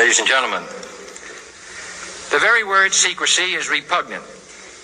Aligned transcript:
Ladies 0.00 0.18
and 0.18 0.26
gentlemen, 0.26 0.62
the 2.30 2.38
very 2.38 2.64
word 2.64 2.94
secrecy 2.94 3.52
is 3.52 3.68
repugnant 3.68 4.24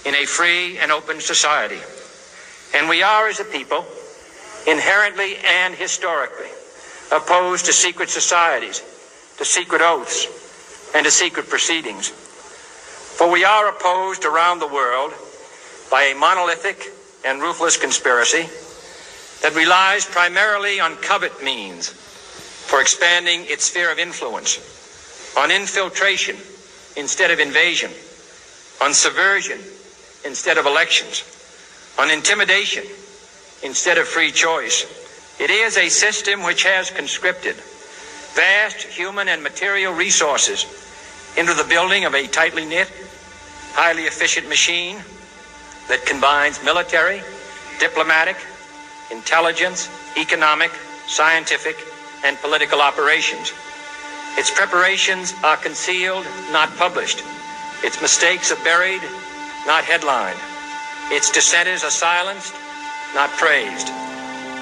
in 0.05 0.15
a 0.15 0.27
free 0.27 0.77
and 0.77 0.93
open 0.93 1.23
society. 1.23 1.81
And 2.75 2.87
we 2.87 3.03
are, 3.03 3.27
as 3.27 3.41
a 3.41 3.45
people, 3.45 3.87
inherently 4.67 5.39
and 5.39 5.75
historically 5.75 6.51
opposed 7.11 7.65
to 7.65 7.73
secret 7.73 8.11
societies, 8.11 8.83
to 9.39 9.47
secret 9.47 9.81
oaths, 9.81 10.27
and 10.95 11.07
to 11.07 11.11
secret 11.11 11.49
proceedings. 11.49 12.11
For 12.11 13.31
we 13.31 13.43
are 13.43 13.71
opposed 13.71 14.27
around 14.27 14.59
the 14.59 14.69
world 14.69 15.15
by 15.91 16.03
a 16.03 16.15
monolithic 16.15 16.93
and 17.25 17.41
ruthless 17.41 17.79
conspiracy 17.79 18.51
that 19.41 19.55
relies 19.57 20.05
primarily 20.05 20.79
on 20.79 20.95
covert 20.97 21.43
means 21.43 21.89
for 21.89 22.83
expanding 22.83 23.47
its 23.47 23.65
sphere 23.65 23.91
of 23.91 23.99
influence, 23.99 24.76
on 25.37 25.51
infiltration 25.51 26.37
instead 26.97 27.31
of 27.31 27.39
invasion, 27.39 27.91
on 28.81 28.95
subversion 28.95 29.61
instead 30.25 30.59
of 30.59 30.67
elections, 30.67 31.23
on 31.99 32.11
intimidation 32.11 32.85
instead 33.63 33.99
of 33.99 34.09
free 34.09 34.31
choice. 34.31 34.87
It 35.39 35.51
is 35.51 35.77
a 35.77 35.89
system 35.89 36.43
which 36.43 36.65
has 36.65 36.91
conscripted 36.91 37.57
vast 38.35 38.83
human 38.83 39.29
and 39.29 39.43
material 39.43 39.93
resources 39.93 40.67
into 41.37 41.55
the 41.55 41.65
building 41.65 42.05
of 42.05 42.15
a 42.15 42.27
tightly 42.27 42.65
knit, 42.65 42.91
highly 43.73 44.05
efficient 44.05 44.49
machine 44.49 44.97
that 45.89 46.05
combines 46.07 46.63
military, 46.65 47.23
diplomatic, 47.79 48.37
intelligence, 49.11 49.91
economic, 50.17 50.71
scientific, 51.07 51.77
and 52.25 52.37
political 52.39 52.81
operations. 52.81 53.53
Its 54.37 54.51
preparations 54.51 55.35
are 55.45 55.57
concealed, 55.57 56.27
not 56.53 56.75
published. 56.77 57.23
Its 57.85 58.01
mistakes 58.03 58.53
are 58.53 58.63
buried, 58.65 59.03
not 59.67 59.85
headlined. 59.85 60.39
Its 61.11 61.31
dissenters 61.31 61.85
are 61.85 61.91
silenced, 61.91 62.55
not 63.15 63.31
praised. 63.39 63.89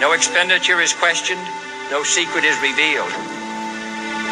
No 0.01 0.13
expenditure 0.13 0.81
is 0.81 0.93
questioned, 0.93 1.43
no 1.91 2.03
secret 2.03 2.45
is 2.45 2.59
revealed. 2.63 3.11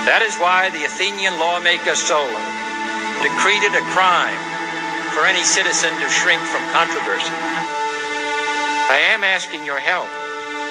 That 0.06 0.22
is 0.26 0.34
why 0.38 0.70
the 0.70 0.84
Athenian 0.84 1.38
lawmaker 1.38 1.94
Solon 1.94 2.42
decreed 3.22 3.62
it 3.62 3.74
a 3.78 3.84
crime 3.94 4.38
for 5.14 5.26
any 5.26 5.42
citizen 5.42 5.94
to 6.02 6.08
shrink 6.10 6.42
from 6.42 6.62
controversy. 6.74 7.34
I 8.90 8.98
am 9.14 9.24
asking 9.24 9.64
your 9.64 9.78
help 9.78 10.10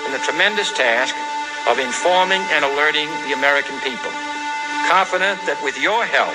in 0.06 0.12
the 0.12 0.20
tremendous 0.23 0.72
task 0.73 1.16
of 1.70 1.80
informing 1.80 2.42
and 2.52 2.66
alerting 2.66 3.08
the 3.28 3.34
American 3.34 3.80
people, 3.82 4.12
confident 4.90 5.40
that 5.46 5.60
with 5.64 5.80
your 5.82 6.06
help, 6.06 6.34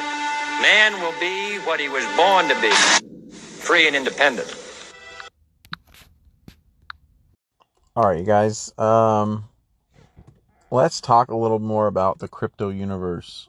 man 0.63 0.93
will 1.01 1.19
be 1.21 1.59
what 1.67 1.81
he 1.81 1.89
was 1.89 2.05
born 2.17 2.49
to 2.49 2.61
be, 2.61 2.71
free 3.31 3.87
and 3.87 3.97
independent. 3.97 4.55
All 7.95 8.05
right, 8.05 8.19
you 8.19 8.27
guys. 8.27 8.73
Um, 8.79 9.45
let's 10.71 11.01
talk 11.01 11.31
a 11.31 11.37
little 11.37 11.59
more 11.59 11.87
about 11.87 12.19
the 12.19 12.29
crypto 12.29 12.69
universe 12.69 13.49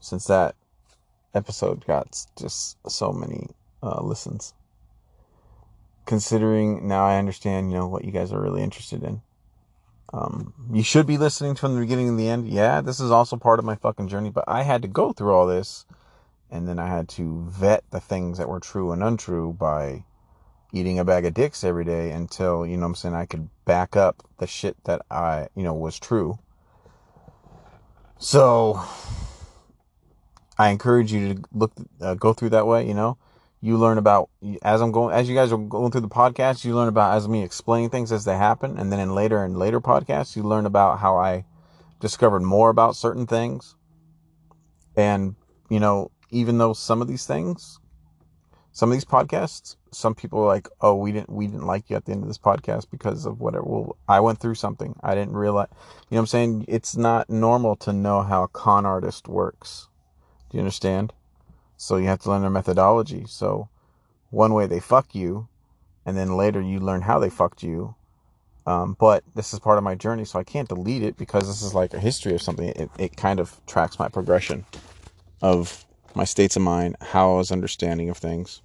since 0.00 0.26
that 0.26 0.54
episode 1.34 1.84
got 1.86 2.26
just 2.38 2.78
so 2.88 3.12
many 3.12 3.48
uh, 3.82 4.00
listens. 4.02 4.54
Considering 6.06 6.86
now 6.86 7.04
I 7.04 7.18
understand, 7.18 7.72
you 7.72 7.78
know, 7.78 7.88
what 7.88 8.04
you 8.04 8.12
guys 8.12 8.32
are 8.32 8.40
really 8.40 8.62
interested 8.62 9.02
in. 9.02 9.20
Um, 10.12 10.54
you 10.72 10.82
should 10.82 11.06
be 11.06 11.18
listening 11.18 11.56
from 11.56 11.74
the 11.74 11.80
beginning 11.80 12.08
and 12.08 12.18
the 12.18 12.28
end. 12.28 12.48
Yeah, 12.48 12.80
this 12.80 13.00
is 13.00 13.10
also 13.10 13.36
part 13.36 13.58
of 13.58 13.64
my 13.64 13.74
fucking 13.74 14.08
journey, 14.08 14.30
but 14.30 14.44
I 14.46 14.62
had 14.62 14.82
to 14.82 14.88
go 14.88 15.12
through 15.12 15.34
all 15.34 15.46
this 15.46 15.84
and 16.50 16.68
then 16.68 16.78
I 16.78 16.86
had 16.86 17.08
to 17.10 17.44
vet 17.48 17.84
the 17.90 18.00
things 18.00 18.38
that 18.38 18.48
were 18.48 18.60
true 18.60 18.92
and 18.92 19.02
untrue 19.02 19.52
by 19.52 20.04
eating 20.72 20.98
a 20.98 21.04
bag 21.04 21.24
of 21.24 21.34
dicks 21.34 21.64
every 21.64 21.84
day 21.84 22.10
until, 22.10 22.66
you 22.66 22.76
know 22.76 22.86
I'm 22.86 22.94
saying, 22.94 23.14
I 23.14 23.26
could 23.26 23.48
back 23.64 23.96
up 23.96 24.22
the 24.38 24.46
shit 24.46 24.76
that 24.84 25.02
I, 25.10 25.48
you 25.54 25.62
know, 25.62 25.74
was 25.74 25.98
true. 25.98 26.38
So 28.18 28.80
I 30.58 30.70
encourage 30.70 31.12
you 31.12 31.34
to 31.34 31.42
look, 31.52 31.72
uh, 32.00 32.14
go 32.14 32.32
through 32.32 32.50
that 32.50 32.66
way, 32.66 32.86
you 32.86 32.94
know. 32.94 33.18
You 33.60 33.78
learn 33.78 33.98
about, 33.98 34.28
as 34.62 34.80
I'm 34.80 34.92
going, 34.92 35.14
as 35.14 35.28
you 35.28 35.34
guys 35.34 35.50
are 35.50 35.58
going 35.58 35.90
through 35.90 36.02
the 36.02 36.08
podcast, 36.08 36.64
you 36.64 36.76
learn 36.76 36.88
about, 36.88 37.16
as 37.16 37.26
me 37.26 37.42
explaining 37.42 37.90
things 37.90 38.12
as 38.12 38.24
they 38.24 38.36
happen. 38.36 38.78
And 38.78 38.92
then 38.92 39.00
in 39.00 39.14
later 39.14 39.42
and 39.42 39.58
later 39.58 39.80
podcasts, 39.80 40.36
you 40.36 40.42
learn 40.42 40.66
about 40.66 40.98
how 40.98 41.16
I 41.16 41.44
discovered 41.98 42.42
more 42.42 42.70
about 42.70 42.96
certain 42.96 43.26
things. 43.26 43.74
And, 44.96 45.36
you 45.70 45.80
know, 45.80 46.10
even 46.30 46.58
though 46.58 46.74
some 46.74 47.00
of 47.00 47.08
these 47.08 47.26
things, 47.26 47.80
some 48.72 48.90
of 48.90 48.94
these 48.94 49.06
podcasts, 49.06 49.76
some 49.90 50.14
people 50.14 50.40
are 50.40 50.46
like, 50.46 50.68
oh, 50.82 50.94
we 50.94 51.10
didn't, 51.10 51.30
we 51.30 51.46
didn't 51.46 51.66
like 51.66 51.88
you 51.88 51.96
at 51.96 52.04
the 52.04 52.12
end 52.12 52.22
of 52.22 52.28
this 52.28 52.38
podcast 52.38 52.90
because 52.90 53.24
of 53.24 53.40
whatever. 53.40 53.64
Well, 53.64 53.96
I 54.06 54.20
went 54.20 54.38
through 54.38 54.56
something. 54.56 54.94
I 55.02 55.14
didn't 55.14 55.34
realize, 55.34 55.68
you 55.70 56.14
know 56.14 56.16
what 56.16 56.20
I'm 56.20 56.26
saying? 56.26 56.64
It's 56.68 56.94
not 56.94 57.30
normal 57.30 57.74
to 57.76 57.92
know 57.94 58.20
how 58.20 58.42
a 58.42 58.48
con 58.48 58.84
artist 58.84 59.28
works. 59.28 59.88
Do 60.50 60.58
you 60.58 60.60
understand? 60.60 61.14
So 61.76 61.96
you 61.96 62.06
have 62.06 62.20
to 62.20 62.30
learn 62.30 62.42
their 62.42 62.50
methodology. 62.50 63.24
So 63.26 63.68
one 64.30 64.54
way 64.54 64.66
they 64.66 64.80
fuck 64.80 65.14
you, 65.14 65.48
and 66.04 66.16
then 66.16 66.36
later 66.36 66.60
you 66.60 66.80
learn 66.80 67.02
how 67.02 67.18
they 67.18 67.30
fucked 67.30 67.62
you. 67.62 67.94
Um, 68.66 68.96
but 68.98 69.22
this 69.34 69.52
is 69.52 69.60
part 69.60 69.78
of 69.78 69.84
my 69.84 69.94
journey, 69.94 70.24
so 70.24 70.38
I 70.40 70.44
can't 70.44 70.68
delete 70.68 71.02
it 71.02 71.16
because 71.16 71.46
this 71.46 71.62
is 71.62 71.72
like 71.72 71.94
a 71.94 72.00
history 72.00 72.34
of 72.34 72.42
something. 72.42 72.68
It, 72.70 72.90
it 72.98 73.16
kind 73.16 73.38
of 73.38 73.60
tracks 73.66 73.98
my 73.98 74.08
progression 74.08 74.64
of 75.40 75.84
my 76.14 76.24
states 76.24 76.56
of 76.56 76.62
mind, 76.62 76.96
how 77.00 77.34
I 77.34 77.36
was 77.36 77.52
understanding 77.52 78.08
of 78.08 78.16
things. 78.16 78.62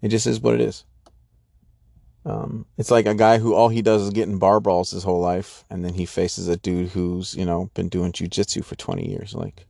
It 0.00 0.08
just 0.08 0.26
is 0.26 0.40
what 0.40 0.54
it 0.54 0.60
is. 0.60 0.84
Um, 2.24 2.66
it's 2.76 2.90
like 2.90 3.06
a 3.06 3.14
guy 3.14 3.38
who 3.38 3.54
all 3.54 3.68
he 3.68 3.82
does 3.82 4.02
is 4.02 4.10
get 4.10 4.28
in 4.28 4.38
bar 4.38 4.60
brawls 4.60 4.90
his 4.90 5.04
whole 5.04 5.20
life, 5.20 5.64
and 5.70 5.84
then 5.84 5.94
he 5.94 6.06
faces 6.06 6.48
a 6.48 6.56
dude 6.56 6.88
who's 6.88 7.34
you 7.34 7.44
know 7.44 7.70
been 7.74 7.88
doing 7.88 8.12
jujitsu 8.12 8.64
for 8.64 8.74
twenty 8.74 9.08
years. 9.08 9.34
Like, 9.34 9.66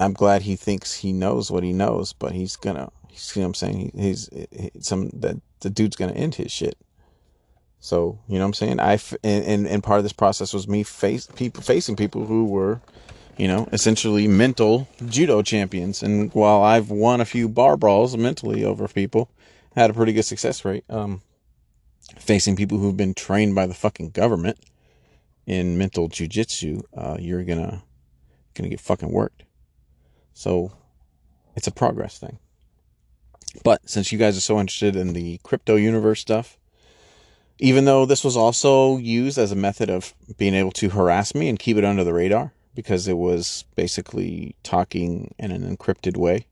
I'm 0.00 0.12
glad 0.12 0.42
he 0.42 0.56
thinks 0.56 0.94
he 0.94 1.12
knows 1.12 1.50
what 1.50 1.64
he 1.64 1.72
knows, 1.72 2.12
but 2.12 2.32
he's 2.32 2.56
gonna. 2.56 2.90
You 3.34 3.42
know 3.42 3.48
what 3.48 3.48
I'm 3.48 3.54
saying? 3.54 3.92
He, 3.94 4.02
he's 4.02 4.28
he, 4.32 4.70
some 4.80 5.10
that 5.10 5.36
the 5.60 5.70
dude's 5.70 5.96
gonna 5.96 6.12
end 6.12 6.36
his 6.36 6.52
shit. 6.52 6.78
So 7.80 8.18
you 8.28 8.34
know 8.34 8.44
what 8.44 8.48
I'm 8.48 8.54
saying? 8.54 8.80
I 8.80 8.98
and, 9.24 9.44
and 9.44 9.66
and 9.66 9.82
part 9.82 9.98
of 9.98 10.04
this 10.04 10.12
process 10.12 10.52
was 10.52 10.68
me 10.68 10.82
face 10.82 11.26
people 11.26 11.62
facing 11.62 11.96
people 11.96 12.26
who 12.26 12.44
were 12.44 12.80
you 13.38 13.46
know, 13.46 13.68
essentially 13.72 14.26
mental 14.26 14.88
judo 15.06 15.42
champions. 15.42 16.02
And 16.02 16.32
while 16.34 16.62
I've 16.62 16.90
won 16.90 17.20
a 17.20 17.24
few 17.24 17.48
bar 17.48 17.76
brawls 17.76 18.16
mentally 18.16 18.64
over 18.64 18.88
people, 18.88 19.30
had 19.74 19.90
a 19.90 19.94
pretty 19.94 20.12
good 20.12 20.24
success 20.24 20.64
rate. 20.64 20.84
Um, 20.90 21.22
facing 22.18 22.56
people 22.56 22.78
who've 22.78 22.96
been 22.96 23.14
trained 23.14 23.54
by 23.54 23.66
the 23.66 23.74
fucking 23.74 24.10
government 24.10 24.58
in 25.46 25.78
mental 25.78 26.08
jujitsu, 26.08 26.82
uh, 26.96 27.16
you're 27.20 27.44
gonna 27.44 27.82
gonna 28.54 28.68
get 28.68 28.80
fucking 28.80 29.10
worked. 29.10 29.44
So 30.38 30.70
it's 31.56 31.66
a 31.66 31.72
progress 31.72 32.16
thing. 32.16 32.38
But 33.64 33.90
since 33.90 34.12
you 34.12 34.20
guys 34.20 34.36
are 34.36 34.40
so 34.40 34.60
interested 34.60 34.94
in 34.94 35.12
the 35.12 35.40
crypto 35.42 35.74
universe 35.74 36.20
stuff, 36.20 36.56
even 37.58 37.86
though 37.86 38.06
this 38.06 38.22
was 38.22 38.36
also 38.36 38.98
used 38.98 39.36
as 39.36 39.50
a 39.50 39.56
method 39.56 39.90
of 39.90 40.14
being 40.36 40.54
able 40.54 40.70
to 40.70 40.90
harass 40.90 41.34
me 41.34 41.48
and 41.48 41.58
keep 41.58 41.76
it 41.76 41.84
under 41.84 42.04
the 42.04 42.12
radar, 42.12 42.52
because 42.76 43.08
it 43.08 43.16
was 43.16 43.64
basically 43.74 44.54
talking 44.62 45.34
in 45.40 45.50
an 45.50 45.76
encrypted 45.76 46.16
way. 46.16 46.46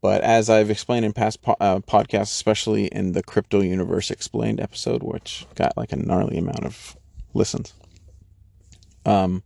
But 0.00 0.20
as 0.20 0.48
I've 0.48 0.70
explained 0.70 1.04
in 1.04 1.12
past 1.12 1.42
po- 1.42 1.56
uh, 1.58 1.80
podcasts, 1.80 2.30
especially 2.30 2.86
in 2.86 3.10
the 3.10 3.24
Crypto 3.24 3.60
Universe 3.60 4.12
Explained 4.12 4.60
episode, 4.60 5.02
which 5.02 5.46
got 5.56 5.76
like 5.76 5.90
a 5.90 5.96
gnarly 5.96 6.38
amount 6.38 6.64
of 6.64 6.96
listens, 7.32 7.72
um, 9.04 9.42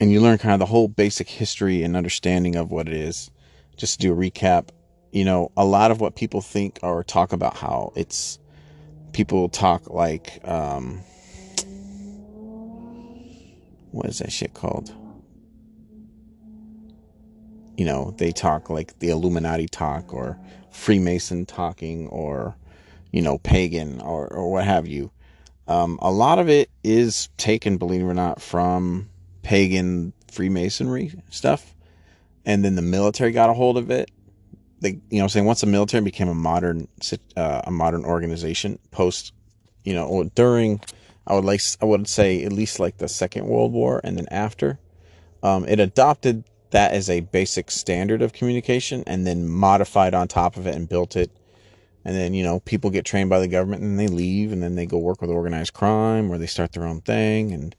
and 0.00 0.10
you 0.10 0.20
learn 0.20 0.38
kind 0.38 0.54
of 0.54 0.58
the 0.58 0.66
whole 0.66 0.88
basic 0.88 1.28
history 1.28 1.82
and 1.82 1.94
understanding 1.94 2.56
of 2.56 2.70
what 2.70 2.88
it 2.88 2.94
is. 2.94 3.30
Just 3.76 4.00
to 4.00 4.06
do 4.06 4.12
a 4.12 4.16
recap, 4.16 4.70
you 5.12 5.24
know, 5.24 5.52
a 5.56 5.64
lot 5.64 5.90
of 5.90 6.00
what 6.00 6.16
people 6.16 6.40
think 6.40 6.78
or 6.82 7.04
talk 7.04 7.32
about 7.32 7.56
how 7.56 7.92
it's 7.94 8.38
people 9.12 9.48
talk 9.48 9.88
like 9.90 10.40
um, 10.46 11.02
what 13.90 14.06
is 14.06 14.18
that 14.18 14.32
shit 14.32 14.54
called? 14.54 14.92
You 17.76 17.84
know, 17.84 18.14
they 18.18 18.32
talk 18.32 18.70
like 18.70 18.98
the 18.98 19.10
Illuminati 19.10 19.66
talk 19.66 20.12
or 20.12 20.38
Freemason 20.70 21.46
talking 21.46 22.08
or, 22.08 22.54
you 23.10 23.22
know, 23.22 23.38
pagan 23.38 24.00
or, 24.00 24.28
or 24.28 24.50
what 24.52 24.64
have 24.64 24.86
you. 24.86 25.10
Um, 25.66 25.98
a 26.02 26.10
lot 26.10 26.38
of 26.38 26.48
it 26.48 26.70
is 26.84 27.28
taken, 27.36 27.78
believe 27.78 28.02
it 28.02 28.04
or 28.04 28.14
not, 28.14 28.42
from 28.42 29.08
pagan 29.42 30.12
Freemasonry 30.30 31.12
stuff. 31.30 31.74
And 32.44 32.64
then 32.64 32.74
the 32.74 32.82
military 32.82 33.32
got 33.32 33.50
a 33.50 33.54
hold 33.54 33.76
of 33.76 33.90
it. 33.90 34.10
They, 34.80 34.98
you 35.10 35.20
know, 35.20 35.26
saying 35.26 35.44
once 35.44 35.60
the 35.60 35.66
military 35.66 36.02
became 36.02 36.28
a 36.28 36.34
modern, 36.34 36.88
uh, 37.36 37.62
a 37.64 37.70
modern 37.70 38.04
organization 38.04 38.78
post, 38.90 39.32
you 39.84 39.92
know, 39.92 40.06
or 40.06 40.24
during 40.24 40.80
I 41.26 41.34
would 41.34 41.44
like 41.44 41.60
I 41.80 41.84
would 41.84 42.08
say 42.08 42.44
at 42.44 42.52
least 42.52 42.80
like 42.80 42.98
the 42.98 43.08
Second 43.08 43.46
World 43.46 43.72
War 43.72 44.00
and 44.02 44.16
then 44.16 44.26
after. 44.30 44.78
Um, 45.42 45.64
it 45.66 45.80
adopted 45.80 46.44
that 46.70 46.92
as 46.92 47.08
a 47.08 47.20
basic 47.20 47.70
standard 47.70 48.20
of 48.20 48.32
communication 48.32 49.04
and 49.06 49.26
then 49.26 49.48
modified 49.48 50.14
on 50.14 50.28
top 50.28 50.56
of 50.56 50.66
it 50.66 50.74
and 50.74 50.88
built 50.88 51.16
it. 51.16 51.30
And 52.04 52.16
then, 52.16 52.34
you 52.34 52.42
know, 52.42 52.60
people 52.60 52.90
get 52.90 53.04
trained 53.04 53.30
by 53.30 53.40
the 53.40 53.48
government 53.48 53.82
and 53.82 53.98
they 53.98 54.08
leave 54.08 54.52
and 54.52 54.62
then 54.62 54.74
they 54.74 54.86
go 54.86 54.98
work 54.98 55.20
with 55.20 55.30
organized 55.30 55.72
crime 55.72 56.30
or 56.30 56.38
they 56.38 56.46
start 56.46 56.72
their 56.72 56.86
own 56.86 57.00
thing 57.00 57.52
and 57.52 57.76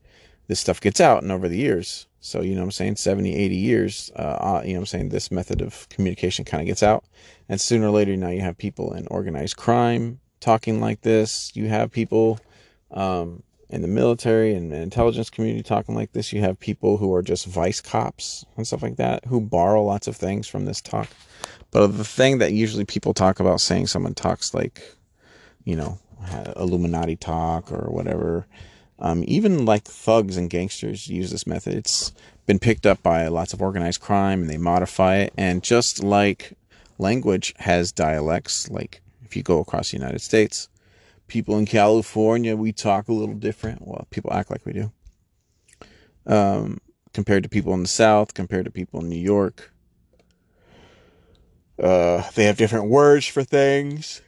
this 0.47 0.59
stuff 0.59 0.81
gets 0.81 0.99
out 0.99 1.23
and 1.23 1.31
over 1.31 1.47
the 1.47 1.57
years. 1.57 2.07
So, 2.19 2.41
you 2.41 2.55
know 2.55 2.61
I'm 2.61 2.71
saying, 2.71 2.97
70, 2.97 3.35
80 3.35 3.55
years, 3.55 4.11
uh, 4.15 4.19
uh, 4.21 4.61
you 4.63 4.73
know 4.73 4.81
I'm 4.81 4.85
saying, 4.85 5.09
this 5.09 5.31
method 5.31 5.61
of 5.61 5.89
communication 5.89 6.45
kind 6.45 6.61
of 6.61 6.67
gets 6.67 6.83
out. 6.83 7.03
And 7.49 7.59
sooner 7.59 7.87
or 7.87 7.91
later, 7.91 8.15
now 8.15 8.29
you 8.29 8.41
have 8.41 8.57
people 8.57 8.93
in 8.93 9.07
organized 9.07 9.57
crime 9.57 10.19
talking 10.39 10.79
like 10.79 11.01
this. 11.01 11.51
You 11.55 11.67
have 11.69 11.91
people 11.91 12.39
um, 12.91 13.41
in 13.69 13.81
the 13.81 13.87
military 13.87 14.53
and 14.53 14.71
intelligence 14.71 15.29
community 15.29 15.63
talking 15.63 15.95
like 15.95 16.11
this. 16.11 16.31
You 16.31 16.41
have 16.41 16.59
people 16.59 16.97
who 16.97 17.13
are 17.13 17.23
just 17.23 17.47
vice 17.47 17.81
cops 17.81 18.45
and 18.55 18.67
stuff 18.67 18.83
like 18.83 18.97
that 18.97 19.25
who 19.25 19.41
borrow 19.41 19.83
lots 19.83 20.07
of 20.07 20.15
things 20.15 20.47
from 20.47 20.65
this 20.65 20.81
talk. 20.81 21.07
But 21.71 21.87
the 21.87 22.03
thing 22.03 22.39
that 22.39 22.51
usually 22.51 22.85
people 22.85 23.13
talk 23.13 23.39
about 23.39 23.61
saying 23.61 23.87
someone 23.87 24.13
talks 24.13 24.53
like, 24.53 24.83
you 25.63 25.75
know, 25.75 25.99
Illuminati 26.55 27.15
talk 27.15 27.71
or 27.71 27.89
whatever. 27.91 28.45
Um, 29.01 29.23
even 29.27 29.65
like 29.65 29.83
thugs 29.83 30.37
and 30.37 30.49
gangsters 30.49 31.07
use 31.07 31.31
this 31.31 31.47
method. 31.47 31.73
It's 31.73 32.13
been 32.45 32.59
picked 32.59 32.85
up 32.85 33.01
by 33.01 33.27
lots 33.27 33.51
of 33.51 33.61
organized 33.61 33.99
crime 33.99 34.41
and 34.41 34.49
they 34.49 34.57
modify 34.57 35.17
it. 35.17 35.33
And 35.35 35.63
just 35.63 36.03
like 36.03 36.53
language 36.99 37.53
has 37.57 37.91
dialects, 37.91 38.69
like 38.69 39.01
if 39.25 39.35
you 39.35 39.41
go 39.41 39.59
across 39.59 39.89
the 39.91 39.97
United 39.97 40.19
States, 40.19 40.69
people 41.27 41.57
in 41.57 41.65
California, 41.65 42.55
we 42.55 42.71
talk 42.71 43.07
a 43.07 43.13
little 43.13 43.35
different. 43.35 43.87
Well, 43.87 44.05
people 44.11 44.31
act 44.33 44.51
like 44.51 44.65
we 44.65 44.73
do. 44.73 44.91
Um, 46.27 46.79
compared 47.13 47.41
to 47.43 47.49
people 47.49 47.73
in 47.73 47.81
the 47.81 47.87
South, 47.87 48.35
compared 48.35 48.65
to 48.65 48.71
people 48.71 49.01
in 49.01 49.09
New 49.09 49.19
York. 49.19 49.73
Uh, 51.81 52.29
they 52.35 52.43
have 52.43 52.57
different 52.57 52.89
words 52.89 53.25
for 53.25 53.43
things. 53.43 54.21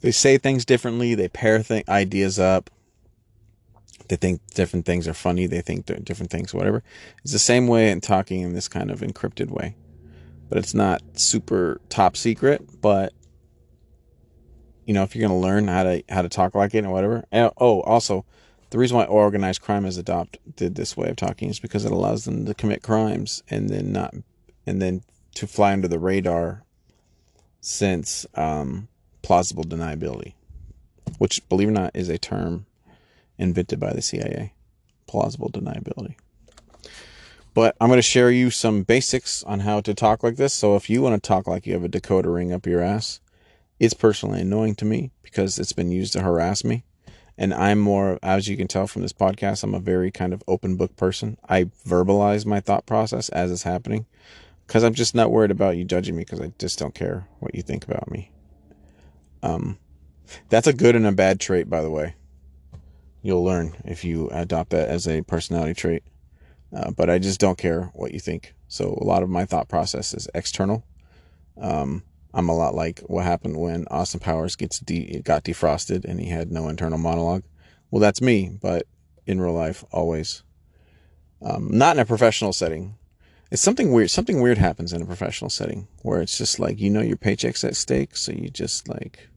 They 0.00 0.10
say 0.10 0.38
things 0.38 0.64
differently. 0.64 1.14
They 1.14 1.28
pair 1.28 1.62
th- 1.62 1.86
ideas 1.88 2.38
up. 2.38 2.70
They 4.08 4.16
think 4.16 4.40
different 4.54 4.86
things 4.86 5.08
are 5.08 5.14
funny. 5.14 5.46
They 5.46 5.60
think 5.60 5.86
different 6.04 6.30
things, 6.30 6.52
whatever. 6.52 6.82
It's 7.22 7.32
the 7.32 7.38
same 7.38 7.66
way 7.66 7.90
in 7.90 8.00
talking 8.00 8.40
in 8.40 8.54
this 8.54 8.68
kind 8.68 8.90
of 8.90 9.00
encrypted 9.00 9.50
way. 9.50 9.76
But 10.48 10.58
it's 10.58 10.74
not 10.74 11.02
super 11.14 11.80
top 11.88 12.16
secret, 12.16 12.80
but 12.80 13.12
you 14.86 14.92
know, 14.92 15.02
if 15.02 15.14
you're 15.14 15.26
going 15.26 15.40
to 15.40 15.46
learn 15.46 15.68
how 15.68 15.84
to 15.84 16.02
how 16.08 16.22
to 16.22 16.28
talk 16.28 16.54
like 16.54 16.74
it 16.74 16.78
and 16.78 16.92
whatever. 16.92 17.24
And, 17.32 17.50
oh, 17.58 17.80
also, 17.82 18.24
the 18.70 18.78
reason 18.78 18.96
why 18.96 19.04
organized 19.04 19.62
crime 19.62 19.84
has 19.84 19.96
adopted 19.96 20.74
this 20.74 20.96
way 20.96 21.08
of 21.08 21.16
talking 21.16 21.48
is 21.48 21.60
because 21.60 21.84
it 21.84 21.92
allows 21.92 22.24
them 22.24 22.46
to 22.46 22.54
commit 22.54 22.82
crimes 22.82 23.42
and 23.48 23.70
then 23.70 23.92
not 23.92 24.14
and 24.66 24.82
then 24.82 25.02
to 25.34 25.46
fly 25.46 25.72
under 25.72 25.88
the 25.88 25.98
radar 25.98 26.64
since 27.60 28.26
um, 28.34 28.88
plausible 29.22 29.64
deniability, 29.64 30.34
which, 31.18 31.48
believe 31.48 31.68
it 31.68 31.70
or 31.70 31.74
not, 31.74 31.92
is 31.94 32.08
a 32.08 32.18
term 32.18 32.66
invented 33.42 33.80
by 33.80 33.92
the 33.92 34.00
CIA. 34.00 34.54
Plausible 35.06 35.50
deniability. 35.50 36.14
But 37.54 37.76
I'm 37.80 37.88
going 37.88 37.98
to 37.98 38.02
share 38.02 38.30
you 38.30 38.50
some 38.50 38.82
basics 38.82 39.42
on 39.44 39.60
how 39.60 39.80
to 39.82 39.92
talk 39.92 40.22
like 40.22 40.36
this. 40.36 40.54
So 40.54 40.74
if 40.76 40.88
you 40.88 41.02
want 41.02 41.22
to 41.22 41.26
talk 41.26 41.46
like 41.46 41.66
you 41.66 41.74
have 41.74 41.84
a 41.84 41.88
decoder 41.88 42.34
ring 42.34 42.52
up 42.52 42.66
your 42.66 42.80
ass, 42.80 43.20
it's 43.78 43.92
personally 43.92 44.40
annoying 44.40 44.74
to 44.76 44.86
me 44.86 45.10
because 45.22 45.58
it's 45.58 45.72
been 45.72 45.90
used 45.90 46.14
to 46.14 46.22
harass 46.22 46.64
me. 46.64 46.84
And 47.36 47.52
I'm 47.52 47.78
more, 47.78 48.18
as 48.22 48.46
you 48.46 48.56
can 48.56 48.68
tell 48.68 48.86
from 48.86 49.02
this 49.02 49.12
podcast, 49.12 49.64
I'm 49.64 49.74
a 49.74 49.80
very 49.80 50.10
kind 50.10 50.32
of 50.32 50.42
open 50.46 50.76
book 50.76 50.96
person. 50.96 51.36
I 51.48 51.64
verbalize 51.86 52.46
my 52.46 52.60
thought 52.60 52.86
process 52.86 53.28
as 53.30 53.50
it's 53.50 53.64
happening 53.64 54.06
because 54.66 54.82
I'm 54.82 54.94
just 54.94 55.14
not 55.14 55.30
worried 55.30 55.50
about 55.50 55.76
you 55.76 55.84
judging 55.84 56.16
me 56.16 56.24
because 56.24 56.40
I 56.40 56.52
just 56.58 56.78
don't 56.78 56.94
care 56.94 57.26
what 57.40 57.54
you 57.54 57.62
think 57.62 57.84
about 57.84 58.10
me. 58.10 58.30
Um, 59.42 59.78
that's 60.48 60.66
a 60.66 60.72
good 60.72 60.94
and 60.94 61.06
a 61.06 61.12
bad 61.12 61.40
trait, 61.40 61.68
by 61.68 61.82
the 61.82 61.90
way. 61.90 62.14
You'll 63.22 63.44
learn 63.44 63.76
if 63.84 64.04
you 64.04 64.28
adopt 64.30 64.70
that 64.70 64.88
as 64.88 65.06
a 65.06 65.22
personality 65.22 65.74
trait. 65.74 66.02
Uh, 66.74 66.90
but 66.90 67.08
I 67.08 67.18
just 67.18 67.38
don't 67.38 67.58
care 67.58 67.90
what 67.94 68.12
you 68.12 68.20
think. 68.20 68.54
So 68.68 68.98
a 69.00 69.04
lot 69.04 69.22
of 69.22 69.28
my 69.28 69.44
thought 69.44 69.68
process 69.68 70.14
is 70.14 70.28
external. 70.34 70.84
Um, 71.60 72.02
I'm 72.34 72.48
a 72.48 72.56
lot 72.56 72.74
like 72.74 73.00
what 73.00 73.24
happened 73.24 73.58
when 73.58 73.86
Austin 73.90 74.20
Powers 74.20 74.56
gets 74.56 74.78
de- 74.80 75.20
got 75.20 75.44
defrosted 75.44 76.04
and 76.04 76.18
he 76.18 76.28
had 76.28 76.50
no 76.50 76.68
internal 76.68 76.98
monologue. 76.98 77.44
Well, 77.90 78.00
that's 78.00 78.22
me, 78.22 78.50
but 78.60 78.86
in 79.26 79.40
real 79.40 79.52
life, 79.52 79.84
always. 79.92 80.42
Um, 81.42 81.68
not 81.70 81.96
in 81.96 82.00
a 82.00 82.06
professional 82.06 82.52
setting. 82.52 82.96
It's 83.50 83.60
something 83.60 83.92
weird. 83.92 84.10
Something 84.10 84.40
weird 84.40 84.56
happens 84.56 84.94
in 84.94 85.02
a 85.02 85.06
professional 85.06 85.50
setting 85.50 85.88
where 86.00 86.22
it's 86.22 86.38
just 86.38 86.58
like 86.58 86.80
you 86.80 86.88
know 86.88 87.02
your 87.02 87.18
paycheck's 87.18 87.64
at 87.64 87.76
stake, 87.76 88.16
so 88.16 88.32
you 88.32 88.48
just 88.48 88.88
like 88.88 89.28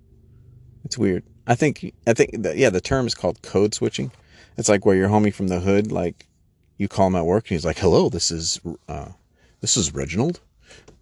it's 0.86 0.98
weird. 0.98 1.24
I 1.48 1.56
think 1.56 1.94
I 2.08 2.14
think 2.14 2.32
yeah, 2.56 2.70
the 2.70 2.82
term 2.82 3.08
is 3.08 3.16
called 3.16 3.42
code 3.42 3.74
switching. 3.74 4.12
It's 4.58 4.70
like 4.70 4.86
where 4.86 4.96
your 4.96 5.10
homie 5.10 5.34
from 5.34 5.48
the 5.48 5.60
hood, 5.60 5.92
like 5.92 6.28
you 6.78 6.88
call 6.88 7.08
him 7.08 7.16
at 7.16 7.26
work 7.26 7.46
and 7.46 7.50
he's 7.50 7.66
like, 7.66 7.78
"Hello, 7.78 8.10
this 8.10 8.32
is 8.32 8.60
uh, 8.88 9.10
this 9.62 9.78
is 9.78 9.94
Reginald." 9.94 10.40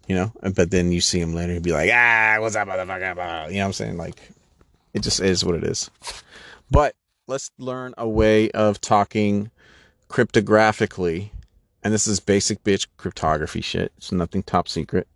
you 0.06 0.14
know. 0.14 0.32
But 0.54 0.70
then 0.70 0.92
you 0.92 1.00
see 1.00 1.20
him 1.20 1.34
later, 1.34 1.54
he'd 1.54 1.62
be 1.62 1.72
like, 1.72 1.90
ah, 1.92 2.36
what's 2.40 2.56
up, 2.56 2.68
motherfucker? 2.68 3.48
You 3.48 3.54
know 3.54 3.60
what 3.60 3.66
I'm 3.66 3.72
saying? 3.72 3.96
Like, 3.96 4.20
it 4.92 5.02
just 5.02 5.20
is 5.20 5.44
what 5.44 5.54
it 5.54 5.64
is. 5.64 5.90
But 6.70 6.94
let's 7.26 7.50
learn 7.58 7.94
a 7.98 8.08
way 8.08 8.50
of 8.52 8.80
talking 8.80 9.50
cryptographically. 10.08 11.30
And 11.82 11.92
this 11.92 12.06
is 12.06 12.20
basic 12.20 12.64
bitch 12.64 12.86
cryptography 12.96 13.60
shit. 13.60 13.92
It's 13.98 14.12
nothing 14.12 14.42
top 14.42 14.68
secret. 14.68 15.06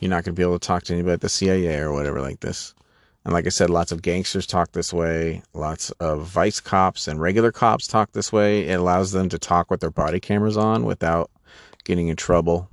You're 0.00 0.10
not 0.10 0.24
to 0.24 0.32
be 0.32 0.42
able 0.42 0.58
to 0.58 0.66
talk 0.66 0.82
to 0.84 0.92
anybody 0.92 1.14
at 1.14 1.20
the 1.20 1.28
CIA 1.28 1.78
or 1.78 1.92
whatever 1.92 2.20
like 2.20 2.40
this. 2.40 2.74
And 3.24 3.32
like 3.32 3.46
I 3.46 3.50
said, 3.50 3.70
lots 3.70 3.92
of 3.92 4.02
gangsters 4.02 4.46
talk 4.46 4.72
this 4.72 4.92
way. 4.92 5.42
Lots 5.54 5.90
of 5.92 6.26
vice 6.26 6.60
cops 6.60 7.06
and 7.06 7.20
regular 7.20 7.52
cops 7.52 7.86
talk 7.86 8.12
this 8.12 8.32
way. 8.32 8.66
It 8.66 8.80
allows 8.80 9.12
them 9.12 9.28
to 9.28 9.38
talk 9.38 9.70
with 9.70 9.80
their 9.80 9.90
body 9.90 10.18
cameras 10.18 10.56
on 10.56 10.84
without 10.84 11.30
getting 11.84 12.08
in 12.08 12.16
trouble. 12.16 12.68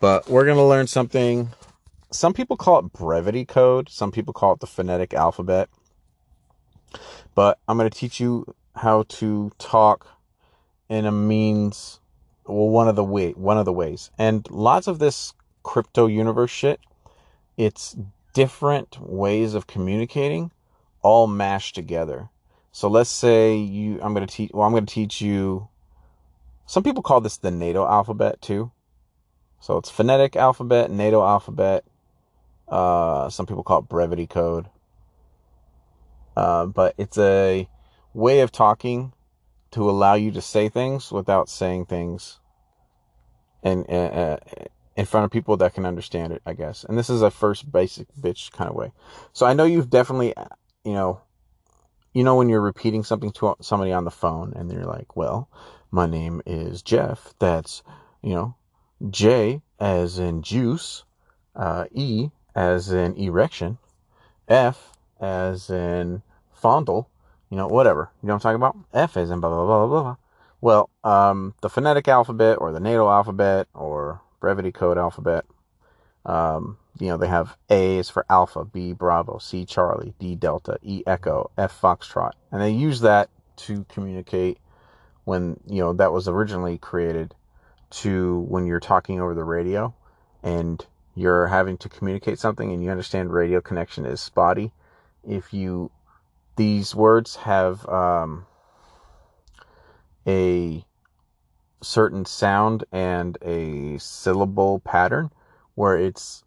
But 0.00 0.28
we're 0.28 0.44
going 0.44 0.56
to 0.56 0.64
learn 0.64 0.86
something. 0.86 1.50
Some 2.12 2.32
people 2.32 2.56
call 2.56 2.78
it 2.78 2.92
brevity 2.92 3.44
code, 3.44 3.88
some 3.88 4.12
people 4.12 4.32
call 4.32 4.52
it 4.52 4.60
the 4.60 4.66
phonetic 4.66 5.14
alphabet. 5.14 5.68
But 7.34 7.58
I'm 7.66 7.76
going 7.76 7.90
to 7.90 7.98
teach 7.98 8.20
you 8.20 8.54
how 8.76 9.04
to 9.08 9.50
talk 9.58 10.06
in 10.88 11.06
a 11.06 11.12
means 11.12 12.00
well 12.46 12.68
one 12.68 12.88
of 12.88 12.96
the 12.96 13.04
way 13.04 13.32
one 13.32 13.58
of 13.58 13.64
the 13.64 13.72
ways. 13.72 14.10
And 14.18 14.48
lots 14.50 14.86
of 14.86 14.98
this 14.98 15.32
crypto 15.62 16.06
universe 16.06 16.50
shit, 16.50 16.78
it's 17.56 17.96
different 18.34 18.98
ways 19.00 19.54
of 19.54 19.66
communicating 19.66 20.52
all 21.02 21.26
mashed 21.26 21.74
together. 21.74 22.28
So 22.72 22.88
let's 22.88 23.10
say 23.10 23.56
you 23.56 24.00
I'm 24.02 24.12
going 24.14 24.26
to 24.26 24.32
teach 24.32 24.50
well 24.52 24.66
I'm 24.66 24.72
going 24.72 24.84
to 24.86 24.92
teach 24.94 25.20
you 25.22 25.68
some 26.66 26.82
people 26.82 27.02
call 27.02 27.20
this 27.20 27.38
the 27.38 27.50
NATO 27.50 27.86
alphabet 27.86 28.42
too. 28.42 28.72
So 29.60 29.78
it's 29.78 29.88
phonetic 29.88 30.36
alphabet, 30.36 30.90
NATO 30.90 31.24
alphabet. 31.24 31.84
Uh, 32.68 33.30
some 33.30 33.46
people 33.46 33.62
call 33.62 33.78
it 33.80 33.88
brevity 33.88 34.26
code. 34.26 34.66
Uh, 36.36 36.66
but 36.66 36.94
it's 36.98 37.16
a 37.16 37.68
way 38.12 38.40
of 38.40 38.50
talking 38.50 39.12
to 39.70 39.88
allow 39.88 40.14
you 40.14 40.30
to 40.32 40.40
say 40.40 40.68
things 40.68 41.12
without 41.12 41.48
saying 41.48 41.86
things 41.86 42.40
and, 43.62 43.86
in, 43.86 44.38
in 44.96 45.04
front 45.06 45.24
of 45.24 45.30
people 45.30 45.56
that 45.56 45.74
can 45.74 45.86
understand 45.86 46.32
it, 46.32 46.42
I 46.46 46.52
guess. 46.54 46.84
And 46.84 46.96
this 46.96 47.10
is 47.10 47.22
a 47.22 47.30
first 47.30 47.70
basic 47.70 48.06
bitch 48.18 48.52
kind 48.52 48.70
of 48.70 48.76
way. 48.76 48.92
So 49.32 49.46
I 49.46 49.54
know 49.54 49.64
you've 49.64 49.90
definitely, 49.90 50.34
you 50.84 50.92
know, 50.92 51.20
you 52.12 52.22
know 52.22 52.36
when 52.36 52.48
you're 52.48 52.60
repeating 52.60 53.02
something 53.02 53.32
to 53.32 53.56
somebody 53.60 53.92
on 53.92 54.04
the 54.04 54.10
phone 54.10 54.52
and 54.54 54.70
they're 54.70 54.84
like, 54.84 55.16
well, 55.16 55.48
my 55.90 56.06
name 56.06 56.42
is 56.46 56.82
Jeff. 56.82 57.34
That's, 57.40 57.82
you 58.22 58.34
know, 58.34 58.54
J 59.10 59.62
as 59.80 60.18
in 60.18 60.42
juice, 60.42 61.04
uh, 61.56 61.86
E 61.92 62.30
as 62.54 62.92
in 62.92 63.16
erection, 63.16 63.78
F 64.46 64.92
as 65.20 65.70
in 65.70 66.22
fondle, 66.52 67.10
you 67.50 67.56
know, 67.56 67.66
whatever. 67.66 68.10
You 68.22 68.28
know 68.28 68.34
what 68.34 68.44
I'm 68.44 68.60
talking 68.60 68.62
about? 68.62 68.76
F 68.92 69.16
as 69.16 69.30
in 69.30 69.40
blah, 69.40 69.50
blah, 69.50 69.66
blah, 69.66 69.86
blah, 69.86 70.02
blah. 70.02 70.16
Well, 70.60 70.90
um, 71.02 71.54
the 71.60 71.68
phonetic 71.68 72.08
alphabet 72.08 72.58
or 72.60 72.72
the 72.72 72.80
NATO 72.80 73.10
alphabet 73.10 73.66
or 73.74 74.22
brevity 74.44 74.72
code 74.72 74.98
alphabet, 74.98 75.46
um, 76.26 76.76
you 77.00 77.08
know, 77.08 77.16
they 77.16 77.28
have 77.28 77.56
A 77.70 77.96
is 77.96 78.10
for 78.10 78.26
alpha, 78.28 78.62
B 78.62 78.92
bravo, 78.92 79.38
C 79.38 79.64
Charlie, 79.64 80.12
D 80.18 80.34
delta, 80.34 80.78
E 80.82 81.02
echo, 81.06 81.50
F 81.56 81.80
foxtrot. 81.80 82.32
And 82.52 82.60
they 82.60 82.70
use 82.70 83.00
that 83.00 83.30
to 83.56 83.86
communicate 83.88 84.58
when, 85.24 85.58
you 85.66 85.80
know, 85.80 85.94
that 85.94 86.12
was 86.12 86.28
originally 86.28 86.76
created 86.76 87.34
to 88.02 88.40
when 88.40 88.66
you're 88.66 88.80
talking 88.80 89.18
over 89.18 89.34
the 89.34 89.44
radio 89.44 89.94
and 90.42 90.84
you're 91.14 91.46
having 91.46 91.78
to 91.78 91.88
communicate 91.88 92.38
something 92.38 92.70
and 92.70 92.84
you 92.84 92.90
understand 92.90 93.32
radio 93.32 93.62
connection 93.62 94.04
is 94.04 94.20
spotty. 94.20 94.72
If 95.26 95.54
you 95.54 95.90
these 96.56 96.94
words 96.94 97.36
have 97.36 97.88
um, 97.88 98.44
a 100.26 100.84
certain 101.84 102.24
sound 102.24 102.84
and 102.90 103.38
a 103.42 103.98
syllable 103.98 104.80
pattern 104.80 105.30
where 105.74 105.96
it's 105.96 106.44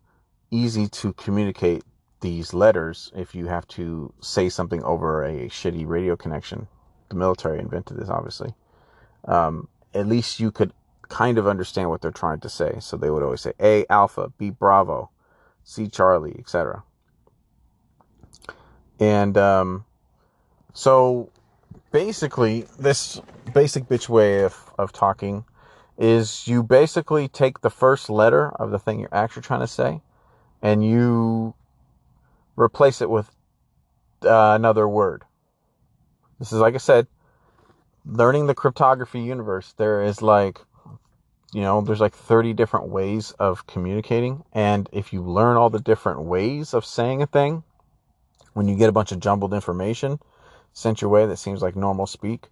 easy 0.51 0.87
to 0.87 1.13
communicate 1.13 1.83
these 2.21 2.53
letters 2.53 3.11
if 3.15 3.35
you 3.35 3.47
have 3.47 3.67
to 3.67 4.13
say 4.21 4.49
something 4.49 4.83
over 4.83 5.23
a 5.23 5.47
shitty 5.47 5.85
radio 5.87 6.15
connection. 6.15 6.67
The 7.09 7.15
military 7.15 7.59
invented 7.59 7.97
this, 7.97 8.09
obviously. 8.09 8.53
Um, 9.25 9.67
at 9.93 10.07
least 10.07 10.39
you 10.39 10.51
could 10.51 10.73
kind 11.09 11.37
of 11.37 11.47
understand 11.47 11.89
what 11.89 12.01
they're 12.01 12.11
trying 12.11 12.39
to 12.41 12.49
say. 12.49 12.77
So 12.79 12.97
they 12.97 13.09
would 13.09 13.23
always 13.23 13.41
say 13.41 13.53
A 13.59 13.85
Alpha, 13.89 14.31
B 14.37 14.49
Bravo, 14.49 15.09
C 15.63 15.87
Charlie, 15.87 16.35
etc. 16.39 16.83
And 18.99 19.37
um, 19.37 19.85
so 20.73 21.29
basically, 21.97 22.63
this 22.77 23.19
basic 23.55 23.85
bitch 23.85 24.07
way 24.07 24.43
of, 24.43 24.71
of 24.77 24.93
talking 24.93 25.43
is 25.97 26.47
you 26.47 26.61
basically 26.61 27.27
take 27.27 27.61
the 27.61 27.71
first 27.71 28.07
letter 28.07 28.49
of 28.49 28.69
the 28.69 28.77
thing 28.77 28.99
you're 28.99 29.09
actually 29.11 29.41
trying 29.41 29.61
to 29.61 29.67
say 29.67 29.99
and 30.61 30.85
you 30.85 31.55
replace 32.55 33.01
it 33.01 33.09
with 33.09 33.31
uh, 34.23 34.53
another 34.53 34.87
word. 34.87 35.23
This 36.37 36.53
is, 36.53 36.59
like 36.59 36.75
I 36.75 36.77
said, 36.77 37.07
learning 38.05 38.45
the 38.45 38.53
cryptography 38.53 39.21
universe. 39.21 39.73
There 39.75 40.03
is 40.03 40.21
like, 40.21 40.59
you 41.51 41.61
know, 41.61 41.81
there's 41.81 41.99
like 41.99 42.13
30 42.13 42.53
different 42.53 42.89
ways 42.89 43.31
of 43.39 43.65
communicating. 43.65 44.43
And 44.53 44.87
if 44.91 45.13
you 45.13 45.23
learn 45.23 45.57
all 45.57 45.71
the 45.71 45.79
different 45.79 46.21
ways 46.21 46.75
of 46.75 46.85
saying 46.85 47.23
a 47.23 47.25
thing, 47.25 47.63
when 48.53 48.67
you 48.67 48.75
get 48.75 48.87
a 48.87 48.91
bunch 48.91 49.11
of 49.11 49.19
jumbled 49.19 49.51
information 49.51 50.19
sent 50.77 51.01
your 51.01 51.09
way 51.09 51.25
that 51.25 51.37
seems 51.37 51.61
like 51.61 51.75
normal 51.75 52.05
speak, 52.05 52.49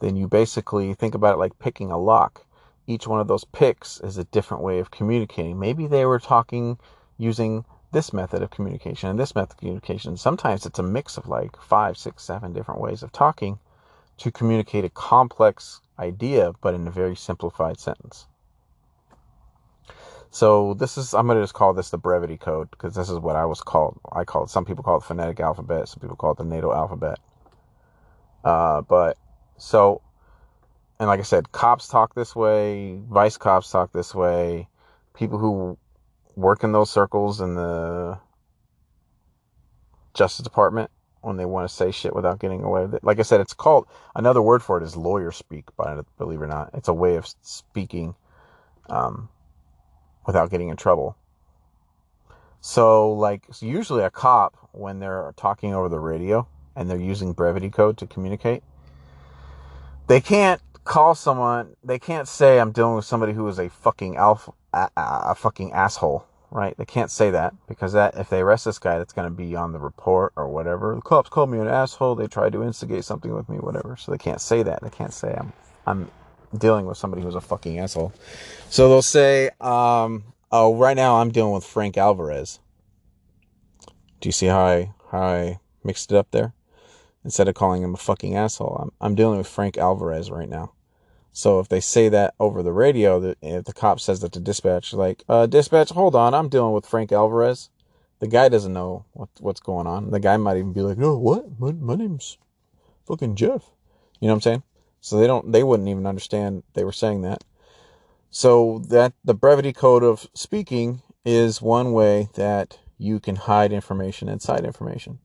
then 0.00 0.16
you 0.16 0.26
basically 0.28 0.94
think 0.94 1.14
about 1.14 1.34
it 1.34 1.38
like 1.38 1.58
picking 1.58 1.90
a 1.90 1.98
lock 1.98 2.46
each 2.86 3.06
one 3.06 3.20
of 3.20 3.26
those 3.26 3.44
picks 3.44 4.00
is 4.00 4.16
a 4.16 4.24
different 4.24 4.62
way 4.62 4.78
of 4.78 4.90
communicating. 4.90 5.58
Maybe 5.58 5.86
they 5.86 6.06
were 6.06 6.20
talking 6.20 6.78
using 7.18 7.64
this 7.92 8.12
method 8.12 8.42
of 8.42 8.50
communication 8.50 9.08
and 9.08 9.18
this 9.18 9.34
method 9.34 9.52
of 9.52 9.58
communication. 9.58 10.16
Sometimes 10.16 10.66
it's 10.66 10.78
a 10.78 10.84
mix 10.84 11.16
of 11.16 11.26
like 11.26 11.60
five, 11.60 11.96
six, 11.96 12.22
seven 12.22 12.52
different 12.52 12.80
ways 12.80 13.02
of 13.02 13.10
talking 13.10 13.58
to 14.18 14.30
communicate 14.30 14.84
a 14.84 14.90
complex 14.90 15.80
idea, 15.98 16.52
but 16.60 16.74
in 16.74 16.86
a 16.86 16.90
very 16.90 17.16
simplified 17.16 17.80
sentence. 17.80 18.26
So 20.30 20.74
this 20.74 20.98
is, 20.98 21.14
I'm 21.14 21.28
to 21.28 21.40
just 21.40 21.54
call 21.54 21.72
this 21.72 21.90
the 21.90 21.98
brevity 21.98 22.36
code 22.36 22.70
because 22.70 22.94
this 22.94 23.08
is 23.08 23.18
what 23.18 23.36
I 23.36 23.46
was 23.46 23.62
called. 23.62 23.98
I 24.12 24.24
call 24.24 24.44
it, 24.44 24.50
some 24.50 24.64
people 24.64 24.84
call 24.84 24.98
it 24.98 25.00
the 25.00 25.06
phonetic 25.06 25.40
alphabet. 25.40 25.88
Some 25.88 26.00
people 26.00 26.16
call 26.16 26.32
it 26.32 26.38
the 26.38 26.44
NATO 26.44 26.72
alphabet. 26.72 27.18
Uh, 28.46 28.80
but 28.82 29.18
so 29.58 30.02
and 31.00 31.08
like 31.08 31.18
I 31.18 31.24
said, 31.24 31.50
cops 31.50 31.88
talk 31.88 32.14
this 32.14 32.36
way, 32.36 33.00
vice 33.10 33.36
cops 33.36 33.70
talk 33.70 33.92
this 33.92 34.14
way, 34.14 34.68
people 35.14 35.38
who 35.38 35.76
work 36.36 36.62
in 36.62 36.70
those 36.70 36.88
circles 36.88 37.40
in 37.40 37.56
the 37.56 38.18
Justice 40.14 40.44
Department 40.44 40.92
when 41.22 41.36
they 41.36 41.44
want 41.44 41.68
to 41.68 41.74
say 41.74 41.90
shit 41.90 42.14
without 42.14 42.38
getting 42.38 42.62
away 42.62 42.82
with 42.82 42.94
it. 42.94 43.04
Like 43.04 43.18
I 43.18 43.22
said, 43.22 43.40
it's 43.40 43.52
called 43.52 43.88
another 44.14 44.40
word 44.40 44.62
for 44.62 44.78
it 44.78 44.84
is 44.84 44.96
lawyer 44.96 45.32
speak, 45.32 45.64
but 45.76 46.06
believe 46.16 46.40
it 46.40 46.44
or 46.44 46.46
not, 46.46 46.70
it's 46.72 46.88
a 46.88 46.94
way 46.94 47.16
of 47.16 47.26
speaking 47.42 48.14
um, 48.88 49.28
without 50.24 50.50
getting 50.50 50.68
in 50.68 50.76
trouble. 50.76 51.16
So, 52.60 53.12
like, 53.12 53.44
usually 53.60 54.04
a 54.04 54.10
cop, 54.10 54.56
when 54.72 54.98
they're 55.00 55.32
talking 55.36 55.74
over 55.74 55.88
the 55.88 55.98
radio 55.98 56.46
and 56.76 56.88
they're 56.88 56.96
using 56.98 57.32
brevity 57.32 57.70
code 57.70 57.96
to 57.98 58.06
communicate, 58.06 58.62
they 60.06 60.20
can't 60.20 60.60
call 60.84 61.14
someone, 61.14 61.74
they 61.82 61.98
can't 61.98 62.28
say 62.28 62.60
I'm 62.60 62.70
dealing 62.70 62.94
with 62.94 63.04
somebody 63.04 63.32
who 63.32 63.48
is 63.48 63.58
a 63.58 63.68
fucking 63.68 64.16
alpha, 64.16 64.52
a, 64.72 64.88
a 64.96 65.34
fucking 65.34 65.72
asshole, 65.72 66.26
right? 66.50 66.76
They 66.76 66.84
can't 66.84 67.10
say 67.10 67.30
that 67.30 67.54
because 67.66 67.92
that 67.94 68.16
if 68.16 68.30
they 68.30 68.40
arrest 68.40 68.66
this 68.66 68.78
guy, 68.78 68.98
that's 68.98 69.12
going 69.12 69.28
to 69.28 69.34
be 69.34 69.56
on 69.56 69.72
the 69.72 69.80
report 69.80 70.32
or 70.36 70.48
whatever. 70.48 70.94
The 70.94 71.00
cops 71.00 71.28
called 71.28 71.50
me 71.50 71.58
an 71.58 71.66
asshole. 71.66 72.14
They 72.14 72.28
tried 72.28 72.52
to 72.52 72.62
instigate 72.62 73.04
something 73.04 73.34
with 73.34 73.48
me, 73.48 73.56
whatever. 73.56 73.96
So 73.96 74.12
they 74.12 74.18
can't 74.18 74.40
say 74.40 74.62
that. 74.62 74.82
They 74.82 74.90
can't 74.90 75.12
say 75.12 75.34
I'm 75.36 75.52
I'm 75.86 76.10
dealing 76.56 76.86
with 76.86 76.98
somebody 76.98 77.22
who's 77.22 77.34
a 77.34 77.40
fucking 77.40 77.78
asshole. 77.78 78.12
So 78.70 78.88
they'll 78.88 79.02
say, 79.02 79.50
um, 79.60 80.24
"Oh, 80.50 80.74
right 80.76 80.96
now 80.96 81.16
I'm 81.16 81.30
dealing 81.30 81.52
with 81.52 81.64
Frank 81.64 81.96
Alvarez." 81.96 82.60
Do 84.20 84.28
you 84.28 84.32
see 84.32 84.46
how 84.46 84.64
I 84.64 84.92
how 85.10 85.22
I 85.22 85.60
mixed 85.84 86.12
it 86.12 86.16
up 86.16 86.30
there? 86.30 86.54
Instead 87.26 87.48
of 87.48 87.56
calling 87.56 87.82
him 87.82 87.92
a 87.92 87.96
fucking 87.96 88.36
asshole, 88.36 88.76
I'm 88.80 88.92
I'm 89.00 89.16
dealing 89.16 89.38
with 89.38 89.48
Frank 89.48 89.76
Alvarez 89.76 90.30
right 90.30 90.48
now. 90.48 90.74
So 91.32 91.58
if 91.58 91.68
they 91.68 91.80
say 91.80 92.08
that 92.08 92.34
over 92.38 92.62
the 92.62 92.72
radio, 92.72 93.34
if 93.42 93.64
the 93.64 93.72
cop 93.72 93.98
says 93.98 94.20
that 94.20 94.30
to 94.30 94.40
dispatch, 94.40 94.92
like, 94.94 95.24
uh, 95.28 95.46
dispatch, 95.46 95.90
hold 95.90 96.14
on, 96.14 96.34
I'm 96.34 96.48
dealing 96.48 96.72
with 96.72 96.86
Frank 96.86 97.10
Alvarez. 97.10 97.68
The 98.20 98.28
guy 98.28 98.48
doesn't 98.48 98.72
know 98.72 99.06
what, 99.12 99.28
what's 99.40 99.58
going 99.58 99.88
on. 99.88 100.12
The 100.12 100.20
guy 100.20 100.36
might 100.36 100.56
even 100.56 100.72
be 100.72 100.82
like, 100.82 100.98
no, 100.98 101.18
what? 101.18 101.58
My, 101.58 101.72
my 101.72 101.96
name's 101.96 102.38
fucking 103.08 103.34
Jeff. 103.34 103.72
You 104.20 104.28
know 104.28 104.34
what 104.34 104.36
I'm 104.36 104.40
saying? 104.42 104.62
So 105.00 105.18
they 105.18 105.26
don't, 105.26 105.50
they 105.50 105.64
wouldn't 105.64 105.88
even 105.88 106.06
understand 106.06 106.62
they 106.74 106.84
were 106.84 106.92
saying 106.92 107.22
that. 107.22 107.42
So 108.30 108.84
that 108.88 109.14
the 109.24 109.34
brevity 109.34 109.72
code 109.72 110.04
of 110.04 110.28
speaking 110.32 111.02
is 111.24 111.60
one 111.60 111.90
way 111.92 112.28
that 112.34 112.78
you 112.98 113.18
can 113.18 113.34
hide 113.34 113.72
information 113.72 114.28
inside 114.28 114.64
information. 114.64 115.18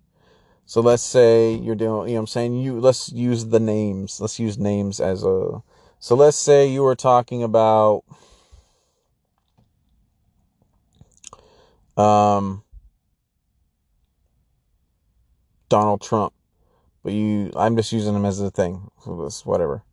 So 0.72 0.80
let's 0.80 1.04
say 1.04 1.56
you're 1.56 1.76
doing, 1.76 2.08
you 2.08 2.14
know 2.14 2.14
what 2.14 2.20
I'm 2.20 2.28
saying? 2.28 2.62
You, 2.62 2.80
let's 2.80 3.12
use 3.12 3.48
the 3.48 3.60
names. 3.60 4.22
Let's 4.22 4.40
use 4.40 4.58
names 4.58 5.02
as 5.02 5.22
a, 5.22 5.62
so 6.00 6.16
let's 6.16 6.38
say 6.38 6.66
you 6.66 6.84
were 6.84 6.96
talking 6.96 7.44
about 7.44 8.06
um, 11.98 12.64
Donald 15.68 16.00
Trump, 16.04 16.32
but 17.04 17.12
you 17.12 17.52
I'm 17.58 17.76
just 17.76 17.92
using 17.92 18.16
him 18.16 18.24
as 18.24 18.40
a 18.40 18.50
thing. 18.50 18.92
So 19.04 19.26
this 19.26 19.46
whatever. 19.46 19.84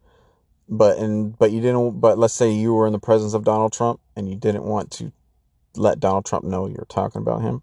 But 0.69 0.99
and 0.99 1.37
but 1.37 1.51
you 1.51 1.61
didn't 1.61 1.99
but 1.99 2.21
let's 2.21 2.35
say 2.35 2.53
you 2.53 2.73
were 2.73 2.87
in 2.87 2.93
the 2.93 3.01
presence 3.01 3.35
of 3.35 3.43
Donald 3.43 3.73
Trump 3.73 3.99
and 4.15 4.29
you 4.31 4.37
didn't 4.37 4.63
want 4.63 4.93
to 4.93 5.11
let 5.75 5.99
Donald 5.99 6.25
Trump 6.25 6.45
know 6.45 6.69
you're 6.69 6.87
talking 6.89 7.21
about 7.21 7.43
him. 7.43 7.63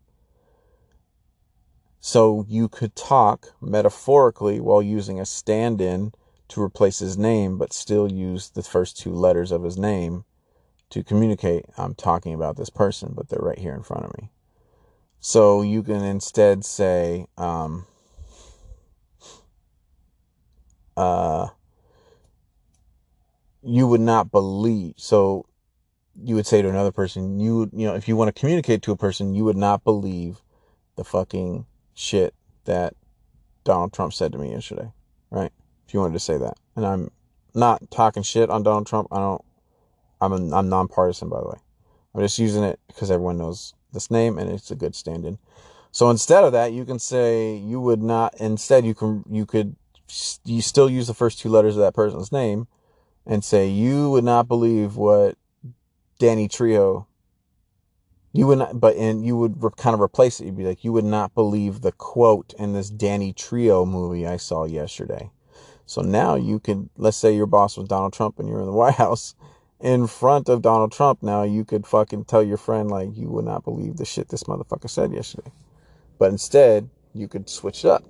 So 2.07 2.45
you 2.47 2.69
could 2.69 2.95
talk 2.95 3.55
metaphorically 3.59 4.59
while 4.59 4.79
using 4.79 5.19
a 5.19 5.25
stand-in 5.25 6.13
to 6.49 6.61
replace 6.61 6.99
his 6.99 7.17
name, 7.17 7.57
but 7.57 7.73
still 7.73 8.11
use 8.11 8.51
the 8.51 8.61
first 8.61 8.95
two 8.95 9.11
letters 9.11 9.51
of 9.51 9.63
his 9.63 9.75
name 9.75 10.23
to 10.91 11.03
communicate. 11.03 11.65
I'm 11.79 11.95
talking 11.95 12.35
about 12.35 12.57
this 12.57 12.69
person, 12.69 13.13
but 13.15 13.29
they're 13.29 13.41
right 13.41 13.57
here 13.57 13.73
in 13.73 13.81
front 13.81 14.05
of 14.05 14.15
me. 14.19 14.29
So 15.19 15.63
you 15.63 15.81
can 15.81 16.03
instead 16.03 16.63
say, 16.63 17.25
um, 17.39 17.87
uh, 20.95 21.47
you 23.63 23.87
would 23.87 24.01
not 24.01 24.31
believe. 24.31 24.93
So 24.97 25.47
you 26.23 26.35
would 26.35 26.45
say 26.45 26.61
to 26.61 26.69
another 26.69 26.91
person, 26.91 27.39
you 27.39 27.67
you 27.73 27.87
know, 27.87 27.95
if 27.95 28.07
you 28.07 28.15
want 28.15 28.27
to 28.27 28.39
communicate 28.39 28.83
to 28.83 28.91
a 28.91 28.95
person, 28.95 29.33
you 29.33 29.43
would 29.43 29.57
not 29.57 29.83
believe 29.83 30.43
the 30.97 31.03
fucking 31.03 31.65
shit 31.95 32.35
that 32.65 32.93
Donald 33.63 33.93
Trump 33.93 34.13
said 34.13 34.31
to 34.33 34.37
me 34.37 34.51
yesterday, 34.51 34.91
right? 35.31 35.51
if 35.87 35.93
you 35.93 35.99
wanted 35.99 36.13
to 36.13 36.19
say 36.19 36.37
that. 36.37 36.57
And 36.75 36.85
I'm 36.85 37.11
not 37.53 37.89
talking 37.91 38.23
shit 38.23 38.49
on 38.49 38.63
Donald 38.63 38.87
Trump. 38.87 39.07
I 39.11 39.17
don't. 39.17 39.43
I'm 40.21 40.31
a, 40.31 40.57
I'm 40.57 40.69
nonpartisan, 40.69 41.29
by 41.29 41.41
the 41.41 41.47
way. 41.47 41.57
I'm 42.13 42.21
just 42.21 42.39
using 42.39 42.63
it 42.63 42.79
because 42.87 43.11
everyone 43.11 43.37
knows 43.37 43.73
this 43.91 44.09
name 44.09 44.39
and 44.39 44.49
it's 44.49 44.71
a 44.71 44.75
good 44.75 44.95
stand-in. 44.95 45.37
So 45.91 46.09
instead 46.09 46.43
of 46.43 46.53
that, 46.53 46.71
you 46.71 46.85
can 46.85 46.99
say 46.99 47.55
you 47.55 47.79
would 47.81 48.01
not. 48.01 48.33
Instead, 48.39 48.85
you 48.85 48.95
can 48.95 49.23
you 49.29 49.45
could 49.45 49.75
you 50.45 50.61
still 50.61 50.89
use 50.89 51.07
the 51.07 51.13
first 51.13 51.39
two 51.39 51.49
letters 51.49 51.75
of 51.75 51.81
that 51.81 51.93
person's 51.93 52.31
name 52.31 52.67
and 53.25 53.43
say 53.43 53.67
you 53.67 54.09
would 54.11 54.23
not 54.23 54.47
believe 54.47 54.95
what 54.95 55.37
Danny 56.19 56.47
Trejo. 56.47 57.05
You 58.35 58.47
would 58.47 58.57
not, 58.57 58.81
but 58.81 58.97
and 58.97 59.25
you 59.25 59.37
would 59.37 59.63
re- 59.63 59.69
kind 59.77 59.93
of 59.93 60.01
replace 60.01 60.41
it. 60.41 60.45
You'd 60.45 60.57
be 60.57 60.65
like, 60.65 60.83
you 60.83 60.91
would 60.91 61.05
not 61.05 61.33
believe 61.33 61.79
the 61.79 61.93
quote 61.93 62.53
in 62.59 62.73
this 62.73 62.89
Danny 62.89 63.31
Trejo 63.31 63.87
movie 63.87 64.27
I 64.27 64.35
saw 64.35 64.65
yesterday. 64.65 65.31
So 65.85 66.01
now 66.01 66.35
you 66.35 66.59
can, 66.59 66.89
let's 66.97 67.15
say 67.15 67.33
your 67.33 67.45
boss 67.45 67.77
was 67.77 67.87
Donald 67.87 68.11
Trump 68.11 68.37
and 68.37 68.49
you're 68.49 68.59
in 68.59 68.65
the 68.65 68.71
White 68.73 68.95
House 68.95 69.35
in 69.79 70.07
front 70.07 70.49
of 70.49 70.61
Donald 70.61 70.91
Trump. 70.91 71.23
Now 71.23 71.43
you 71.43 71.63
could 71.63 71.87
fucking 71.87 72.25
tell 72.25 72.43
your 72.43 72.57
friend, 72.57 72.91
like, 72.91 73.15
you 73.15 73.29
would 73.29 73.45
not 73.45 73.63
believe 73.63 73.95
the 73.95 74.03
shit 74.03 74.27
this 74.27 74.43
motherfucker 74.43 74.89
said 74.89 75.13
yesterday. 75.13 75.53
But 76.19 76.31
instead, 76.31 76.89
you 77.13 77.29
could 77.29 77.49
switch 77.49 77.85
it 77.85 77.89
up 77.89 78.03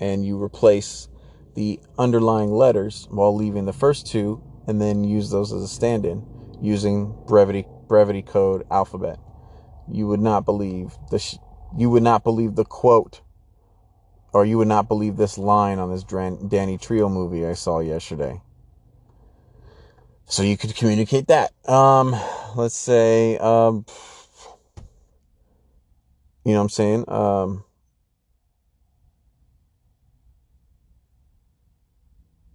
and 0.00 0.26
you 0.26 0.42
replace 0.42 1.08
the 1.54 1.78
underlying 1.96 2.50
letters 2.50 3.06
while 3.12 3.32
leaving 3.32 3.66
the 3.66 3.72
first 3.72 4.08
two 4.08 4.42
and 4.66 4.80
then 4.80 5.04
use 5.04 5.30
those 5.30 5.52
as 5.52 5.62
a 5.62 5.68
stand 5.68 6.04
in 6.04 6.26
using 6.60 7.14
brevity, 7.28 7.64
brevity 7.86 8.22
code 8.22 8.66
alphabet. 8.72 9.20
You 9.90 10.06
would 10.06 10.20
not 10.20 10.44
believe 10.44 10.92
the, 11.10 11.18
sh- 11.18 11.38
you 11.76 11.90
would 11.90 12.02
not 12.02 12.24
believe 12.24 12.54
the 12.54 12.64
quote 12.64 13.20
or 14.32 14.44
you 14.44 14.58
would 14.58 14.68
not 14.68 14.88
believe 14.88 15.16
this 15.16 15.38
line 15.38 15.78
on 15.78 15.90
this 15.90 16.04
Danny 16.04 16.78
Trejo 16.78 17.10
movie 17.10 17.46
I 17.46 17.54
saw 17.54 17.80
yesterday. 17.80 18.40
So 20.26 20.42
you 20.42 20.56
could 20.56 20.74
communicate 20.76 21.28
that. 21.28 21.52
Um, 21.68 22.14
let's 22.54 22.76
say, 22.76 23.38
um, 23.38 23.86
you 26.44 26.52
know 26.52 26.58
what 26.58 26.64
I'm 26.64 26.68
saying? 26.68 27.04
Um, 27.08 27.64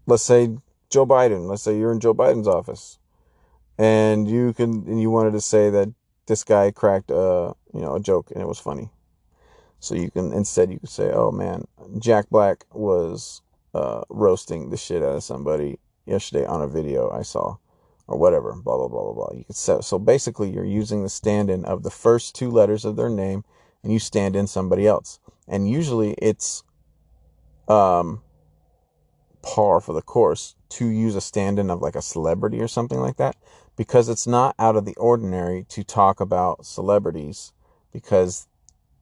let's 0.05 0.23
say 0.23 0.55
Joe 0.91 1.07
Biden. 1.07 1.47
Let's 1.47 1.63
say 1.63 1.77
you're 1.77 1.91
in 1.91 1.99
Joe 1.99 2.13
Biden's 2.13 2.47
office, 2.47 2.99
and 3.77 4.29
you 4.29 4.53
can 4.53 4.87
and 4.87 5.01
you 5.01 5.09
wanted 5.09 5.31
to 5.31 5.41
say 5.41 5.71
that 5.71 5.91
this 6.27 6.43
guy 6.43 6.71
cracked 6.71 7.11
a 7.11 7.53
you 7.73 7.81
know 7.81 7.95
a 7.95 7.99
joke 7.99 8.31
and 8.31 8.41
it 8.41 8.47
was 8.47 8.59
funny. 8.59 8.89
So 9.79 9.95
you 9.95 10.09
can 10.11 10.31
instead 10.31 10.71
you 10.71 10.79
can 10.79 10.87
say, 10.87 11.11
"Oh 11.11 11.31
man, 11.31 11.65
Jack 11.99 12.29
Black 12.29 12.65
was 12.71 13.41
uh, 13.73 14.03
roasting 14.09 14.69
the 14.69 14.77
shit 14.77 15.03
out 15.03 15.15
of 15.15 15.23
somebody 15.23 15.79
yesterday 16.05 16.45
on 16.45 16.61
a 16.61 16.67
video 16.67 17.09
I 17.09 17.23
saw." 17.23 17.57
or 18.07 18.17
whatever, 18.17 18.53
blah 18.53 18.77
blah 18.77 18.87
blah 18.87 19.03
blah 19.03 19.13
blah. 19.13 19.37
You 19.37 19.45
can 19.45 19.55
set 19.55 19.83
so 19.83 19.97
basically 19.97 20.49
you're 20.49 20.65
using 20.65 21.03
the 21.03 21.09
stand-in 21.09 21.65
of 21.65 21.83
the 21.83 21.89
first 21.89 22.35
two 22.35 22.51
letters 22.51 22.85
of 22.85 22.95
their 22.95 23.09
name 23.09 23.43
and 23.81 23.91
you 23.91 23.99
stand 23.99 24.35
in 24.35 24.47
somebody 24.47 24.87
else. 24.87 25.19
And 25.47 25.69
usually 25.69 26.13
it's 26.13 26.63
um 27.67 28.21
par 29.41 29.79
for 29.79 29.93
the 29.93 30.01
course 30.01 30.55
to 30.69 30.87
use 30.87 31.15
a 31.15 31.21
stand-in 31.21 31.69
of 31.69 31.81
like 31.81 31.95
a 31.95 32.01
celebrity 32.01 32.59
or 32.59 32.67
something 32.67 32.99
like 32.99 33.17
that 33.17 33.35
because 33.75 34.09
it's 34.09 34.27
not 34.27 34.55
out 34.59 34.75
of 34.75 34.85
the 34.85 34.95
ordinary 34.95 35.65
to 35.69 35.83
talk 35.83 36.19
about 36.19 36.65
celebrities 36.65 37.53
because 37.91 38.47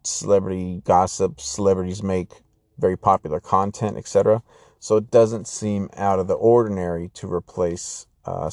celebrity 0.04 0.82
gossip, 0.86 1.40
celebrities 1.40 2.01
make 2.01 2.42
very 2.78 2.98
popular 2.98 3.40
content, 3.40 3.98
etc. 3.98 4.42
So 4.80 4.98
it 4.98 5.12
doesn't 5.12 5.48
seem 5.48 5.90
out 5.96 6.20
of 6.20 6.28
the 6.28 6.34
ordinary 6.34 7.10
to 7.16 7.32
replace 7.32 8.08
uh, 8.25 8.50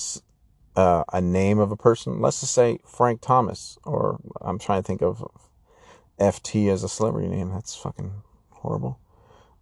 uh, 0.76 1.04
a 1.12 1.20
name 1.20 1.58
of 1.58 1.72
a 1.72 1.76
person. 1.76 2.20
Let's 2.20 2.40
just 2.40 2.54
say 2.54 2.78
Frank 2.84 3.20
Thomas, 3.20 3.78
or 3.84 4.20
I'm 4.40 4.58
trying 4.58 4.82
to 4.82 4.86
think 4.86 5.02
of 5.02 5.26
FT 6.18 6.70
as 6.70 6.84
a 6.84 6.88
celebrity 6.88 7.28
name. 7.28 7.50
That's 7.50 7.74
fucking 7.74 8.12
horrible. 8.50 8.98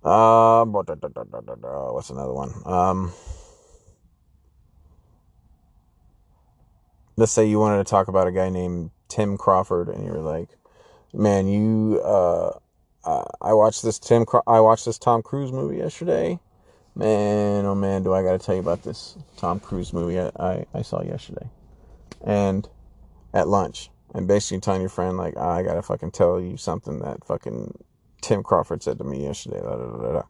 Uh, 0.02 0.64
what's 0.64 2.10
another 2.10 2.32
one? 2.32 2.52
Um, 2.64 3.12
let's 7.16 7.32
say 7.32 7.46
you 7.46 7.58
wanted 7.58 7.78
to 7.78 7.84
talk 7.84 8.08
about 8.08 8.26
a 8.26 8.32
guy 8.32 8.48
named 8.48 8.90
Tim 9.08 9.36
Crawford, 9.36 9.88
and 9.88 10.04
you 10.04 10.12
were 10.12 10.20
like, 10.20 10.48
"Man, 11.12 11.48
you, 11.48 12.00
uh, 12.04 12.58
I 13.40 13.52
watched 13.52 13.82
this 13.82 13.98
Tim, 13.98 14.24
I 14.46 14.60
watched 14.60 14.84
this 14.84 14.98
Tom 14.98 15.22
Cruise 15.22 15.52
movie 15.52 15.78
yesterday, 15.78 16.40
Man, 16.96 17.66
oh 17.66 17.74
man, 17.74 18.02
do 18.02 18.14
I 18.14 18.22
got 18.22 18.32
to 18.32 18.38
tell 18.38 18.54
you 18.54 18.62
about 18.62 18.82
this 18.82 19.18
Tom 19.36 19.60
Cruise 19.60 19.92
movie 19.92 20.18
I, 20.18 20.30
I, 20.40 20.66
I, 20.72 20.80
saw 20.80 21.02
yesterday. 21.02 21.50
And 22.24 22.66
at 23.34 23.48
lunch. 23.48 23.90
And 24.14 24.26
basically 24.26 24.60
telling 24.60 24.80
your 24.80 24.88
friend, 24.88 25.18
like, 25.18 25.34
oh, 25.36 25.46
I 25.46 25.62
got 25.62 25.74
to 25.74 25.82
fucking 25.82 26.12
tell 26.12 26.40
you 26.40 26.56
something 26.56 27.00
that 27.00 27.22
fucking 27.26 27.84
Tim 28.22 28.42
Crawford 28.42 28.82
said 28.82 28.96
to 28.96 29.04
me 29.04 29.24
yesterday. 29.24 29.60
Da, 29.60 29.76
da, 29.76 30.12
da, 30.12 30.22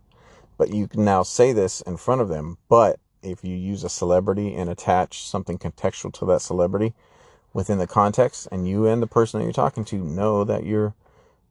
but 0.58 0.70
you 0.70 0.88
can 0.88 1.04
now 1.04 1.22
say 1.22 1.52
this 1.52 1.82
in 1.82 1.96
front 1.96 2.20
of 2.20 2.28
them. 2.28 2.58
But 2.68 2.98
if 3.26 3.44
you 3.44 3.56
use 3.56 3.84
a 3.84 3.88
celebrity 3.88 4.54
and 4.54 4.70
attach 4.70 5.26
something 5.26 5.58
contextual 5.58 6.12
to 6.14 6.24
that 6.26 6.40
celebrity 6.40 6.94
within 7.52 7.78
the 7.78 7.86
context, 7.86 8.48
and 8.52 8.68
you 8.68 8.86
and 8.86 9.02
the 9.02 9.06
person 9.06 9.40
that 9.40 9.44
you're 9.44 9.52
talking 9.52 9.84
to 9.86 9.96
know 9.96 10.44
that 10.44 10.64
you're 10.64 10.94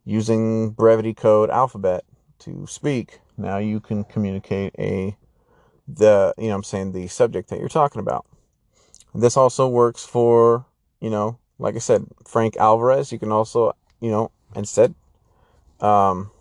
using 0.06 0.70
brevity 0.70 1.14
code 1.14 1.50
alphabet 1.50 2.06
to 2.40 2.66
speak, 2.68 3.20
now 3.38 3.58
you 3.58 3.80
can 3.80 4.04
communicate 4.04 4.74
a 4.80 5.18
the 5.88 6.34
you 6.38 6.48
know 6.48 6.56
I'm 6.56 6.64
saying 6.64 6.94
the 6.94 7.08
subject 7.08 7.50
that 7.50 7.60
you're 7.60 7.70
talking 7.70 8.00
about. 8.00 8.26
This 9.14 9.38
also 9.38 9.68
works 9.68 10.06
for, 10.06 10.66
you 11.00 11.10
know, 11.10 11.40
like 11.58 11.76
I 11.76 11.80
said, 11.80 12.06
Frank 12.28 12.58
Alvarez, 12.58 13.12
you 13.12 13.20
can 13.20 13.32
also, 13.32 13.74
you 14.00 14.10
know, 14.12 14.32
instead 14.56 14.96
um 15.82 16.32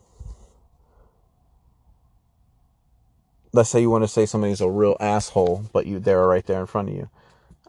let's 3.55 3.71
say 3.71 3.81
you 3.81 3.91
want 3.91 4.05
to 4.05 4.09
say 4.09 4.27
somebody's 4.27 4.61
a 4.61 4.69
real 4.71 4.97
asshole, 5.01 5.65
but 5.73 5.87
you 5.87 6.01
they're 6.01 6.27
right 6.27 6.47
there 6.47 6.61
in 6.61 6.67
front 6.67 6.91
of 6.91 6.97
you. 6.97 7.11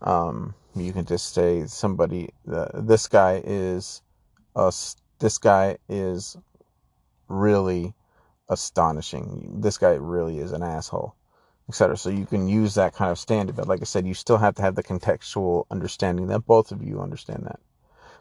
Um, 0.02 0.56
you 0.76 0.92
can 0.94 1.06
just 1.06 1.34
say 1.34 1.66
somebody 1.68 2.32
uh, 2.52 2.70
this 2.74 3.08
guy 3.08 3.42
is 3.46 4.02
this 5.20 5.38
guy 5.38 5.78
is 5.88 6.38
really 7.30 7.94
astonishing. 8.50 9.62
This 9.62 9.78
guy 9.78 9.92
really 9.94 10.40
is 10.40 10.52
an 10.54 10.64
asshole, 10.64 11.16
etc. 11.70 11.98
So 11.98 12.10
you 12.10 12.26
can 12.26 12.48
use 12.48 12.76
that 12.76 12.94
kind 12.94 13.12
of 13.12 13.20
standard. 13.20 13.56
But 13.56 13.68
like 13.68 13.82
I 13.82 13.86
said, 13.86 14.08
you 14.08 14.14
still 14.14 14.38
have 14.38 14.56
to 14.56 14.64
have 14.64 14.76
the 14.76 14.84
contextual 14.84 15.66
understanding 15.72 16.28
that 16.28 16.48
both 16.48 16.72
of 16.72 16.84
you 16.84 17.02
understand 17.02 17.44
that. 17.46 17.60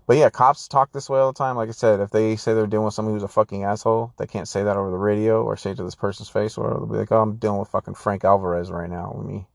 But 0.07 0.19
yeah, 0.19 0.29
cops 0.29 0.69
talk 0.69 0.93
this 0.93 1.09
way 1.09 1.19
all 1.19 1.33
the 1.33 1.39
time. 1.39 1.57
Like 1.57 1.71
I 1.71 1.73
said, 1.73 2.01
if 2.01 2.11
they 2.11 2.37
say 2.37 2.53
they're 2.53 2.67
dealing 2.67 2.85
with 2.85 2.95
someone 2.95 3.15
who's 3.15 3.23
a 3.23 3.29
fucking 3.29 3.65
asshole, 3.65 4.13
they 4.19 4.27
can't 4.27 4.49
say 4.49 4.63
that 4.63 4.77
over 4.77 4.91
the 4.91 4.99
radio 4.99 5.43
or 5.43 5.57
say 5.57 5.71
it 5.71 5.77
to 5.77 5.85
this 5.85 5.95
person's 5.95 6.29
face, 6.29 6.59
or 6.59 6.71
they'll 6.71 6.87
be 6.87 6.99
like, 6.99 7.13
"Oh, 7.13 7.23
I'm 7.23 7.37
dealing 7.37 7.59
with 7.59 7.69
fucking 7.69 7.95
Frank 7.95 8.25
Alvarez 8.25 8.71
right 8.71 8.91
now. 8.91 9.15
Let 9.17 9.27
me 9.27 9.47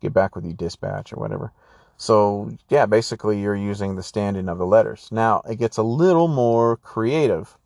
get 0.00 0.12
back 0.12 0.34
with 0.34 0.44
you, 0.44 0.52
dispatch, 0.52 1.12
or 1.12 1.16
whatever." 1.16 1.52
So 1.96 2.50
yeah, 2.68 2.86
basically 2.86 3.40
you're 3.40 3.56
using 3.56 3.96
the 3.96 4.02
stand-in 4.02 4.48
of 4.48 4.58
the 4.58 4.66
letters. 4.66 5.08
Now 5.12 5.42
it 5.48 5.56
gets 5.56 5.76
a 5.76 5.82
little 5.82 6.28
more 6.28 6.76
creative 6.78 7.56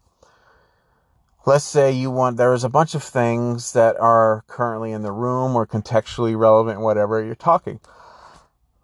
let's 1.46 1.64
say 1.64 1.90
you 1.90 2.10
want 2.10 2.36
there's 2.36 2.64
a 2.64 2.68
bunch 2.68 2.94
of 2.94 3.02
things 3.02 3.72
that 3.72 3.98
are 3.98 4.44
currently 4.46 4.92
in 4.92 5.02
the 5.02 5.12
room 5.12 5.56
or 5.56 5.66
contextually 5.66 6.38
relevant 6.38 6.80
whatever 6.80 7.24
you're 7.24 7.34
talking 7.34 7.80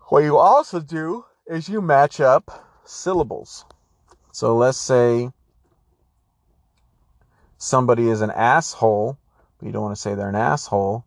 what 0.09 0.21
you 0.21 0.39
also 0.39 0.81
do 0.81 1.25
is 1.47 1.69
you 1.69 1.83
match 1.83 2.19
up 2.19 2.66
syllables 2.89 3.65
so 4.33 4.57
let's 4.57 4.79
say 4.79 5.31
somebody 7.59 8.09
is 8.09 8.21
an 8.21 8.31
asshole 8.31 9.19
but 9.59 9.67
you 9.67 9.73
don't 9.73 9.83
want 9.83 9.95
to 9.95 10.01
say 10.01 10.15
they're 10.15 10.29
an 10.29 10.35
asshole 10.35 11.05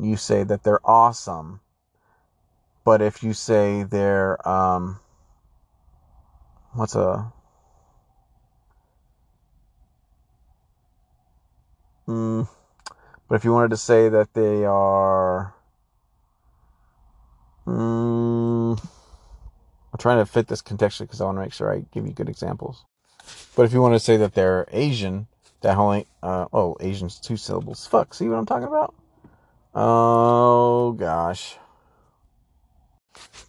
you 0.00 0.16
say 0.16 0.42
that 0.44 0.62
they're 0.62 0.84
awesome 0.84 1.60
but 2.84 3.02
if 3.02 3.22
you 3.22 3.32
say 3.32 3.82
they're 3.84 4.46
um 4.48 5.00
what's 6.72 6.94
a 6.94 7.32
Mm, 12.08 12.48
but 13.28 13.34
if 13.34 13.44
you 13.44 13.52
wanted 13.52 13.70
to 13.70 13.76
say 13.76 14.08
that 14.08 14.32
they 14.32 14.64
are. 14.64 15.54
Mm, 17.66 18.27
I'm 19.98 20.02
trying 20.02 20.18
to 20.18 20.26
fit 20.26 20.46
this 20.46 20.62
contextually 20.62 21.00
because 21.00 21.20
I 21.20 21.24
want 21.24 21.38
to 21.38 21.42
make 21.42 21.52
sure 21.52 21.74
I 21.74 21.84
give 21.92 22.06
you 22.06 22.12
good 22.12 22.28
examples. 22.28 22.84
But 23.56 23.64
if 23.64 23.72
you 23.72 23.82
want 23.82 23.94
to 23.96 24.00
say 24.00 24.16
that 24.18 24.32
they're 24.32 24.68
Asian, 24.70 25.26
that 25.62 25.76
only. 25.76 26.06
Uh, 26.22 26.46
oh, 26.52 26.76
Asian's 26.78 27.18
two 27.18 27.36
syllables. 27.36 27.84
Fuck, 27.84 28.14
see 28.14 28.28
what 28.28 28.38
I'm 28.38 28.46
talking 28.46 28.68
about? 28.68 28.94
Oh, 29.74 30.92
gosh. 30.92 31.56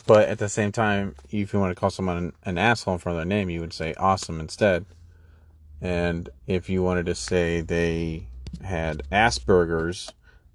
But 0.08 0.28
at 0.28 0.40
the 0.40 0.50
same 0.50 0.72
time, 0.72 1.14
if 1.30 1.54
you 1.54 1.60
want 1.60 1.70
to 1.70 1.80
call 1.80 1.92
someone 1.92 2.18
an, 2.18 2.34
an 2.46 2.58
asshole 2.58 2.96
in 2.96 3.00
front 3.00 3.20
of 3.20 3.20
their 3.20 3.38
name, 3.38 3.52
you 3.52 3.60
would 3.60 3.74
say 3.74 3.94
awesome 3.94 4.40
instead. 4.40 4.88
And 5.82 6.30
if 6.48 6.68
you 6.68 6.82
wanted 6.82 7.06
to 7.06 7.16
say 7.16 7.62
they 7.62 8.28
had 8.64 9.04
Asperger's, 9.12 10.12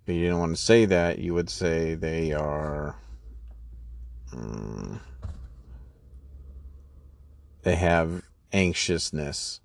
but 0.06 0.16
you 0.16 0.22
didn't 0.22 0.40
want 0.40 0.56
to 0.56 0.60
say 0.60 0.86
that, 0.86 1.20
you 1.20 1.34
would 1.34 1.48
say 1.48 1.94
they 1.94 2.32
are. 2.32 2.96
Um, 4.32 5.00
they 7.64 7.76
have 7.76 8.22
anxiousness. 8.52 9.60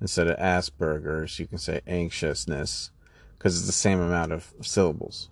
Instead 0.00 0.28
of 0.28 0.38
Asperger's, 0.38 1.38
you 1.38 1.46
can 1.46 1.58
say 1.58 1.80
anxiousness 1.86 2.90
because 3.36 3.56
it's 3.56 3.66
the 3.66 3.72
same 3.72 4.00
amount 4.00 4.32
of 4.32 4.52
syllables. 4.62 5.28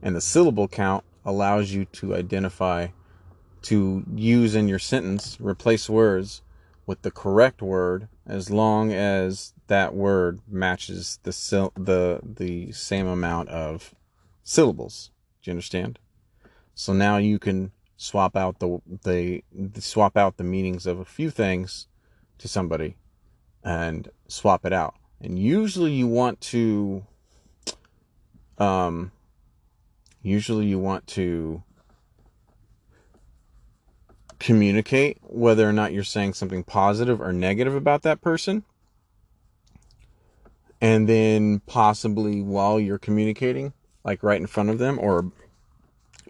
And 0.00 0.14
the 0.14 0.20
syllable 0.20 0.68
count 0.68 1.04
allows 1.24 1.72
you 1.72 1.84
to 1.86 2.14
identify, 2.14 2.88
to 3.62 4.04
use 4.14 4.54
in 4.54 4.68
your 4.68 4.78
sentence, 4.78 5.36
replace 5.40 5.90
words 5.90 6.42
with 6.86 7.02
the 7.02 7.10
correct 7.10 7.60
word 7.60 8.08
as 8.26 8.50
long 8.50 8.92
as 8.92 9.52
that 9.66 9.94
word 9.94 10.40
matches 10.48 11.18
the 11.24 11.70
the 11.76 12.20
the 12.22 12.72
same 12.72 13.06
amount 13.06 13.48
of 13.50 13.94
syllables. 14.42 15.10
Do 15.42 15.50
you 15.50 15.52
understand? 15.52 15.98
So 16.74 16.92
now 16.92 17.18
you 17.18 17.38
can 17.38 17.72
swap 17.98 18.36
out 18.36 18.60
the, 18.60 18.80
the 19.02 19.42
swap 19.80 20.16
out 20.16 20.38
the 20.38 20.44
meanings 20.44 20.86
of 20.86 20.98
a 20.98 21.04
few 21.04 21.28
things 21.28 21.88
to 22.38 22.48
somebody 22.48 22.96
and 23.62 24.08
swap 24.28 24.64
it 24.64 24.72
out. 24.72 24.94
And 25.20 25.38
usually 25.38 25.92
you 25.92 26.06
want 26.06 26.40
to 26.42 27.04
um 28.56 29.12
usually 30.22 30.66
you 30.66 30.78
want 30.78 31.06
to 31.06 31.62
communicate 34.38 35.18
whether 35.22 35.68
or 35.68 35.72
not 35.72 35.92
you're 35.92 36.02
saying 36.02 36.34
something 36.34 36.64
positive 36.64 37.20
or 37.20 37.32
negative 37.32 37.74
about 37.74 38.02
that 38.02 38.20
person 38.20 38.64
and 40.80 41.08
then 41.08 41.60
possibly 41.66 42.40
while 42.42 42.78
you're 42.78 42.98
communicating, 42.98 43.72
like 44.04 44.22
right 44.22 44.40
in 44.40 44.46
front 44.46 44.70
of 44.70 44.78
them, 44.78 44.98
or 45.00 45.30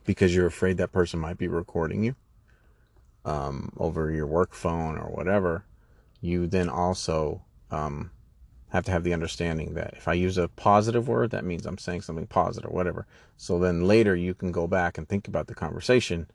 because 0.08 0.34
you're 0.34 0.46
afraid 0.46 0.78
that 0.78 0.90
person 0.90 1.20
might 1.20 1.36
be 1.36 1.48
recording 1.48 2.02
you 2.02 2.16
um, 3.26 3.70
over 3.76 4.10
your 4.10 4.26
work 4.26 4.54
phone 4.54 4.96
or 4.96 5.10
whatever, 5.10 5.66
you 6.22 6.46
then 6.46 6.66
also 6.66 7.42
um, 7.70 8.10
have 8.70 8.86
to 8.86 8.90
have 8.90 9.04
the 9.04 9.12
understanding 9.12 9.74
that 9.74 9.92
if 9.98 10.08
I 10.08 10.14
use 10.14 10.38
a 10.38 10.48
positive 10.48 11.08
word, 11.08 11.30
that 11.32 11.44
means 11.44 11.66
I'm 11.66 11.76
saying 11.76 12.00
something 12.00 12.26
positive, 12.26 12.70
or 12.70 12.74
whatever. 12.74 13.06
So 13.36 13.58
then 13.58 13.82
later 13.82 14.16
you 14.16 14.32
can 14.32 14.50
go 14.50 14.66
back 14.66 14.96
and 14.96 15.06
think 15.06 15.28
about 15.28 15.46
the 15.46 15.54
conversation 15.54 16.26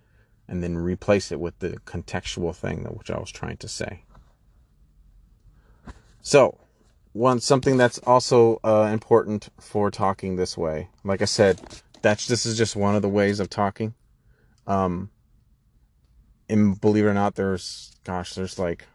and 0.48 0.62
then 0.62 0.78
replace 0.78 1.32
it 1.32 1.40
with 1.40 1.58
the 1.58 1.80
contextual 1.88 2.56
thing 2.56 2.84
that 2.84 2.96
which 2.96 3.10
I 3.10 3.18
was 3.18 3.32
trying 3.32 3.58
to 3.58 3.68
say. 3.68 4.04
So, 6.22 6.60
one 7.14 7.40
something 7.40 7.78
that's 7.78 7.98
also 8.00 8.60
uh, 8.64 8.92
important 8.94 9.50
for 9.60 9.90
talking 9.90 10.36
this 10.36 10.56
way. 10.56 10.90
Like 11.04 11.24
I 11.24 11.26
said, 11.26 11.60
that's 12.04 12.28
this 12.28 12.46
is 12.46 12.56
just 12.56 12.76
one 12.76 12.96
of 12.96 13.02
the 13.02 13.10
ways 13.10 13.40
of 13.40 13.50
talking. 13.50 13.96
Um, 14.68 15.10
and 16.48 16.80
believe 16.80 17.06
it 17.06 17.08
or 17.08 17.14
not, 17.14 17.34
there's 17.34 17.96
gosh, 18.04 18.36
there's 18.36 18.60
like 18.60 18.86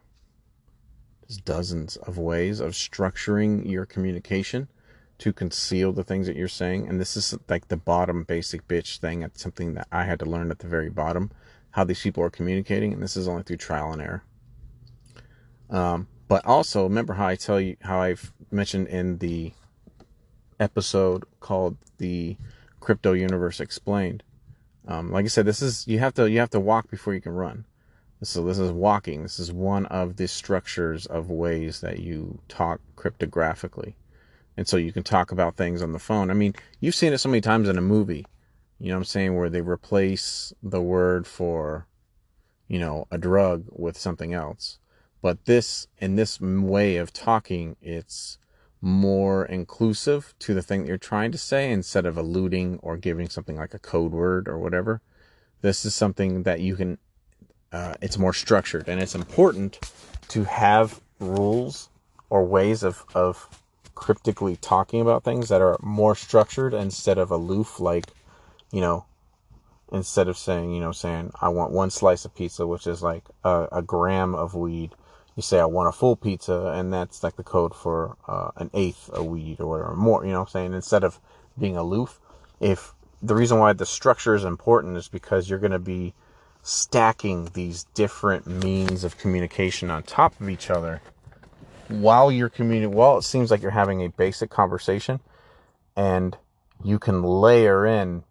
there's 1.22 1.38
dozens 1.38 1.96
of 1.96 2.18
ways 2.18 2.60
of 2.60 2.72
structuring 2.72 3.68
your 3.68 3.86
communication 3.86 4.68
to 5.18 5.32
conceal 5.32 5.92
the 5.92 6.04
things 6.04 6.28
that 6.28 6.36
you're 6.36 6.46
saying. 6.46 6.86
And 6.86 7.00
this 7.00 7.16
is 7.16 7.36
like 7.48 7.68
the 7.68 7.76
bottom 7.76 8.22
basic 8.22 8.68
bitch 8.68 8.98
thing. 8.98 9.22
It's 9.22 9.42
something 9.42 9.74
that 9.74 9.88
I 9.90 10.04
had 10.04 10.20
to 10.20 10.26
learn 10.26 10.52
at 10.52 10.60
the 10.60 10.68
very 10.68 10.90
bottom 10.90 11.32
how 11.70 11.84
these 11.84 12.00
people 12.00 12.22
are 12.22 12.30
communicating, 12.30 12.92
and 12.92 13.02
this 13.02 13.16
is 13.16 13.26
only 13.26 13.42
through 13.42 13.56
trial 13.56 13.92
and 13.92 14.02
error. 14.02 14.22
Um, 15.70 16.08
but 16.28 16.44
also 16.44 16.84
remember 16.84 17.14
how 17.14 17.26
I 17.26 17.36
tell 17.36 17.60
you 17.60 17.76
how 17.80 18.00
I've 18.00 18.32
mentioned 18.50 18.88
in 18.88 19.18
the 19.18 19.52
episode 20.60 21.24
called 21.40 21.76
the 21.98 22.36
Crypto 22.80 23.12
Universe 23.12 23.60
Explained. 23.60 24.22
Um, 24.86 25.12
like 25.12 25.24
I 25.24 25.28
said, 25.28 25.46
this 25.46 25.62
is 25.62 25.86
you 25.86 25.98
have 25.98 26.14
to 26.14 26.30
you 26.30 26.38
have 26.38 26.50
to 26.50 26.60
walk 26.60 26.90
before 26.90 27.14
you 27.14 27.20
can 27.20 27.32
run. 27.32 27.66
So 28.22 28.42
this 28.42 28.58
is 28.58 28.72
walking. 28.72 29.22
This 29.22 29.38
is 29.38 29.52
one 29.52 29.86
of 29.86 30.16
the 30.16 30.26
structures 30.26 31.06
of 31.06 31.30
ways 31.30 31.80
that 31.82 32.00
you 32.00 32.40
talk 32.48 32.80
cryptographically. 32.96 33.94
And 34.56 34.66
so 34.66 34.76
you 34.76 34.92
can 34.92 35.04
talk 35.04 35.30
about 35.30 35.56
things 35.56 35.82
on 35.82 35.92
the 35.92 36.00
phone. 36.00 36.30
I 36.30 36.34
mean, 36.34 36.54
you've 36.80 36.96
seen 36.96 37.12
it 37.12 37.18
so 37.18 37.28
many 37.28 37.40
times 37.40 37.68
in 37.68 37.78
a 37.78 37.82
movie, 37.82 38.26
you 38.80 38.88
know 38.88 38.94
what 38.94 39.00
I'm 39.00 39.04
saying, 39.04 39.36
where 39.36 39.48
they 39.48 39.60
replace 39.60 40.52
the 40.64 40.82
word 40.82 41.28
for, 41.28 41.86
you 42.66 42.80
know, 42.80 43.06
a 43.12 43.18
drug 43.18 43.66
with 43.70 43.96
something 43.96 44.34
else. 44.34 44.80
But 45.22 45.44
this, 45.44 45.86
in 45.98 46.16
this 46.16 46.40
way 46.40 46.96
of 46.96 47.12
talking, 47.12 47.76
it's 47.80 48.38
more 48.80 49.44
inclusive 49.44 50.34
to 50.38 50.54
the 50.54 50.62
thing 50.62 50.82
that 50.82 50.88
you're 50.88 50.98
trying 50.98 51.32
to 51.32 51.38
say 51.38 51.70
instead 51.70 52.06
of 52.06 52.16
alluding 52.16 52.78
or 52.82 52.96
giving 52.96 53.28
something 53.28 53.56
like 53.56 53.74
a 53.74 53.78
code 53.78 54.12
word 54.12 54.48
or 54.48 54.58
whatever. 54.58 55.00
This 55.60 55.84
is 55.84 55.94
something 55.94 56.44
that 56.44 56.60
you 56.60 56.76
can, 56.76 56.98
uh, 57.72 57.94
it's 58.00 58.18
more 58.18 58.32
structured 58.32 58.88
and 58.88 59.00
it's 59.00 59.14
important 59.14 59.80
to 60.28 60.44
have 60.44 61.00
rules 61.18 61.88
or 62.30 62.44
ways 62.44 62.82
of, 62.82 63.04
of 63.14 63.48
cryptically 63.94 64.56
talking 64.56 65.00
about 65.00 65.24
things 65.24 65.48
that 65.48 65.60
are 65.60 65.76
more 65.82 66.14
structured 66.14 66.72
instead 66.72 67.18
of 67.18 67.32
aloof, 67.32 67.80
like, 67.80 68.06
you 68.70 68.80
know, 68.80 69.04
instead 69.90 70.28
of 70.28 70.38
saying, 70.38 70.72
you 70.72 70.80
know, 70.80 70.92
saying, 70.92 71.32
I 71.40 71.48
want 71.48 71.72
one 71.72 71.90
slice 71.90 72.24
of 72.24 72.34
pizza, 72.34 72.66
which 72.66 72.86
is 72.86 73.02
like 73.02 73.24
a, 73.42 73.66
a 73.72 73.82
gram 73.82 74.34
of 74.36 74.54
weed 74.54 74.94
you 75.38 75.42
say 75.42 75.60
I 75.60 75.66
want 75.66 75.88
a 75.88 75.92
full 75.92 76.16
pizza, 76.16 76.72
and 76.74 76.92
that's 76.92 77.22
like 77.22 77.36
the 77.36 77.44
code 77.44 77.72
for 77.72 78.16
uh, 78.26 78.50
an 78.56 78.72
eighth 78.74 79.08
of 79.10 79.26
weed 79.26 79.60
or 79.60 79.68
whatever 79.68 79.94
more. 79.94 80.24
You 80.24 80.32
know 80.32 80.40
what 80.40 80.48
I'm 80.48 80.50
saying? 80.50 80.74
Instead 80.74 81.04
of 81.04 81.20
being 81.56 81.76
aloof, 81.76 82.18
if 82.58 82.92
the 83.22 83.36
reason 83.36 83.60
why 83.60 83.72
the 83.72 83.86
structure 83.86 84.34
is 84.34 84.42
important 84.42 84.96
is 84.96 85.06
because 85.06 85.48
you're 85.48 85.60
going 85.60 85.70
to 85.70 85.78
be 85.78 86.12
stacking 86.64 87.50
these 87.54 87.84
different 87.94 88.48
means 88.48 89.04
of 89.04 89.16
communication 89.16 89.92
on 89.92 90.02
top 90.02 90.40
of 90.40 90.50
each 90.50 90.70
other 90.70 91.00
while 91.86 92.32
you're 92.32 92.48
communicating. 92.48 92.96
While 92.96 93.18
it 93.18 93.22
seems 93.22 93.52
like 93.52 93.62
you're 93.62 93.70
having 93.70 94.02
a 94.02 94.08
basic 94.08 94.50
conversation, 94.50 95.20
and 95.94 96.36
you 96.82 96.98
can 96.98 97.22
layer 97.22 97.86
in 97.86 98.24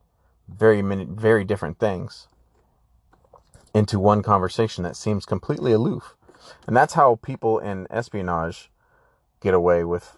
very 0.49 0.81
many, 0.81 1.05
very 1.05 1.45
different 1.45 1.79
things 1.79 2.27
into 3.73 3.97
one 3.97 4.23
conversation 4.23 4.83
that 4.83 4.97
seems 4.97 5.25
completely 5.25 5.71
aloof. 5.71 6.16
And 6.65 6.75
that's 6.75 6.93
how 6.93 7.19
people 7.21 7.59
in 7.59 7.87
espionage 7.89 8.69
get 9.39 9.53
away 9.53 9.83
with 9.83 10.17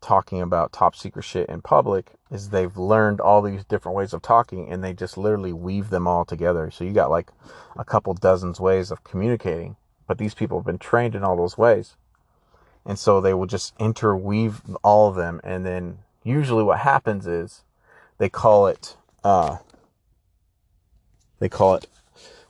talking 0.00 0.40
about 0.40 0.72
top 0.72 0.96
secret 0.96 1.22
shit 1.22 1.48
in 1.48 1.60
public 1.60 2.12
is 2.30 2.50
they've 2.50 2.76
learned 2.76 3.20
all 3.20 3.42
these 3.42 3.64
different 3.64 3.96
ways 3.96 4.12
of 4.12 4.22
talking 4.22 4.70
and 4.70 4.82
they 4.82 4.92
just 4.92 5.18
literally 5.18 5.52
weave 5.52 5.90
them 5.90 6.06
all 6.06 6.24
together. 6.24 6.70
So 6.70 6.84
you 6.84 6.92
got 6.92 7.10
like 7.10 7.30
a 7.76 7.84
couple 7.84 8.14
dozens 8.14 8.60
ways 8.60 8.90
of 8.90 9.04
communicating, 9.04 9.76
but 10.06 10.18
these 10.18 10.34
people 10.34 10.58
have 10.58 10.66
been 10.66 10.78
trained 10.78 11.14
in 11.14 11.24
all 11.24 11.36
those 11.36 11.58
ways. 11.58 11.96
And 12.86 12.98
so 12.98 13.20
they 13.20 13.34
will 13.34 13.46
just 13.46 13.74
interweave 13.78 14.62
all 14.82 15.08
of 15.08 15.16
them. 15.16 15.40
And 15.44 15.66
then 15.66 15.98
usually 16.24 16.64
what 16.64 16.78
happens 16.78 17.26
is 17.26 17.62
they 18.18 18.30
call 18.30 18.66
it, 18.68 18.96
uh, 19.22 19.58
they 21.40 21.48
call 21.48 21.74
it 21.74 21.86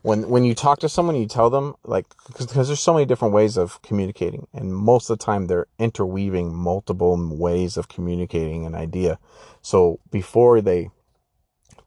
when 0.03 0.29
when 0.29 0.45
you 0.45 0.55
talk 0.55 0.79
to 0.81 0.89
someone, 0.89 1.17
you 1.17 1.27
tell 1.27 1.51
them 1.51 1.75
like 1.85 2.07
because 2.27 2.47
there's 2.69 2.81
so 2.81 2.95
many 2.95 3.05
different 3.05 3.35
ways 3.35 3.57
of 3.57 3.81
communicating, 3.83 4.47
and 4.53 4.75
most 4.75 5.11
of 5.11 5.19
the 5.19 5.25
time 5.25 5.47
they're 5.47 5.67
interweaving 5.79 6.55
multiple 6.55 7.17
ways 7.37 7.77
of 7.77 7.89
communicating 7.89 8.65
an 8.65 8.75
idea. 8.75 9.19
So 9.61 10.01
before 10.11 10.61
they 10.61 10.91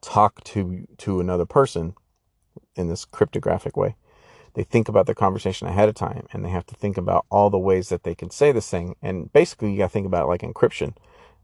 talk 0.00 0.44
to 0.44 0.86
to 0.98 1.20
another 1.20 1.46
person 1.46 1.94
in 2.76 2.88
this 2.88 3.04
cryptographic 3.04 3.76
way, 3.76 3.96
they 4.54 4.62
think 4.62 4.88
about 4.88 5.06
the 5.06 5.14
conversation 5.14 5.66
ahead 5.66 5.88
of 5.88 5.96
time, 5.96 6.26
and 6.32 6.44
they 6.44 6.50
have 6.50 6.66
to 6.66 6.74
think 6.76 6.96
about 6.96 7.26
all 7.30 7.50
the 7.50 7.58
ways 7.58 7.88
that 7.88 8.04
they 8.04 8.14
can 8.14 8.30
say 8.30 8.52
this 8.52 8.70
thing. 8.70 8.94
And 9.02 9.32
basically, 9.32 9.72
you 9.72 9.78
got 9.78 9.86
to 9.86 9.92
think 9.92 10.06
about 10.06 10.28
like 10.28 10.42
encryption. 10.42 10.94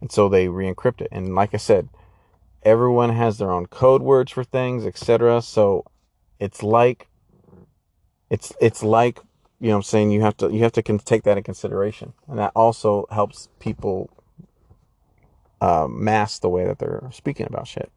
And 0.01 0.11
so 0.11 0.29
they 0.29 0.49
re-encrypt 0.49 1.03
it. 1.03 1.09
And 1.13 1.35
like 1.35 1.53
I 1.53 1.59
said, 1.59 1.91
everyone 2.63 3.11
has 3.11 3.37
their 3.37 3.51
own 3.51 3.67
code 3.67 4.01
words 4.01 4.33
for 4.33 4.45
things, 4.45 4.87
etc. 4.87 5.43
So 5.43 5.85
it's 6.41 6.63
like 6.63 7.07
it's 8.31 8.53
it's 8.61 8.83
like 8.83 9.21
you 9.61 9.69
know 9.69 9.75
what 9.75 9.79
I'm 9.79 9.83
saying? 9.83 10.11
You 10.11 10.23
have 10.23 10.37
to 10.39 10.51
you 10.51 10.63
have 10.63 10.73
to 10.73 10.83
take 10.83 11.23
that 11.25 11.37
in 11.37 11.45
consideration. 11.45 12.15
And 12.27 12.39
that 12.39 12.53
also 12.57 13.07
helps 13.11 13.49
people 13.61 14.11
uh, 15.61 15.87
mask 15.89 16.41
the 16.41 16.49
way 16.49 16.65
that 16.65 16.79
they're 16.79 17.11
speaking 17.13 17.47
about 17.47 17.69
shit. 17.69 17.93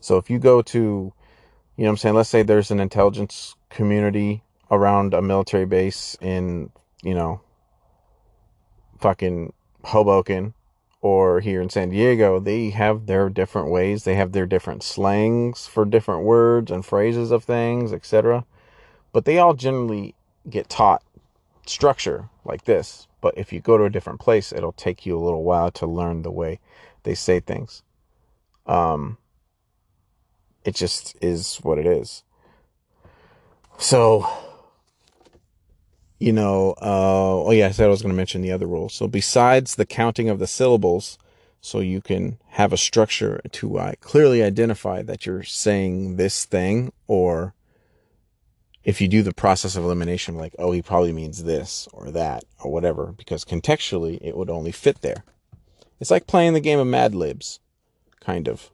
So 0.00 0.18
if 0.18 0.28
you 0.28 0.38
go 0.38 0.60
to 0.62 1.12
you 1.76 1.84
know 1.84 1.90
I'm 1.90 1.96
saying? 1.96 2.14
Let's 2.14 2.28
say 2.28 2.42
there's 2.42 2.70
an 2.70 2.78
intelligence 2.78 3.56
community 3.70 4.42
around 4.70 5.14
a 5.14 5.22
military 5.22 5.64
base 5.64 6.16
in 6.20 6.70
you 7.02 7.14
know 7.14 7.40
fucking 8.98 9.54
Hoboken 9.84 10.52
or 11.02 11.40
here 11.40 11.62
in 11.62 11.70
San 11.70 11.90
Diego, 11.90 12.38
they 12.38 12.70
have 12.70 13.06
their 13.06 13.28
different 13.28 13.70
ways. 13.70 14.04
They 14.04 14.14
have 14.14 14.32
their 14.32 14.46
different 14.46 14.82
slangs 14.82 15.66
for 15.66 15.84
different 15.84 16.24
words 16.24 16.70
and 16.70 16.84
phrases 16.84 17.30
of 17.30 17.44
things, 17.44 17.92
etc. 17.92 18.44
But 19.12 19.24
they 19.24 19.38
all 19.38 19.54
generally 19.54 20.14
get 20.48 20.68
taught 20.68 21.02
structure 21.66 22.28
like 22.44 22.64
this. 22.64 23.06
But 23.20 23.36
if 23.36 23.52
you 23.52 23.60
go 23.60 23.78
to 23.78 23.84
a 23.84 23.90
different 23.90 24.20
place, 24.20 24.52
it'll 24.52 24.72
take 24.72 25.06
you 25.06 25.16
a 25.16 25.20
little 25.20 25.44
while 25.44 25.70
to 25.72 25.86
learn 25.86 26.22
the 26.22 26.30
way 26.30 26.60
they 27.02 27.14
say 27.14 27.40
things. 27.40 27.82
Um, 28.66 29.18
it 30.64 30.74
just 30.74 31.16
is 31.20 31.58
what 31.62 31.78
it 31.78 31.86
is. 31.86 32.24
So, 33.78 34.28
you 36.20 36.32
know, 36.32 36.74
uh, 36.82 37.42
oh 37.44 37.50
yeah, 37.50 37.66
I 37.66 37.70
said 37.70 37.86
I 37.86 37.88
was 37.88 38.02
going 38.02 38.12
to 38.12 38.16
mention 38.16 38.42
the 38.42 38.52
other 38.52 38.66
rule. 38.66 38.90
So 38.90 39.08
besides 39.08 39.74
the 39.74 39.86
counting 39.86 40.28
of 40.28 40.38
the 40.38 40.46
syllables, 40.46 41.18
so 41.62 41.80
you 41.80 42.00
can 42.00 42.38
have 42.50 42.72
a 42.72 42.76
structure 42.76 43.40
to 43.52 43.78
uh, 43.78 43.92
clearly 44.00 44.42
identify 44.42 45.02
that 45.02 45.26
you're 45.26 45.42
saying 45.42 46.16
this 46.16 46.44
thing, 46.44 46.92
or 47.06 47.54
if 48.84 49.00
you 49.00 49.08
do 49.08 49.22
the 49.22 49.34
process 49.34 49.76
of 49.76 49.84
elimination, 49.84 50.36
like, 50.36 50.54
oh, 50.58 50.72
he 50.72 50.82
probably 50.82 51.12
means 51.12 51.44
this 51.44 51.88
or 51.92 52.10
that 52.10 52.44
or 52.62 52.70
whatever, 52.70 53.12
because 53.16 53.44
contextually 53.44 54.18
it 54.22 54.36
would 54.36 54.50
only 54.50 54.72
fit 54.72 55.00
there. 55.00 55.24
It's 56.00 56.10
like 56.10 56.26
playing 56.26 56.52
the 56.54 56.60
game 56.60 56.78
of 56.78 56.86
Mad 56.86 57.14
Libs, 57.14 57.60
kind 58.20 58.46
of. 58.46 58.70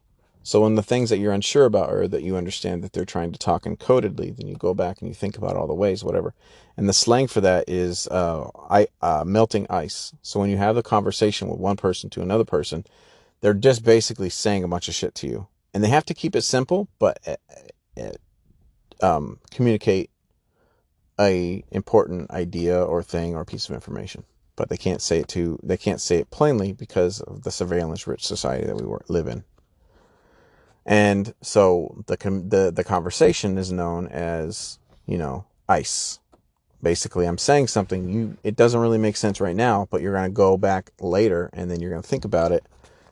So 0.47 0.61
when 0.61 0.75
the 0.75 0.81
things 0.81 1.09
that 1.09 1.17
you're 1.17 1.33
unsure 1.33 1.65
about 1.65 1.91
or 1.91 2.07
that 2.07 2.23
you 2.23 2.37
understand 2.37 2.81
that 2.81 2.93
they're 2.93 3.03
trying 3.03 3.33
to 3.33 3.37
talk 3.37 3.63
encodedly, 3.63 4.33
then 4.33 4.47
you 4.47 4.55
go 4.55 4.73
back 4.73 5.01
and 5.01 5.09
you 5.09 5.13
think 5.13 5.37
about 5.37 5.57
all 5.57 5.67
the 5.67 5.73
ways, 5.73 6.05
whatever. 6.05 6.33
And 6.77 6.87
the 6.87 6.93
slang 6.93 7.27
for 7.27 7.41
that 7.41 7.65
is 7.67 8.07
uh, 8.07 8.49
I, 8.69 8.87
uh, 9.01 9.25
melting 9.27 9.67
ice. 9.69 10.13
So 10.21 10.39
when 10.39 10.49
you 10.49 10.55
have 10.55 10.77
a 10.77 10.81
conversation 10.81 11.49
with 11.49 11.59
one 11.59 11.75
person 11.75 12.09
to 12.11 12.21
another 12.21 12.45
person, 12.45 12.85
they're 13.41 13.53
just 13.53 13.83
basically 13.83 14.29
saying 14.29 14.63
a 14.63 14.69
bunch 14.69 14.87
of 14.87 14.95
shit 14.95 15.13
to 15.15 15.27
you, 15.27 15.47
and 15.73 15.83
they 15.83 15.89
have 15.89 16.05
to 16.05 16.13
keep 16.13 16.33
it 16.33 16.43
simple, 16.43 16.87
but 16.97 17.19
uh, 17.27 17.35
uh 17.99 18.11
um, 19.05 19.39
communicate 19.51 20.11
a 21.19 21.61
important 21.71 22.31
idea 22.31 22.81
or 22.81 23.03
thing 23.03 23.35
or 23.35 23.43
piece 23.43 23.67
of 23.67 23.75
information. 23.75 24.23
but 24.55 24.69
they 24.69 24.77
can't 24.77 25.01
say 25.01 25.19
it 25.19 25.27
to 25.27 25.59
they 25.61 25.75
can't 25.75 25.99
say 25.99 26.19
it 26.19 26.31
plainly 26.31 26.71
because 26.71 27.19
of 27.19 27.43
the 27.43 27.51
surveillance 27.51 28.07
rich 28.07 28.25
society 28.25 28.65
that 28.65 28.77
we 28.77 28.85
live 29.09 29.27
in. 29.27 29.43
And 30.87 31.33
so 31.41 32.03
the 32.07 32.15
the 32.15 32.71
the 32.73 32.83
conversation 32.83 33.57
is 33.57 33.71
known 33.71 34.07
as, 34.07 34.79
you 35.05 35.17
know, 35.17 35.45
ice. 35.67 36.19
Basically, 36.81 37.25
I'm 37.25 37.37
saying 37.37 37.67
something 37.67 38.09
you 38.09 38.37
it 38.43 38.55
doesn't 38.55 38.79
really 38.79 38.97
make 38.97 39.17
sense 39.17 39.41
right 39.41 39.55
now, 39.55 39.87
but 39.91 40.01
you're 40.01 40.13
going 40.13 40.29
to 40.29 40.33
go 40.33 40.57
back 40.57 40.91
later 41.01 41.49
and 41.51 41.69
then 41.69 41.81
you're 41.81 41.89
going 41.89 42.01
to 42.01 42.07
think 42.07 42.23
about 42.23 42.53
it 42.53 42.65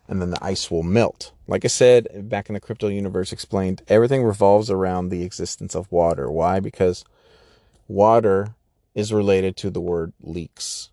and 0.07 0.21
then 0.21 0.29
the 0.29 0.43
ice 0.43 0.71
will 0.71 0.83
melt. 0.83 1.33
Like 1.47 1.65
I 1.65 1.67
said 1.67 2.29
back 2.29 2.49
in 2.49 2.53
the 2.53 2.59
crypto 2.59 2.87
universe 2.87 3.33
explained, 3.33 3.81
everything 3.87 4.23
revolves 4.23 4.69
around 4.71 5.09
the 5.09 5.23
existence 5.23 5.75
of 5.75 5.91
water. 5.91 6.31
Why? 6.31 6.59
Because 6.59 7.03
water 7.87 8.55
is 8.93 9.11
related 9.11 9.57
to 9.57 9.69
the 9.69 9.81
word 9.81 10.13
leaks. 10.21 10.91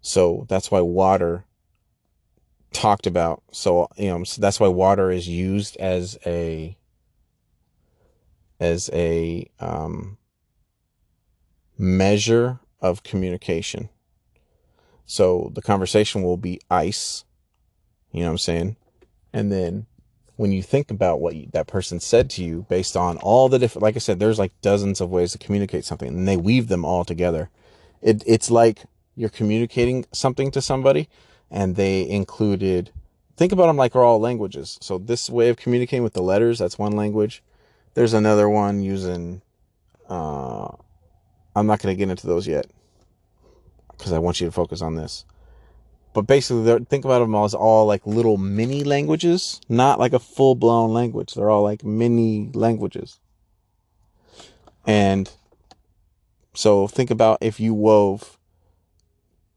So 0.00 0.44
that's 0.48 0.70
why 0.70 0.80
water 0.80 1.44
talked 2.74 3.06
about. 3.06 3.42
So, 3.52 3.88
you 3.96 4.08
know, 4.08 4.24
so 4.24 4.42
that's 4.42 4.60
why 4.60 4.68
water 4.68 5.10
is 5.10 5.26
used 5.26 5.76
as 5.78 6.18
a, 6.26 6.76
as 8.60 8.90
a, 8.92 9.48
um, 9.60 10.18
measure 11.78 12.60
of 12.80 13.02
communication. 13.02 13.88
So 15.06 15.50
the 15.54 15.62
conversation 15.62 16.22
will 16.22 16.36
be 16.36 16.60
ice. 16.70 17.24
You 18.12 18.20
know 18.20 18.26
what 18.26 18.32
I'm 18.32 18.38
saying? 18.38 18.76
And 19.32 19.50
then 19.50 19.86
when 20.36 20.52
you 20.52 20.62
think 20.62 20.90
about 20.90 21.20
what 21.20 21.36
you, 21.36 21.48
that 21.52 21.66
person 21.66 22.00
said 22.00 22.30
to 22.30 22.44
you 22.44 22.66
based 22.68 22.96
on 22.96 23.18
all 23.18 23.48
the 23.48 23.58
different, 23.58 23.82
like 23.82 23.96
I 23.96 24.00
said, 24.00 24.18
there's 24.18 24.38
like 24.38 24.52
dozens 24.62 25.00
of 25.00 25.10
ways 25.10 25.32
to 25.32 25.38
communicate 25.38 25.84
something 25.84 26.08
and 26.08 26.28
they 26.28 26.36
weave 26.36 26.68
them 26.68 26.84
all 26.84 27.04
together. 27.04 27.50
It, 28.02 28.22
it's 28.26 28.50
like 28.50 28.80
you're 29.16 29.28
communicating 29.28 30.06
something 30.12 30.50
to 30.52 30.60
somebody 30.60 31.08
and 31.50 31.76
they 31.76 32.08
included, 32.08 32.90
think 33.36 33.52
about 33.52 33.66
them 33.66 33.76
like 33.76 33.94
are 33.94 34.02
all 34.02 34.20
languages. 34.20 34.78
So 34.80 34.98
this 34.98 35.30
way 35.30 35.48
of 35.48 35.56
communicating 35.56 36.02
with 36.02 36.14
the 36.14 36.22
letters, 36.22 36.58
that's 36.58 36.78
one 36.78 36.92
language. 36.92 37.42
There's 37.94 38.14
another 38.14 38.48
one 38.48 38.82
using, 38.82 39.42
uh, 40.08 40.68
I'm 41.54 41.66
not 41.66 41.80
going 41.80 41.94
to 41.94 41.98
get 41.98 42.10
into 42.10 42.26
those 42.26 42.46
yet 42.46 42.66
because 43.92 44.12
I 44.12 44.18
want 44.18 44.40
you 44.40 44.46
to 44.46 44.52
focus 44.52 44.82
on 44.82 44.96
this 44.96 45.24
but 46.14 46.22
basically 46.22 46.84
think 46.84 47.04
about 47.04 47.18
them 47.18 47.34
all 47.34 47.44
as 47.44 47.52
all 47.52 47.84
like 47.84 48.06
little 48.06 48.38
mini 48.38 48.82
languages 48.84 49.60
not 49.68 49.98
like 49.98 50.14
a 50.14 50.18
full-blown 50.18 50.94
language 50.94 51.34
they're 51.34 51.50
all 51.50 51.62
like 51.62 51.84
mini 51.84 52.50
languages 52.54 53.18
and 54.86 55.30
so 56.54 56.86
think 56.86 57.10
about 57.10 57.36
if 57.42 57.60
you 57.60 57.74
wove 57.74 58.33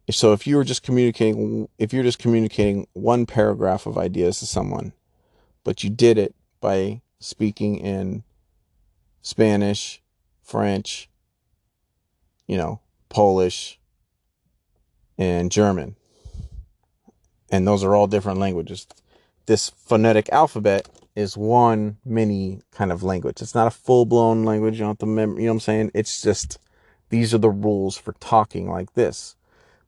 so 0.10 0.34
if 0.34 0.48
you 0.48 0.56
were 0.56 0.64
just 0.64 0.84
communicating 0.84 1.68
if 1.78 1.94
you're 1.94 2.04
just 2.04 2.20
communicating 2.20 2.88
one 2.94 3.26
paragraph 3.26 3.86
of 3.86 3.98
ideas 3.98 4.40
to 4.40 4.46
someone 4.46 4.94
but 5.64 5.84
you 5.84 5.90
did 5.90 6.18
it 6.18 6.34
by 6.62 7.02
speaking 7.20 7.78
in 7.78 8.24
spanish 9.22 10.02
french 10.42 11.10
you 12.48 12.58
know 12.58 12.80
polish 13.10 13.80
and 15.18 15.52
german 15.52 15.96
and 17.50 17.68
those 17.68 17.84
are 17.84 17.96
all 17.96 18.08
different 18.08 18.40
languages. 18.40 18.88
This 19.46 19.70
phonetic 19.70 20.30
alphabet 20.30 20.90
is 21.16 21.38
one 21.38 21.98
mini 22.06 22.62
kind 22.72 22.92
of 22.92 23.04
language. 23.04 23.42
It's 23.42 23.56
not 23.56 23.68
a 23.68 23.72
full 23.72 24.06
blown 24.06 24.44
language. 24.44 24.76
You 24.76 24.82
don't 24.82 24.90
have 24.90 24.98
to 25.00 25.06
remember, 25.06 25.40
you 25.40 25.48
know 25.48 25.54
what 25.54 25.56
I'm 25.56 25.60
saying? 25.62 25.92
It's 25.94 26.22
just, 26.22 26.60
these 27.10 27.34
are 27.34 27.40
the 27.40 27.50
rules 27.50 27.98
for 27.98 28.14
talking 28.14 28.70
like 28.70 28.94
this. 28.94 29.36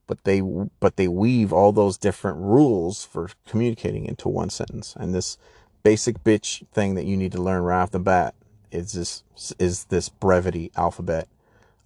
But 0.10 0.24
they, 0.24 0.42
but 0.42 0.96
they 0.96 1.08
weave 1.08 1.54
all 1.54 1.72
those 1.72 1.96
different 2.00 2.40
rules 2.40 3.06
for 3.06 3.30
communicating 3.48 4.06
into 4.06 4.28
one 4.28 4.50
sentence. 4.50 4.96
And 5.00 5.14
this 5.14 5.38
basic 5.84 6.24
bitch 6.24 6.66
thing 6.74 6.96
that 6.96 7.06
you 7.06 7.16
need 7.16 7.32
to 7.34 7.42
learn 7.42 7.62
right 7.62 7.84
off 7.84 7.92
the 7.92 8.00
bat 8.00 8.34
is 8.72 8.94
this, 8.94 9.24
is 9.60 9.84
this 9.86 10.10
brevity 10.10 10.72
alphabet 10.76 11.28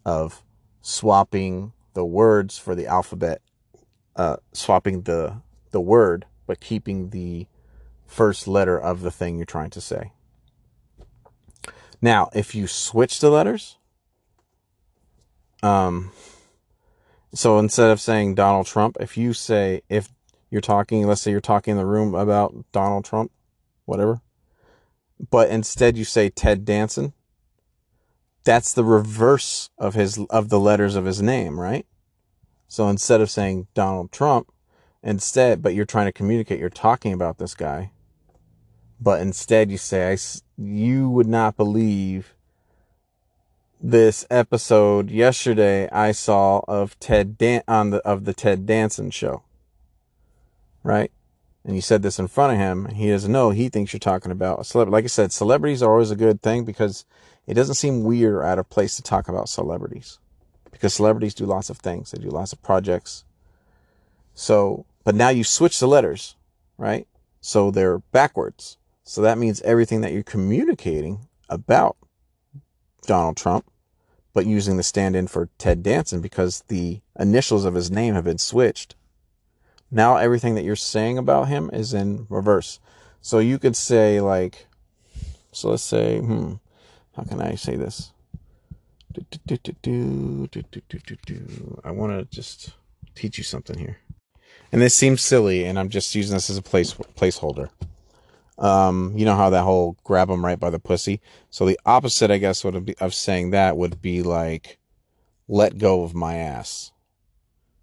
of 0.06 0.42
swapping 0.82 1.74
the 1.96 2.06
words 2.06 2.58
for 2.58 2.76
the 2.76 2.88
alphabet, 2.88 3.42
uh, 4.16 4.38
swapping 4.54 5.02
the 5.02 5.42
the 5.72 5.82
word, 5.82 6.26
but 6.48 6.62
keeping 6.62 7.10
the 7.10 7.48
first 8.06 8.48
letter 8.48 8.80
of 8.80 9.02
the 9.02 9.12
thing 9.12 9.36
you're 9.36 9.46
trying 9.46 9.72
to 9.72 9.82
say. 9.82 10.14
Now, 12.02 12.30
if 12.34 12.56
you 12.56 12.68
switch 12.68 13.20
the 13.20 13.30
letters, 13.30 13.78
um, 15.62 16.12
so 17.34 17.60
instead 17.60 17.90
of 17.90 18.00
saying 18.00 18.36
Donald 18.36 18.68
Trump, 18.68 18.98
if 19.00 19.18
you 19.18 19.34
say, 19.34 19.82
if 19.90 20.10
you're 20.50 20.62
talking, 20.62 21.06
let's 21.08 21.22
say 21.22 21.32
you're 21.32 21.42
talking 21.42 21.72
in 21.72 21.78
the 21.78 21.86
room 21.86 22.14
about 22.16 22.54
Donald 22.72 23.06
Trump, 23.06 23.32
whatever, 23.86 24.22
but 25.30 25.50
instead 25.50 25.98
you 25.98 26.04
say 26.04 26.30
Ted 26.30 26.66
Danson, 26.66 27.14
that's 28.44 28.74
the 28.74 28.84
reverse 28.84 29.70
of 29.78 29.94
his, 29.94 30.20
of 30.30 30.50
the 30.50 30.60
letters 30.60 30.96
of 30.96 31.06
his 31.06 31.22
name, 31.22 31.60
right? 31.60 31.86
So 32.68 32.90
instead 32.90 33.22
of 33.22 33.30
saying 33.30 33.68
Donald 33.74 34.12
Trump, 34.12 34.54
Instead, 35.04 35.62
but 35.62 35.74
you're 35.74 35.86
trying 35.86 36.06
to 36.06 36.14
communicate, 36.14 36.60
you're 36.60 36.70
talking 36.70 37.12
about 37.12 37.38
this 37.38 37.54
guy. 37.54 37.92
But 39.02 39.20
instead, 39.20 39.70
you 39.70 39.78
say, 39.78 40.14
I, 40.14 40.18
you 40.58 41.10
would 41.10 41.28
not 41.28 41.58
believe 41.58 42.36
this 43.86 44.26
episode 44.30 45.12
yesterday 45.12 45.90
I 45.90 46.14
saw 46.14 46.62
of 46.70 46.98
Ted 47.02 47.38
Dan- 47.38 47.64
on 47.68 47.90
the 47.90 47.98
of 48.08 48.24
the 48.24 48.34
Ted 48.34 48.66
Danson 48.66 49.12
show. 49.12 49.44
Right? 50.84 51.12
And 51.66 51.76
you 51.76 51.82
said 51.82 52.02
this 52.02 52.18
in 52.18 52.28
front 52.28 52.54
of 52.54 52.60
him, 52.60 52.88
he 52.96 53.10
doesn't 53.10 53.32
know. 53.32 53.52
He 53.52 53.68
thinks 53.68 53.92
you're 53.92 54.00
talking 54.00 54.32
about 54.32 54.62
a 54.62 54.64
celebrity. 54.64 54.94
Like 54.94 55.04
I 55.04 55.08
said, 55.08 55.32
celebrities 55.34 55.84
are 55.84 55.92
always 55.92 56.12
a 56.12 56.16
good 56.16 56.42
thing 56.42 56.64
because 56.64 57.06
it 57.46 57.54
doesn't 57.54 57.76
seem 57.76 58.04
weird 58.04 58.34
or 58.34 58.44
out 58.44 58.60
of 58.60 58.70
place 58.70 58.96
to 58.96 59.02
talk 59.02 59.28
about 59.28 59.50
celebrities. 59.50 60.20
Because 60.72 60.94
celebrities 60.94 61.34
do 61.34 61.46
lots 61.46 61.70
of 61.70 61.78
things. 61.78 62.12
They 62.12 62.22
do 62.22 62.30
lots 62.30 62.54
of 62.54 62.64
projects. 62.64 63.26
So 64.34 64.86
but 65.04 65.16
now 65.16 65.30
you 65.30 65.44
switch 65.44 65.80
the 65.80 65.88
letters, 65.88 66.36
right? 66.78 67.06
So 67.42 67.70
they're 67.70 68.00
backwards. 68.00 68.78
So 69.04 69.22
that 69.22 69.38
means 69.38 69.62
everything 69.64 70.00
that 70.02 70.14
you're 70.14 70.24
communicating 70.24 71.28
about 71.50 71.98
Donald 73.06 73.36
Trump, 73.36 73.66
but 74.34 74.46
using 74.46 74.78
the 74.78 74.84
stand 74.84 75.16
in 75.16 75.28
for 75.28 75.50
Ted 75.58 75.84
Danson 75.84 76.22
because 76.22 76.64
the 76.68 77.02
initials 77.20 77.66
of 77.66 77.76
his 77.76 77.92
name 77.92 78.14
have 78.16 78.24
been 78.24 78.38
switched. 78.38 78.96
Now 79.92 80.18
everything 80.18 80.56
that 80.56 80.64
you're 80.64 80.76
saying 80.76 81.18
about 81.18 81.48
him 81.48 81.70
is 81.72 81.94
in 81.94 82.26
reverse. 82.30 82.80
So 83.22 83.40
you 83.40 83.60
could 83.60 83.76
say, 83.76 84.20
like, 84.20 84.68
so 85.52 85.70
let's 85.70 85.84
say, 85.84 86.20
hmm, 86.20 86.54
how 87.16 87.24
can 87.24 87.42
I 87.42 87.56
say 87.56 87.76
this? 87.76 88.12
I 91.84 91.92
want 91.92 92.12
to 92.14 92.26
just 92.36 92.72
teach 93.16 93.38
you 93.38 93.44
something 93.44 93.78
here 93.78 94.00
and 94.74 94.82
this 94.82 94.96
seems 94.96 95.22
silly, 95.22 95.66
and 95.66 95.78
I'm 95.78 95.90
just 95.90 96.16
using 96.16 96.34
this 96.34 96.50
as 96.50 96.58
a 96.58 96.62
place 96.64 96.96
placeholder. 96.96 97.70
Um, 98.60 99.14
you 99.18 99.26
know 99.26 99.36
how 99.36 99.50
that 99.50 99.64
whole 99.64 99.98
grab 100.04 100.28
them 100.28 100.46
right 100.46 100.60
by 100.60 100.70
the 100.70 100.80
pussy. 100.80 101.22
So 101.50 101.66
the 101.66 101.80
opposite, 101.86 102.32
I 102.32 102.38
guess, 102.38 102.64
would 102.64 102.86
be 102.86 102.96
of 103.00 103.14
saying 103.14 103.52
that 103.52 103.78
would 103.78 104.02
be 104.02 104.22
like, 104.22 104.78
let 105.48 105.78
go 105.78 106.04
of 106.04 106.14
my 106.14 106.36
ass. 106.36 106.92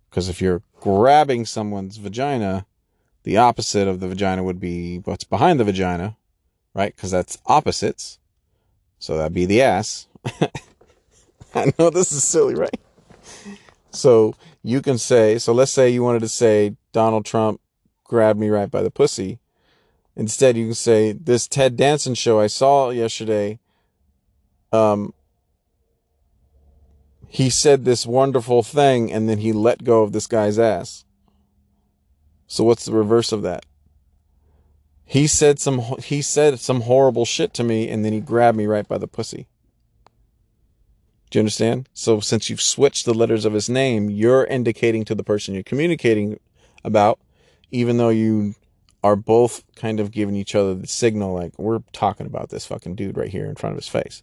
Because 0.08 0.28
if 0.28 0.40
you're 0.40 0.62
grabbing 0.80 1.44
someone's 1.44 1.96
vagina, 1.96 2.66
the 3.22 3.36
opposite 3.36 3.86
of 3.86 4.00
the 4.00 4.08
vagina 4.08 4.42
would 4.42 4.60
be 4.60 4.98
what's 4.98 5.24
behind 5.24 5.60
the 5.60 5.64
vagina, 5.64 6.16
right? 6.74 6.94
Because 6.94 7.10
that's 7.10 7.38
opposites. 7.46 8.18
So 8.98 9.16
that'd 9.16 9.32
be 9.32 9.46
the 9.46 9.62
ass. 9.62 10.08
I 11.54 11.72
know 11.78 11.90
this 11.90 12.12
is 12.12 12.24
silly, 12.24 12.54
right? 12.54 12.80
So 13.90 14.34
you 14.62 14.82
can 14.82 14.98
say, 14.98 15.38
so 15.38 15.52
let's 15.52 15.72
say 15.72 15.90
you 15.90 16.02
wanted 16.02 16.20
to 16.20 16.28
say 16.28 16.76
Donald 16.92 17.24
Trump 17.24 17.60
grabbed 18.04 18.38
me 18.38 18.48
right 18.48 18.70
by 18.70 18.82
the 18.82 18.90
pussy. 18.90 19.38
Instead, 20.16 20.56
you 20.56 20.66
can 20.66 20.74
say 20.74 21.12
this 21.12 21.46
Ted 21.46 21.76
Danson 21.76 22.14
show 22.14 22.40
I 22.40 22.46
saw 22.46 22.90
yesterday. 22.90 23.58
Um, 24.72 25.14
he 27.32 27.48
said 27.48 27.84
this 27.84 28.06
wonderful 28.06 28.64
thing 28.64 29.12
and 29.12 29.28
then 29.28 29.38
he 29.38 29.52
let 29.52 29.84
go 29.84 30.02
of 30.02 30.12
this 30.12 30.26
guy's 30.26 30.58
ass. 30.58 31.04
So 32.48 32.64
what's 32.64 32.84
the 32.84 32.92
reverse 32.92 33.30
of 33.30 33.42
that? 33.42 33.64
He 35.04 35.28
said 35.28 35.60
some 35.60 35.80
he 36.02 36.22
said 36.22 36.58
some 36.58 36.82
horrible 36.82 37.24
shit 37.24 37.54
to 37.54 37.64
me 37.64 37.88
and 37.88 38.04
then 38.04 38.12
he 38.12 38.20
grabbed 38.20 38.58
me 38.58 38.66
right 38.66 38.86
by 38.86 38.98
the 38.98 39.06
pussy. 39.06 39.46
Do 41.30 41.38
you 41.38 41.42
understand? 41.42 41.88
So 41.94 42.18
since 42.18 42.50
you've 42.50 42.60
switched 42.60 43.06
the 43.06 43.14
letters 43.14 43.44
of 43.44 43.52
his 43.52 43.68
name, 43.68 44.10
you're 44.10 44.44
indicating 44.44 45.04
to 45.04 45.14
the 45.14 45.22
person 45.22 45.54
you're 45.54 45.62
communicating 45.62 46.40
about, 46.84 47.20
even 47.70 47.96
though 47.96 48.08
you 48.08 48.56
are 49.02 49.16
both 49.16 49.64
kind 49.76 50.00
of 50.00 50.10
giving 50.10 50.36
each 50.36 50.54
other 50.54 50.74
the 50.74 50.86
signal 50.86 51.34
like 51.34 51.58
we're 51.58 51.80
talking 51.92 52.26
about 52.26 52.50
this 52.50 52.66
fucking 52.66 52.94
dude 52.94 53.16
right 53.16 53.30
here 53.30 53.46
in 53.46 53.54
front 53.54 53.72
of 53.72 53.78
his 53.78 53.88
face. 53.88 54.22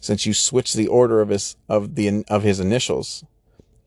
Since 0.00 0.26
you 0.26 0.32
switch 0.32 0.74
the 0.74 0.86
order 0.86 1.20
of 1.20 1.28
his 1.28 1.56
of 1.68 1.94
the 1.94 2.24
of 2.28 2.42
his 2.42 2.60
initials, 2.60 3.24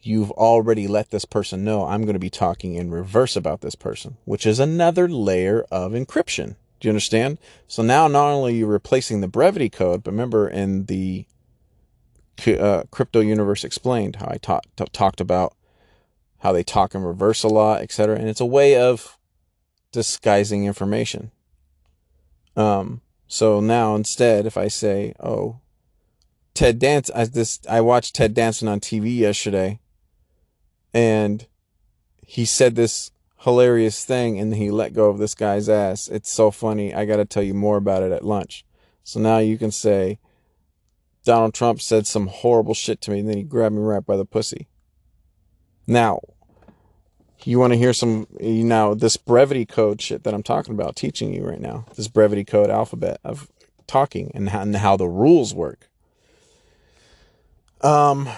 you've 0.02 0.32
already 0.32 0.88
let 0.88 1.10
this 1.10 1.26
person 1.26 1.64
know 1.64 1.86
I'm 1.86 2.04
going 2.04 2.14
to 2.14 2.20
be 2.20 2.30
talking 2.30 2.76
in 2.76 2.92
reverse 2.92 3.36
about 3.36 3.62
this 3.62 3.76
person, 3.76 4.18
which 4.26 4.46
is 4.46 4.60
another 4.60 5.08
layer 5.08 5.66
of 5.72 5.94
encryption. 5.94 6.56
Do 6.80 6.88
you 6.88 6.92
understand? 6.92 7.38
So 7.68 7.84
now 7.84 8.08
not 8.08 8.32
only 8.32 8.54
are 8.54 8.58
you 8.58 8.66
replacing 8.66 9.22
the 9.22 9.28
brevity 9.28 9.70
code, 9.70 10.04
but 10.04 10.12
remember 10.12 10.48
in 10.48 10.86
the 10.86 11.26
uh, 12.48 12.84
crypto 12.90 13.20
universe 13.20 13.64
explained 13.64 14.18
how 14.18 14.28
I 14.32 14.38
ta- 14.38 14.62
talked 14.92 15.22
about 15.22 15.56
how 16.40 16.52
they 16.52 16.64
talk 16.64 16.96
in 16.96 17.04
reverse 17.04 17.44
a 17.44 17.48
lot, 17.48 17.82
etc. 17.82 18.18
And 18.18 18.28
it's 18.28 18.42
a 18.42 18.46
way 18.46 18.76
of 18.76 19.18
disguising 19.92 20.66
information. 20.66 21.32
Um, 22.56 23.02
so 23.28 23.60
now 23.60 23.96
instead, 23.96 24.46
if 24.46 24.58
I 24.58 24.68
say, 24.68 25.14
"Oh, 25.20 25.60
Ted 26.54 26.80
Dance," 26.80 27.10
I 27.16 27.26
this 27.26 27.60
I 27.70 27.82
watched 27.82 28.16
Ted 28.16 28.34
Danson 28.34 28.68
on 28.68 28.80
TV 28.80 29.16
yesterday, 29.18 29.80
and 30.94 31.48
he 32.26 32.46
said 32.46 32.76
this 32.76 33.12
hilarious 33.42 34.06
thing 34.06 34.40
and 34.40 34.54
he 34.54 34.70
let 34.70 34.94
go 34.94 35.10
of 35.10 35.18
this 35.18 35.34
guy's 35.34 35.68
ass. 35.68 36.08
It's 36.08 36.32
so 36.32 36.52
funny. 36.52 36.94
I 36.94 37.06
got 37.06 37.18
to 37.18 37.26
tell 37.26 37.44
you 37.44 37.54
more 37.54 37.78
about 37.78 38.04
it 38.04 38.12
at 38.12 38.24
lunch. 38.24 38.66
So 39.04 39.20
now 39.20 39.40
you 39.40 39.58
can 39.58 39.72
say, 39.72 40.20
Donald 41.26 41.54
Trump 41.54 41.82
said 41.82 42.08
some 42.08 42.28
horrible 42.28 42.74
shit 42.74 43.02
to 43.02 43.12
me 43.12 43.20
and 43.20 43.30
then 43.30 43.38
he 43.38 43.44
grabbed 43.44 43.76
me 43.76 43.82
right 43.82 44.06
by 44.06 44.16
the 44.16 44.26
pussy. 44.26 44.68
Now, 45.88 46.20
you 47.48 47.60
want 47.60 47.74
to 47.74 47.80
hear 47.80 47.94
some, 47.94 48.28
you 48.40 48.64
know, 48.64 48.94
this 48.94 49.18
brevity 49.18 49.66
code 49.66 50.02
shit 50.02 50.24
that 50.24 50.34
I'm 50.34 50.44
talking 50.44 50.74
about, 50.74 50.96
teaching 50.96 51.34
you 51.34 51.44
right 51.44 51.60
now, 51.60 51.86
this 51.96 52.08
brevity 52.08 52.44
code 52.44 52.70
alphabet 52.70 53.20
of 53.24 53.50
talking 53.88 54.32
and 54.34 54.50
how, 54.50 54.62
and 54.62 54.76
how 54.76 54.98
the 54.98 55.08
rules 55.08 55.54
work. 55.54 55.90
Um, 57.82 58.30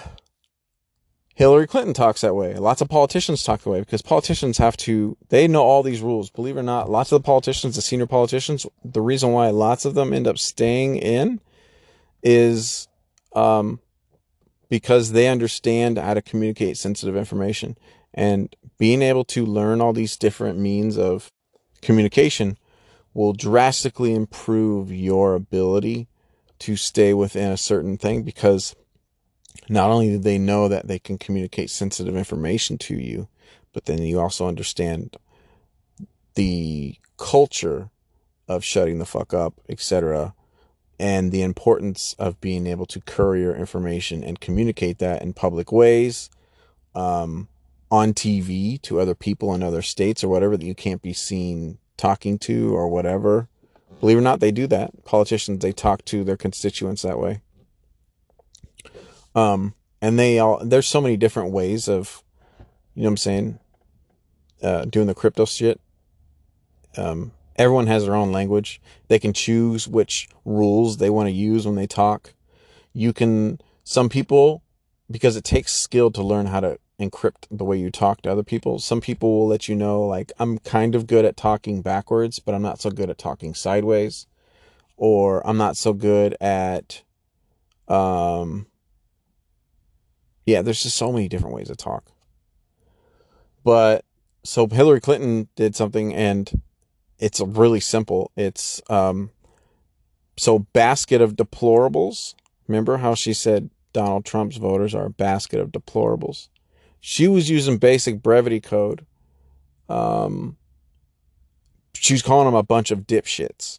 Hillary 1.34 1.66
Clinton 1.66 1.94
talks 1.94 2.20
that 2.20 2.34
way. 2.34 2.54
Lots 2.54 2.80
of 2.80 2.88
politicians 2.88 3.42
talk 3.42 3.62
that 3.62 3.70
way 3.70 3.80
because 3.80 4.02
politicians 4.02 4.58
have 4.58 4.76
to, 4.78 5.16
they 5.30 5.48
know 5.48 5.62
all 5.62 5.82
these 5.82 6.00
rules. 6.00 6.30
Believe 6.30 6.56
it 6.56 6.60
or 6.60 6.62
not, 6.62 6.88
lots 6.88 7.10
of 7.10 7.20
the 7.20 7.26
politicians, 7.26 7.74
the 7.74 7.82
senior 7.82 8.06
politicians, 8.06 8.66
the 8.84 9.00
reason 9.00 9.32
why 9.32 9.50
lots 9.50 9.84
of 9.84 9.94
them 9.94 10.12
end 10.12 10.28
up 10.28 10.38
staying 10.38 10.96
in 10.96 11.40
is 12.22 12.88
um, 13.34 13.80
because 14.68 15.12
they 15.12 15.28
understand 15.28 15.98
how 15.98 16.14
to 16.14 16.22
communicate 16.22 16.78
sensitive 16.78 17.16
information. 17.16 17.76
And 18.14 18.54
being 18.78 19.02
able 19.02 19.24
to 19.24 19.44
learn 19.44 19.80
all 19.80 19.92
these 19.92 20.16
different 20.16 20.58
means 20.58 20.98
of 20.98 21.30
communication 21.82 22.58
will 23.12 23.32
drastically 23.32 24.14
improve 24.14 24.90
your 24.90 25.34
ability 25.34 26.08
to 26.58 26.76
stay 26.76 27.14
within 27.14 27.52
a 27.52 27.56
certain 27.56 27.96
thing 27.96 28.22
because 28.22 28.74
not 29.68 29.90
only 29.90 30.08
do 30.08 30.18
they 30.18 30.38
know 30.38 30.68
that 30.68 30.88
they 30.88 30.98
can 30.98 31.18
communicate 31.18 31.70
sensitive 31.70 32.16
information 32.16 32.76
to 32.78 32.94
you, 32.96 33.28
but 33.72 33.84
then 33.86 34.02
you 34.02 34.20
also 34.20 34.46
understand 34.48 35.16
the 36.34 36.96
culture 37.16 37.90
of 38.48 38.64
shutting 38.64 38.98
the 38.98 39.06
fuck 39.06 39.32
up, 39.32 39.60
etc., 39.68 40.34
and 40.98 41.32
the 41.32 41.42
importance 41.42 42.14
of 42.18 42.40
being 42.40 42.66
able 42.66 42.86
to 42.86 43.00
courier 43.00 43.54
information 43.54 44.22
and 44.22 44.40
communicate 44.40 44.98
that 44.98 45.22
in 45.22 45.32
public 45.32 45.72
ways, 45.72 46.30
um, 46.94 47.48
on 47.90 48.12
TV 48.12 48.80
to 48.82 49.00
other 49.00 49.14
people 49.14 49.54
in 49.54 49.62
other 49.62 49.82
states 49.82 50.24
or 50.24 50.28
whatever 50.28 50.56
that 50.56 50.66
you 50.66 50.74
can't 50.74 51.02
be 51.02 51.12
seen 51.12 51.78
talking 51.96 52.38
to 52.40 52.74
or 52.74 52.88
whatever. 52.88 53.48
Believe 54.00 54.16
it 54.16 54.20
or 54.20 54.22
not, 54.22 54.40
they 54.40 54.52
do 54.52 54.66
that. 54.66 55.04
Politicians, 55.04 55.60
they 55.60 55.72
talk 55.72 56.04
to 56.06 56.24
their 56.24 56.36
constituents 56.36 57.02
that 57.02 57.18
way. 57.18 57.40
Um, 59.34 59.74
and 60.00 60.18
they 60.18 60.38
all, 60.38 60.64
there's 60.64 60.86
so 60.86 61.00
many 61.00 61.16
different 61.16 61.52
ways 61.52 61.88
of, 61.88 62.22
you 62.94 63.02
know 63.02 63.08
what 63.08 63.12
I'm 63.12 63.16
saying, 63.16 63.58
uh, 64.62 64.84
doing 64.84 65.06
the 65.06 65.14
crypto 65.14 65.44
shit. 65.44 65.80
Um, 66.96 67.32
everyone 67.56 67.86
has 67.86 68.04
their 68.04 68.14
own 68.14 68.32
language. 68.32 68.80
They 69.08 69.18
can 69.18 69.32
choose 69.32 69.88
which 69.88 70.28
rules 70.44 70.96
they 70.96 71.10
want 71.10 71.28
to 71.28 71.32
use 71.32 71.66
when 71.66 71.76
they 71.76 71.86
talk. 71.86 72.34
You 72.92 73.12
can, 73.12 73.60
some 73.82 74.08
people, 74.08 74.62
because 75.10 75.36
it 75.36 75.44
takes 75.44 75.72
skill 75.72 76.10
to 76.12 76.22
learn 76.22 76.46
how 76.46 76.60
to 76.60 76.78
encrypt 77.00 77.46
the 77.50 77.64
way 77.64 77.76
you 77.76 77.90
talk 77.90 78.22
to 78.22 78.30
other 78.32 78.42
people. 78.42 78.78
Some 78.78 79.00
people 79.00 79.38
will 79.38 79.46
let 79.46 79.68
you 79.68 79.74
know, 79.74 80.02
like, 80.02 80.32
I'm 80.38 80.58
kind 80.58 80.94
of 80.94 81.06
good 81.06 81.24
at 81.24 81.36
talking 81.36 81.82
backwards, 81.82 82.38
but 82.38 82.54
I'm 82.54 82.62
not 82.62 82.80
so 82.80 82.90
good 82.90 83.10
at 83.10 83.18
talking 83.18 83.54
sideways. 83.54 84.26
Or 84.96 85.44
I'm 85.46 85.56
not 85.56 85.76
so 85.76 85.92
good 85.92 86.36
at, 86.40 87.02
um, 87.88 88.66
yeah, 90.46 90.62
there's 90.62 90.82
just 90.82 90.96
so 90.96 91.10
many 91.10 91.28
different 91.28 91.54
ways 91.54 91.68
to 91.68 91.74
talk. 91.74 92.12
But 93.64 94.04
so 94.44 94.68
Hillary 94.68 95.00
Clinton 95.00 95.48
did 95.56 95.74
something 95.74 96.14
and 96.14 96.62
it's 97.18 97.40
really 97.40 97.80
simple. 97.80 98.30
It's 98.36 98.82
um 98.90 99.30
so 100.36 100.58
basket 100.58 101.20
of 101.22 101.36
deplorables. 101.36 102.34
Remember 102.68 102.98
how 102.98 103.14
she 103.14 103.32
said 103.32 103.70
Donald 103.92 104.24
Trump's 104.24 104.56
voters 104.56 104.94
are 104.94 105.06
a 105.06 105.10
basket 105.10 105.60
of 105.60 105.72
deplorables. 105.72 106.48
She 107.06 107.28
was 107.28 107.50
using 107.50 107.76
basic 107.76 108.22
brevity 108.22 108.60
code. 108.60 109.04
Um 109.90 110.56
was 112.10 112.22
calling 112.22 112.46
them 112.46 112.54
a 112.54 112.62
bunch 112.62 112.90
of 112.90 113.00
dipshits. 113.00 113.78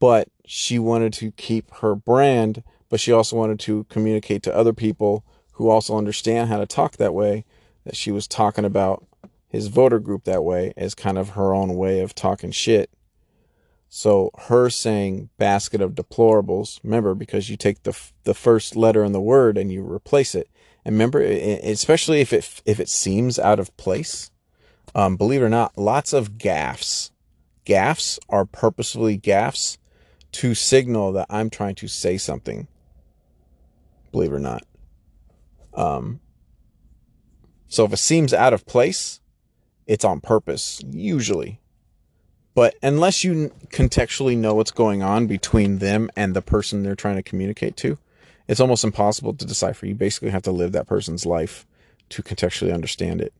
But 0.00 0.28
she 0.46 0.78
wanted 0.78 1.12
to 1.14 1.32
keep 1.32 1.70
her 1.82 1.94
brand, 1.94 2.62
but 2.88 2.98
she 2.98 3.12
also 3.12 3.36
wanted 3.36 3.60
to 3.60 3.84
communicate 3.90 4.42
to 4.44 4.56
other 4.56 4.72
people 4.72 5.22
who 5.52 5.68
also 5.68 5.98
understand 5.98 6.48
how 6.48 6.56
to 6.56 6.66
talk 6.66 6.96
that 6.96 7.12
way, 7.12 7.44
that 7.84 7.94
she 7.94 8.10
was 8.10 8.26
talking 8.26 8.64
about 8.64 9.06
his 9.46 9.66
voter 9.66 9.98
group 9.98 10.24
that 10.24 10.44
way 10.44 10.72
as 10.78 10.94
kind 10.94 11.18
of 11.18 11.30
her 11.30 11.52
own 11.52 11.76
way 11.76 12.00
of 12.00 12.14
talking 12.14 12.52
shit. 12.52 12.88
So 13.90 14.30
her 14.48 14.70
saying 14.70 15.28
basket 15.36 15.82
of 15.82 15.94
deplorables, 15.94 16.80
remember, 16.82 17.14
because 17.14 17.50
you 17.50 17.58
take 17.58 17.82
the 17.82 17.94
the 18.22 18.32
first 18.32 18.76
letter 18.76 19.04
in 19.04 19.12
the 19.12 19.20
word 19.20 19.58
and 19.58 19.70
you 19.70 19.86
replace 19.86 20.34
it. 20.34 20.48
And 20.84 20.94
remember, 20.94 21.20
especially 21.20 22.20
if 22.20 22.32
it 22.32 22.62
if 22.66 22.78
it 22.78 22.88
seems 22.88 23.38
out 23.38 23.58
of 23.58 23.74
place, 23.76 24.30
um, 24.94 25.16
believe 25.16 25.40
it 25.40 25.44
or 25.44 25.48
not, 25.48 25.78
lots 25.78 26.12
of 26.12 26.36
gaffs, 26.38 27.10
gaffs 27.64 28.18
are 28.28 28.44
purposefully 28.44 29.16
gaffs 29.16 29.78
to 30.32 30.54
signal 30.54 31.12
that 31.12 31.26
I'm 31.30 31.48
trying 31.48 31.74
to 31.76 31.88
say 31.88 32.18
something. 32.18 32.68
Believe 34.12 34.32
it 34.32 34.36
or 34.36 34.40
not. 34.40 34.64
Um, 35.72 36.20
so 37.66 37.84
if 37.84 37.92
it 37.92 37.98
seems 37.98 38.32
out 38.32 38.52
of 38.52 38.66
place, 38.66 39.20
it's 39.86 40.04
on 40.04 40.20
purpose, 40.20 40.80
usually. 40.90 41.60
But 42.54 42.76
unless 42.82 43.24
you 43.24 43.52
contextually 43.68 44.36
know 44.36 44.54
what's 44.54 44.70
going 44.70 45.02
on 45.02 45.26
between 45.26 45.78
them 45.78 46.08
and 46.16 46.34
the 46.34 46.42
person 46.42 46.82
they're 46.82 46.94
trying 46.94 47.16
to 47.16 47.22
communicate 47.22 47.76
to, 47.78 47.98
it's 48.48 48.60
almost 48.60 48.84
impossible 48.84 49.34
to 49.34 49.44
decipher. 49.44 49.86
You 49.86 49.94
basically 49.94 50.30
have 50.30 50.42
to 50.42 50.52
live 50.52 50.72
that 50.72 50.86
person's 50.86 51.24
life 51.24 51.66
to 52.10 52.22
contextually 52.22 52.74
understand 52.74 53.20
it. 53.20 53.32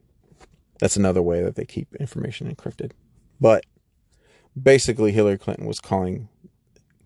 That's 0.80 0.96
another 0.96 1.22
way 1.22 1.42
that 1.42 1.54
they 1.54 1.64
keep 1.64 1.94
information 1.96 2.52
encrypted. 2.52 2.92
But 3.40 3.64
basically, 4.60 5.12
Hillary 5.12 5.38
Clinton 5.38 5.66
was 5.66 5.80
calling 5.80 6.28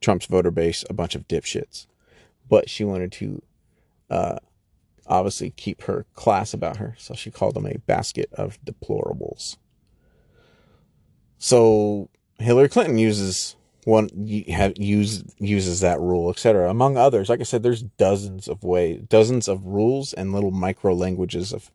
Trump's 0.01 0.27
voter 0.27 0.51
base 0.51 0.85
a 0.89 0.95
bunch 0.95 1.15
of 1.15 1.27
dipshits. 1.29 1.87
But 2.49 2.71
she 2.71 2.85
wanted 2.85 3.13
to 3.13 3.43
uh, 4.09 4.39
obviously 5.07 5.51
keep 5.51 5.83
her 5.83 6.07
class 6.15 6.55
about 6.55 6.77
her. 6.79 6.95
So 6.99 7.15
she 7.15 7.31
called 7.31 7.55
them 7.55 7.67
a 7.67 7.79
basket 7.79 8.31
of 8.33 8.59
deplorables. 8.65 9.57
So 11.39 12.09
Hillary 12.39 12.69
Clinton 12.69 12.99
uses 12.99 13.57
one 13.89 14.11
have 14.49 14.77
use 14.77 15.25
uses 15.39 15.81
that 15.81 15.99
rule, 15.99 16.29
etc. 16.31 16.71
Among 16.71 16.97
others, 16.97 17.29
like 17.29 17.41
I 17.41 17.45
said, 17.45 17.63
there's 17.63 17.83
dozens 17.83 18.47
of 18.47 18.63
ways, 18.63 19.03
dozens 19.09 19.49
of 19.49 19.65
rules 19.65 20.13
and 20.13 20.33
little 20.33 20.51
micro 20.51 20.95
languages 20.95 21.53
of 21.53 21.71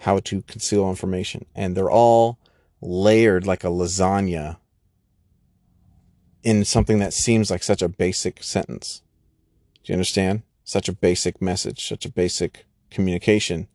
how 0.00 0.18
to 0.18 0.42
conceal 0.42 0.88
information, 0.90 1.46
and 1.54 1.76
they're 1.76 1.90
all 1.90 2.38
layered 2.82 3.46
like 3.46 3.64
a 3.64 3.68
lasagna 3.68 4.58
in 6.42 6.64
something 6.64 6.98
that 6.98 7.14
seems 7.14 7.50
like 7.50 7.62
such 7.62 7.82
a 7.82 7.88
basic 7.88 8.42
sentence. 8.42 9.02
Do 9.82 9.92
you 9.92 9.94
understand? 9.94 10.42
Such 10.62 10.88
a 10.88 10.92
basic 10.92 11.40
message, 11.40 11.88
such 11.88 12.04
a 12.04 12.12
basic 12.12 12.66
communication, 12.90 13.68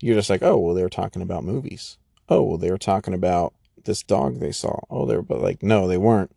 you're 0.00 0.16
just 0.16 0.30
like, 0.30 0.42
oh, 0.42 0.58
well, 0.58 0.74
they 0.74 0.82
were 0.82 0.88
talking 0.88 1.22
about 1.22 1.44
movies. 1.44 1.98
Oh, 2.28 2.42
well, 2.42 2.58
they 2.58 2.70
were 2.70 2.78
talking 2.78 3.14
about 3.14 3.54
this 3.84 4.02
dog 4.02 4.40
they 4.40 4.52
saw. 4.52 4.80
Oh, 4.90 5.06
they 5.06 5.16
were, 5.16 5.22
but 5.22 5.40
like, 5.40 5.62
no, 5.62 5.88
they 5.88 5.96
weren't. 5.96 6.35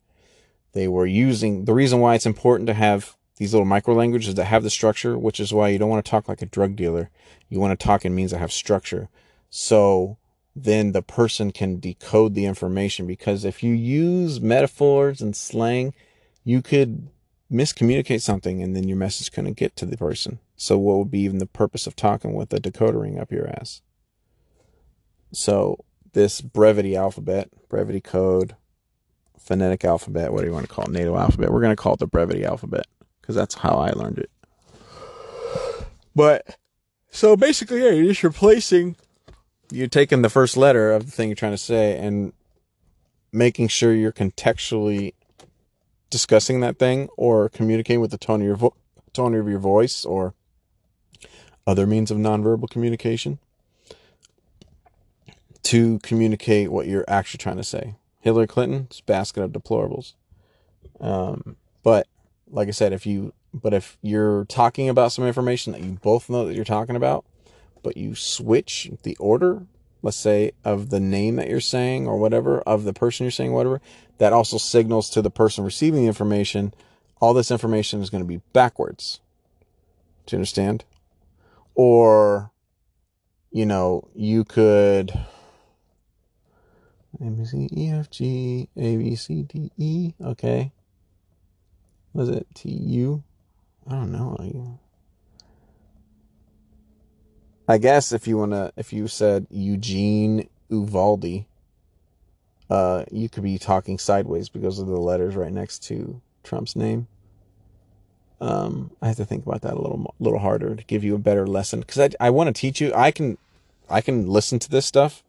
They 0.73 0.87
were 0.87 1.05
using 1.05 1.65
the 1.65 1.73
reason 1.73 1.99
why 1.99 2.15
it's 2.15 2.25
important 2.25 2.67
to 2.67 2.73
have 2.73 3.15
these 3.37 3.53
little 3.53 3.65
micro 3.65 3.95
languages 3.95 4.35
that 4.35 4.45
have 4.45 4.63
the 4.63 4.69
structure, 4.69 5.17
which 5.17 5.39
is 5.39 5.53
why 5.53 5.69
you 5.69 5.79
don't 5.79 5.89
want 5.89 6.03
to 6.03 6.09
talk 6.09 6.27
like 6.27 6.41
a 6.41 6.45
drug 6.45 6.75
dealer. 6.75 7.09
You 7.47 7.59
want 7.59 7.77
to 7.77 7.83
talk 7.83 8.05
in 8.05 8.13
means 8.13 8.31
that 8.31 8.39
have 8.39 8.51
structure. 8.51 9.09
So 9.49 10.17
then 10.55 10.91
the 10.91 11.01
person 11.01 11.51
can 11.51 11.79
decode 11.79 12.35
the 12.35 12.45
information 12.45 13.07
because 13.07 13.45
if 13.45 13.63
you 13.63 13.73
use 13.73 14.41
metaphors 14.41 15.21
and 15.21 15.35
slang, 15.35 15.93
you 16.43 16.61
could 16.61 17.09
miscommunicate 17.51 18.21
something 18.21 18.61
and 18.61 18.75
then 18.75 18.87
your 18.87 18.97
message 18.97 19.31
couldn't 19.31 19.57
get 19.57 19.75
to 19.77 19.85
the 19.85 19.97
person. 19.97 20.39
So 20.55 20.77
what 20.77 20.97
would 20.97 21.11
be 21.11 21.21
even 21.21 21.39
the 21.39 21.45
purpose 21.45 21.87
of 21.87 21.95
talking 21.95 22.33
with 22.33 22.53
a 22.53 22.59
decoder 22.59 23.01
ring 23.01 23.17
up 23.17 23.31
your 23.31 23.47
ass? 23.47 23.81
So 25.31 25.85
this 26.13 26.41
brevity 26.41 26.95
alphabet, 26.95 27.49
brevity 27.69 28.01
code, 28.01 28.55
phonetic 29.39 29.83
alphabet, 29.83 30.31
what 30.31 30.41
do 30.41 30.47
you 30.47 30.53
want 30.53 30.67
to 30.67 30.73
call 30.73 30.85
it? 30.85 30.91
NATO 30.91 31.17
alphabet. 31.17 31.51
We're 31.51 31.61
going 31.61 31.75
to 31.75 31.81
call 31.81 31.93
it 31.93 31.99
the 31.99 32.07
brevity 32.07 32.45
alphabet 32.45 32.85
because 33.21 33.35
that's 33.35 33.55
how 33.55 33.77
I 33.77 33.91
learned 33.91 34.19
it. 34.19 34.29
But 36.15 36.57
so 37.11 37.35
basically, 37.35 37.83
yeah, 37.83 37.91
you're 37.91 38.07
just 38.07 38.23
replacing, 38.23 38.95
you're 39.71 39.87
taking 39.87 40.21
the 40.21 40.29
first 40.29 40.57
letter 40.57 40.91
of 40.91 41.05
the 41.05 41.11
thing 41.11 41.29
you're 41.29 41.35
trying 41.35 41.53
to 41.53 41.57
say 41.57 41.97
and 41.97 42.33
making 43.31 43.67
sure 43.67 43.93
you're 43.93 44.11
contextually 44.11 45.13
discussing 46.09 46.59
that 46.59 46.79
thing 46.79 47.07
or 47.17 47.49
communicating 47.49 48.01
with 48.01 48.11
the 48.11 48.17
tone 48.17 48.41
of 48.41 48.47
your 48.47 48.73
tone 49.13 49.35
of 49.35 49.47
your 49.47 49.59
voice 49.59 50.05
or 50.05 50.33
other 51.65 51.85
means 51.85 52.09
of 52.09 52.17
nonverbal 52.17 52.69
communication 52.69 53.39
to 55.61 55.99
communicate 55.99 56.71
what 56.71 56.87
you're 56.87 57.05
actually 57.07 57.37
trying 57.37 57.57
to 57.57 57.63
say. 57.63 57.95
Hillary 58.19 58.47
Clinton's 58.47 59.01
basket 59.01 59.43
of 59.43 59.51
deplorables. 59.51 60.13
Um, 60.99 61.55
but 61.83 62.07
like 62.47 62.67
I 62.67 62.71
said, 62.71 62.93
if 62.93 63.05
you 63.05 63.33
but 63.53 63.73
if 63.73 63.97
you're 64.01 64.45
talking 64.45 64.89
about 64.89 65.11
some 65.11 65.25
information 65.25 65.73
that 65.73 65.81
you 65.81 65.93
both 66.01 66.29
know 66.29 66.45
that 66.45 66.53
you're 66.53 66.65
talking 66.65 66.95
about, 66.95 67.25
but 67.81 67.97
you 67.97 68.13
switch 68.13 68.91
the 69.03 69.15
order, 69.17 69.65
let's 70.03 70.17
say 70.17 70.51
of 70.63 70.89
the 70.89 70.99
name 70.99 71.37
that 71.37 71.49
you're 71.49 71.59
saying 71.59 72.07
or 72.07 72.17
whatever 72.17 72.59
of 72.61 72.83
the 72.83 72.93
person 72.93 73.23
you're 73.23 73.31
saying 73.31 73.53
whatever, 73.53 73.81
that 74.19 74.33
also 74.33 74.57
signals 74.57 75.09
to 75.09 75.21
the 75.21 75.31
person 75.31 75.63
receiving 75.63 76.01
the 76.01 76.07
information 76.07 76.73
all 77.21 77.33
this 77.33 77.51
information 77.51 78.01
is 78.01 78.09
going 78.09 78.23
to 78.23 78.27
be 78.27 78.41
backwards. 78.53 79.19
Do 80.25 80.35
you 80.35 80.37
understand? 80.37 80.85
Or 81.75 82.51
you 83.51 83.65
know, 83.65 84.07
you 84.13 84.43
could 84.43 85.11
a 87.21 87.29
B 87.29 87.45
C 87.45 87.69
E 87.75 87.89
F 87.89 88.09
G 88.09 88.69
A 88.77 88.97
B 88.97 89.15
C 89.15 89.43
D 89.43 89.71
E. 89.77 90.13
Okay. 90.23 90.71
Was 92.13 92.29
it 92.29 92.47
T 92.53 92.69
U? 92.69 93.23
I 93.87 93.91
don't 93.91 94.11
know. 94.11 94.79
I 97.67 97.77
guess 97.77 98.11
if 98.11 98.27
you 98.27 98.37
wanna, 98.37 98.71
if 98.77 98.91
you 98.91 99.07
said 99.07 99.45
Eugene 99.51 100.49
Uvalde, 100.69 101.45
uh, 102.69 103.05
you 103.11 103.29
could 103.29 103.43
be 103.43 103.57
talking 103.57 103.97
sideways 103.97 104.49
because 104.49 104.79
of 104.79 104.87
the 104.87 104.99
letters 104.99 105.35
right 105.35 105.51
next 105.51 105.83
to 105.83 106.21
Trump's 106.43 106.75
name. 106.75 107.07
Um, 108.41 108.91
I 109.01 109.07
have 109.07 109.17
to 109.17 109.25
think 109.25 109.45
about 109.45 109.61
that 109.61 109.73
a 109.73 109.81
little, 109.81 110.15
little 110.19 110.39
harder 110.39 110.75
to 110.75 110.83
give 110.85 111.03
you 111.03 111.13
a 111.13 111.19
better 111.19 111.45
lesson 111.45 111.81
because 111.81 111.99
I, 111.99 112.09
I 112.19 112.29
want 112.29 112.47
to 112.47 112.59
teach 112.59 112.79
you. 112.79 112.93
I 112.95 113.11
can, 113.11 113.37
I 113.89 114.01
can 114.01 114.27
listen 114.27 114.59
to 114.59 114.69
this 114.69 114.85
stuff 114.85 115.23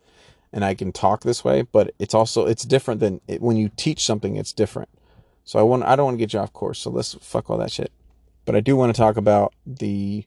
and 0.53 0.65
I 0.65 0.75
can 0.75 0.93
talk 0.93 1.23
this 1.23 1.45
way, 1.45 1.63
but 1.63 1.95
it's 1.99 2.15
also 2.15 2.47
it's 2.47 2.65
different 2.65 3.01
than 3.01 3.21
it, 3.29 3.41
when 3.41 3.57
you 3.57 3.71
teach 3.77 4.05
something. 4.05 4.37
It's 4.37 4.53
different. 4.53 4.89
So 5.45 5.59
I 5.59 5.63
want 5.63 5.85
I 5.85 5.97
don't 5.97 6.07
want 6.07 6.15
to 6.17 6.19
get 6.19 6.33
you 6.33 6.41
off 6.41 6.53
course. 6.53 6.81
So 6.81 6.91
let's 6.91 7.15
fuck 7.15 7.51
all 7.51 7.59
that 7.59 7.73
shit. 7.73 7.93
But 8.45 8.57
I 8.57 8.61
do 8.61 8.77
want 8.77 8.95
to 8.95 9.01
talk 9.01 9.17
about 9.17 9.55
the 9.67 10.25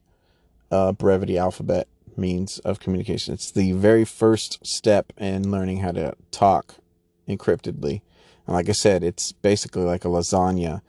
uh, 0.72 0.94
brevity 0.94 1.38
alphabet 1.38 1.88
means 2.18 2.60
of 2.60 2.80
communication. 2.80 3.34
It's 3.34 3.52
the 3.52 3.74
very 3.74 4.06
first 4.06 4.66
step 4.66 5.12
in 5.18 5.52
learning 5.52 5.78
how 5.78 5.92
to 5.92 6.14
talk 6.32 6.76
encryptedly. 7.28 8.02
And 8.46 8.56
like 8.56 8.70
I 8.70 8.74
said, 8.74 9.04
it's 9.04 9.32
basically 9.32 9.84
like 9.84 10.06
a 10.06 10.10
lasagna 10.10 10.82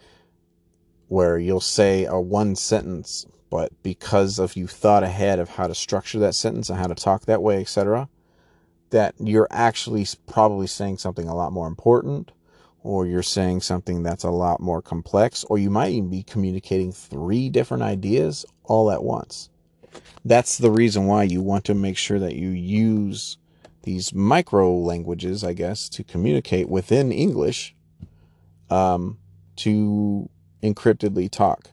where 1.09 1.39
you'll 1.39 1.61
say 1.61 2.05
a 2.05 2.19
one 2.21 2.57
sentence, 2.57 3.27
but 3.51 3.73
because 3.83 4.39
of 4.39 4.57
you 4.57 4.67
thought 4.67 5.03
ahead 5.03 5.39
of 5.39 5.51
how 5.51 5.67
to 5.67 5.75
structure 5.75 6.19
that 6.19 6.35
sentence 6.35 6.69
and 6.69 6.79
how 6.79 6.87
to 6.87 6.95
talk 6.95 7.27
that 7.27 7.43
way, 7.43 7.61
etc., 7.61 8.09
that 8.95 9.15
you're 9.19 9.49
actually 9.51 10.07
probably 10.29 10.69
saying 10.69 10.99
something 10.99 11.27
a 11.27 11.35
lot 11.35 11.53
more 11.53 11.67
important 11.67 12.31
or 12.85 13.07
you're 13.07 13.23
saying 13.25 13.61
something 13.61 14.03
that's 14.03 14.25
a 14.25 14.31
lot 14.31 14.61
more 14.61 14.81
complex, 14.83 15.43
or 15.45 15.59
you 15.59 15.71
might 15.71 15.91
even 15.91 16.11
be 16.11 16.23
communicating 16.23 16.93
three 16.93 17.49
different 17.49 17.83
ideas 17.83 18.45
all 18.63 18.91
at 18.91 19.03
once. 19.03 19.49
That's 20.25 20.59
the 20.59 20.71
reason 20.71 21.07
why 21.07 21.25
you 21.25 21.41
want 21.41 21.65
to 21.65 21.75
make 21.75 21.97
sure 21.97 22.19
that 22.19 22.37
you 22.37 22.51
use 22.51 23.39
these 23.83 24.15
micro 24.15 24.73
languages, 24.77 25.43
I 25.43 25.55
guess, 25.55 25.89
to 25.91 26.05
communicate 26.05 26.69
within 26.69 27.11
English 27.11 27.75
um, 28.71 29.19
to 29.57 30.29
encryptedly 30.63 31.31
talk. 31.31 31.71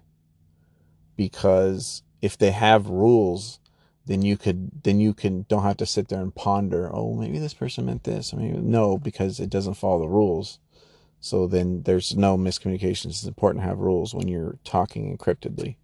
Because 1.18 2.04
if 2.22 2.38
they 2.38 2.52
have 2.52 2.88
rules 2.88 3.60
then 4.06 4.22
you 4.22 4.38
could 4.38 4.84
then 4.84 5.00
you 5.00 5.14
can 5.14 5.46
don't 5.48 5.64
have 5.64 5.78
to 5.78 5.86
sit 5.86 6.08
there 6.08 6.22
and 6.22 6.34
ponder 6.34 6.90
oh 6.94 7.14
maybe 7.14 7.38
this 7.38 7.54
person 7.54 7.86
meant 7.86 8.04
this 8.04 8.34
I 8.34 8.38
mean 8.38 8.70
no 8.70 8.98
because 8.98 9.40
it 9.40 9.50
doesn't 9.50 9.76
follow 9.76 10.00
the 10.00 10.10
rules. 10.10 10.60
So 11.20 11.46
then 11.46 11.84
there's 11.84 12.16
no 12.16 12.36
miscommunications 12.36 13.12
it's 13.12 13.24
important 13.26 13.64
to 13.64 13.68
have 13.68 13.78
rules 13.78 14.14
when 14.16 14.28
you're 14.28 14.58
talking 14.64 15.16
encryptedly. 15.16 15.76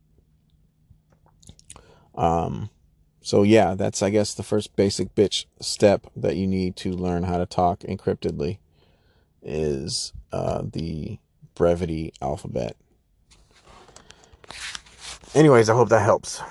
Um 2.15 2.70
so 3.22 3.43
yeah 3.43 3.76
that's 3.76 4.01
i 4.01 4.09
guess 4.09 4.34
the 4.34 4.41
first 4.43 4.76
basic 4.78 5.13
bitch 5.13 5.45
step 5.59 6.07
that 6.15 6.38
you 6.38 6.47
need 6.47 6.78
to 6.78 6.93
learn 6.93 7.24
how 7.24 7.38
to 7.38 7.45
talk 7.45 7.80
encryptedly 7.82 8.57
is 9.43 10.13
uh, 10.32 10.63
the 10.63 11.20
brevity 11.53 12.13
alphabet. 12.22 12.76
Anyways 15.36 15.70
i 15.70 15.74
hope 15.74 15.89
that 15.89 16.01
helps 16.01 16.41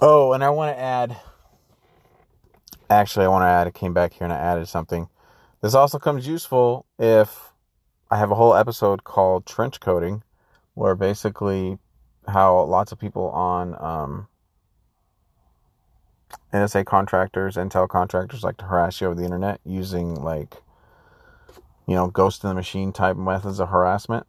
Oh, 0.00 0.32
and 0.32 0.42
I 0.42 0.50
want 0.50 0.76
to 0.76 0.80
add. 0.80 1.16
Actually, 2.90 3.26
I 3.26 3.28
want 3.28 3.42
to 3.42 3.46
add. 3.46 3.66
I 3.66 3.70
came 3.70 3.94
back 3.94 4.14
here 4.14 4.24
and 4.24 4.32
I 4.32 4.36
added 4.36 4.68
something. 4.68 5.08
This 5.60 5.74
also 5.74 5.98
comes 5.98 6.26
useful 6.26 6.84
if 6.98 7.52
I 8.10 8.18
have 8.18 8.30
a 8.30 8.34
whole 8.34 8.54
episode 8.54 9.04
called 9.04 9.46
trench 9.46 9.80
coating, 9.80 10.22
where 10.74 10.94
basically 10.94 11.78
how 12.28 12.62
lots 12.64 12.92
of 12.92 12.98
people 12.98 13.30
on 13.30 13.74
um, 13.82 14.28
NSA 16.52 16.84
contractors, 16.84 17.56
Intel 17.56 17.88
contractors 17.88 18.42
like 18.42 18.56
to 18.58 18.64
harass 18.64 19.00
you 19.00 19.06
over 19.06 19.16
the 19.16 19.24
internet 19.24 19.60
using 19.64 20.14
like, 20.16 20.62
you 21.86 21.94
know, 21.94 22.08
ghost 22.08 22.42
in 22.44 22.48
the 22.48 22.54
machine 22.54 22.92
type 22.92 23.16
methods 23.16 23.60
of 23.60 23.68
harassment, 23.68 24.26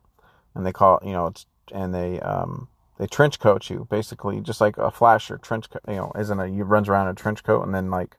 and 0.53 0.65
they 0.65 0.71
call 0.71 0.99
you 1.03 1.11
know 1.11 1.27
it's 1.27 1.45
and 1.71 1.93
they 1.93 2.19
um, 2.21 2.67
they 2.97 3.07
trench 3.07 3.39
coat 3.39 3.69
you 3.69 3.87
basically 3.89 4.39
just 4.41 4.61
like 4.61 4.77
a 4.77 4.91
flasher 4.91 5.37
trench 5.37 5.69
coat 5.69 5.81
you 5.87 5.95
know 5.95 6.11
isn't 6.17 6.39
a 6.39 6.47
you 6.47 6.63
runs 6.63 6.89
around 6.89 7.07
in 7.07 7.11
a 7.11 7.15
trench 7.15 7.43
coat 7.43 7.63
and 7.63 7.73
then 7.73 7.89
like 7.89 8.17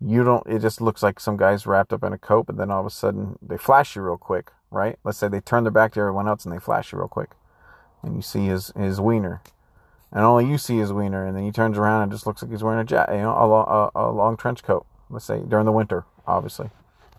you 0.00 0.24
don't 0.24 0.46
it 0.46 0.58
just 0.58 0.80
looks 0.80 1.02
like 1.02 1.20
some 1.20 1.36
guy's 1.36 1.66
wrapped 1.66 1.92
up 1.92 2.02
in 2.02 2.12
a 2.12 2.18
coat 2.18 2.46
but 2.46 2.56
then 2.56 2.70
all 2.70 2.80
of 2.80 2.86
a 2.86 2.90
sudden 2.90 3.38
they 3.40 3.56
flash 3.56 3.96
you 3.96 4.02
real 4.02 4.16
quick 4.18 4.50
right? 4.72 4.98
Let's 5.04 5.18
say 5.18 5.28
they 5.28 5.40
turn 5.40 5.64
their 5.64 5.70
back 5.70 5.92
to 5.92 6.00
everyone 6.00 6.26
else 6.26 6.44
and 6.44 6.52
they 6.52 6.58
flash 6.58 6.92
you 6.92 6.98
real 6.98 7.08
quick 7.08 7.30
and 8.02 8.16
you 8.16 8.22
see 8.22 8.46
his 8.46 8.72
his 8.76 9.00
wiener. 9.00 9.42
And 10.10 10.24
only 10.24 10.46
you 10.46 10.58
see 10.58 10.78
his 10.78 10.92
wiener 10.92 11.26
and 11.26 11.36
then 11.36 11.44
he 11.44 11.52
turns 11.52 11.78
around 11.78 12.02
and 12.02 12.12
just 12.12 12.26
looks 12.26 12.42
like 12.42 12.50
he's 12.50 12.62
wearing 12.62 12.80
a 12.80 12.84
jet 12.84 13.08
you 13.12 13.18
know 13.18 13.36
a, 13.38 13.46
long, 13.46 13.90
a, 13.94 14.00
a 14.00 14.10
long 14.10 14.36
trench 14.36 14.62
coat 14.62 14.86
let's 15.10 15.24
say 15.24 15.40
during 15.46 15.66
the 15.66 15.72
winter 15.72 16.04
obviously. 16.26 16.70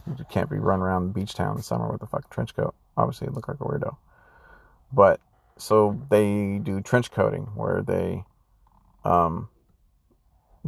You 0.05 0.25
can't 0.29 0.49
be 0.49 0.57
running 0.57 0.83
around 0.83 1.13
beach 1.13 1.33
town 1.33 1.55
in 1.55 1.63
summer 1.63 1.89
with 1.89 2.01
a 2.01 2.07
fucking 2.07 2.27
trench 2.29 2.55
coat. 2.55 2.75
Obviously 2.97 3.27
it 3.27 3.33
look 3.33 3.47
like 3.47 3.61
a 3.61 3.63
weirdo. 3.63 3.95
But 4.91 5.21
so 5.57 5.99
they 6.09 6.59
do 6.61 6.81
trench 6.81 7.11
coating 7.11 7.51
where 7.55 7.81
they 7.81 8.25
um, 9.05 9.49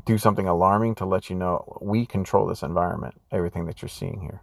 do 0.05 0.17
something 0.17 0.47
alarming 0.47 0.95
to 0.95 1.05
let 1.05 1.29
you 1.29 1.36
know 1.36 1.77
we 1.81 2.05
control 2.05 2.45
this 2.45 2.61
environment, 2.61 3.15
everything 3.31 3.65
that 3.65 3.81
you're 3.81 3.89
seeing 3.89 4.21
here. 4.21 4.41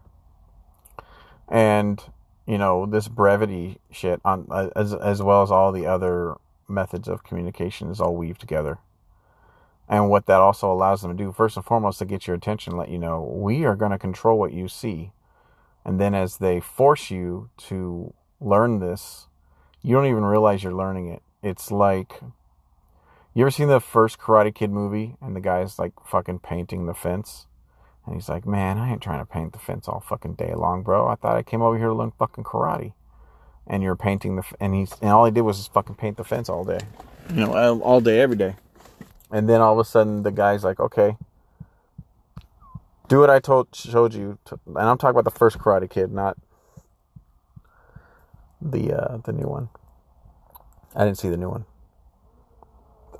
And 1.48 2.02
you 2.46 2.58
know 2.58 2.86
this 2.86 3.08
brevity 3.08 3.78
shit 3.90 4.20
on 4.24 4.48
as 4.74 4.92
as 4.94 5.22
well 5.22 5.42
as 5.42 5.50
all 5.50 5.70
the 5.70 5.86
other 5.86 6.34
methods 6.68 7.08
of 7.08 7.22
communication 7.22 7.90
is 7.90 8.00
all 8.00 8.16
weaved 8.16 8.40
together. 8.40 8.78
And 9.88 10.08
what 10.08 10.26
that 10.26 10.40
also 10.40 10.72
allows 10.72 11.02
them 11.02 11.16
to 11.16 11.24
do, 11.24 11.32
first 11.32 11.56
and 11.56 11.64
foremost, 11.64 11.98
to 11.98 12.04
get 12.04 12.26
your 12.26 12.36
attention, 12.36 12.76
let 12.76 12.88
you 12.88 12.98
know 12.98 13.20
we 13.20 13.64
are 13.64 13.76
going 13.76 13.90
to 13.90 13.98
control 13.98 14.38
what 14.38 14.52
you 14.52 14.68
see. 14.68 15.12
And 15.84 16.00
then 16.00 16.14
as 16.14 16.38
they 16.38 16.60
force 16.60 17.10
you 17.10 17.50
to 17.68 18.14
learn 18.40 18.78
this 18.78 19.26
you 19.82 19.94
don't 19.94 20.06
even 20.06 20.24
realize 20.24 20.62
you're 20.62 20.74
learning 20.74 21.08
it. 21.08 21.22
It's 21.42 21.70
like 21.70 22.20
you 23.34 23.42
ever 23.42 23.50
seen 23.50 23.68
the 23.68 23.80
first 23.80 24.18
Karate 24.18 24.54
Kid 24.54 24.70
movie 24.70 25.16
and 25.20 25.34
the 25.34 25.40
guy's 25.40 25.78
like 25.78 25.92
fucking 26.04 26.40
painting 26.40 26.86
the 26.86 26.94
fence? 26.94 27.46
And 28.04 28.14
he's 28.14 28.28
like, 28.28 28.46
Man, 28.46 28.78
I 28.78 28.92
ain't 28.92 29.02
trying 29.02 29.20
to 29.20 29.26
paint 29.26 29.52
the 29.52 29.58
fence 29.58 29.88
all 29.88 30.00
fucking 30.00 30.34
day 30.34 30.54
long, 30.54 30.82
bro. 30.82 31.06
I 31.08 31.14
thought 31.14 31.36
I 31.36 31.42
came 31.42 31.62
over 31.62 31.78
here 31.78 31.88
to 31.88 31.94
learn 31.94 32.12
fucking 32.18 32.44
karate. 32.44 32.92
And 33.66 33.82
you're 33.82 33.96
painting 33.96 34.36
the, 34.36 34.42
and 34.60 34.74
he's, 34.74 34.92
and 35.00 35.10
all 35.10 35.24
he 35.24 35.30
did 35.30 35.42
was 35.42 35.56
just 35.56 35.72
fucking 35.72 35.94
paint 35.94 36.16
the 36.16 36.24
fence 36.24 36.48
all 36.48 36.64
day. 36.64 36.80
You 37.30 37.46
know, 37.46 37.80
all 37.80 38.00
day, 38.00 38.20
every 38.20 38.36
day. 38.36 38.56
And 39.30 39.48
then 39.48 39.60
all 39.60 39.72
of 39.72 39.78
a 39.78 39.88
sudden 39.88 40.24
the 40.24 40.32
guy's 40.32 40.64
like, 40.64 40.80
Okay, 40.80 41.16
do 43.08 43.18
what 43.20 43.30
I 43.30 43.38
told, 43.38 43.68
showed 43.72 44.14
you. 44.14 44.38
To, 44.46 44.58
and 44.66 44.78
I'm 44.78 44.98
talking 44.98 45.18
about 45.18 45.24
the 45.24 45.38
first 45.38 45.58
Karate 45.58 45.88
Kid, 45.88 46.12
not 46.12 46.36
the 48.70 48.92
uh, 48.92 49.16
the 49.18 49.32
new 49.32 49.46
one. 49.46 49.68
I 50.94 51.04
didn't 51.04 51.18
see 51.18 51.28
the 51.28 51.36
new 51.36 51.48
one. 51.48 51.64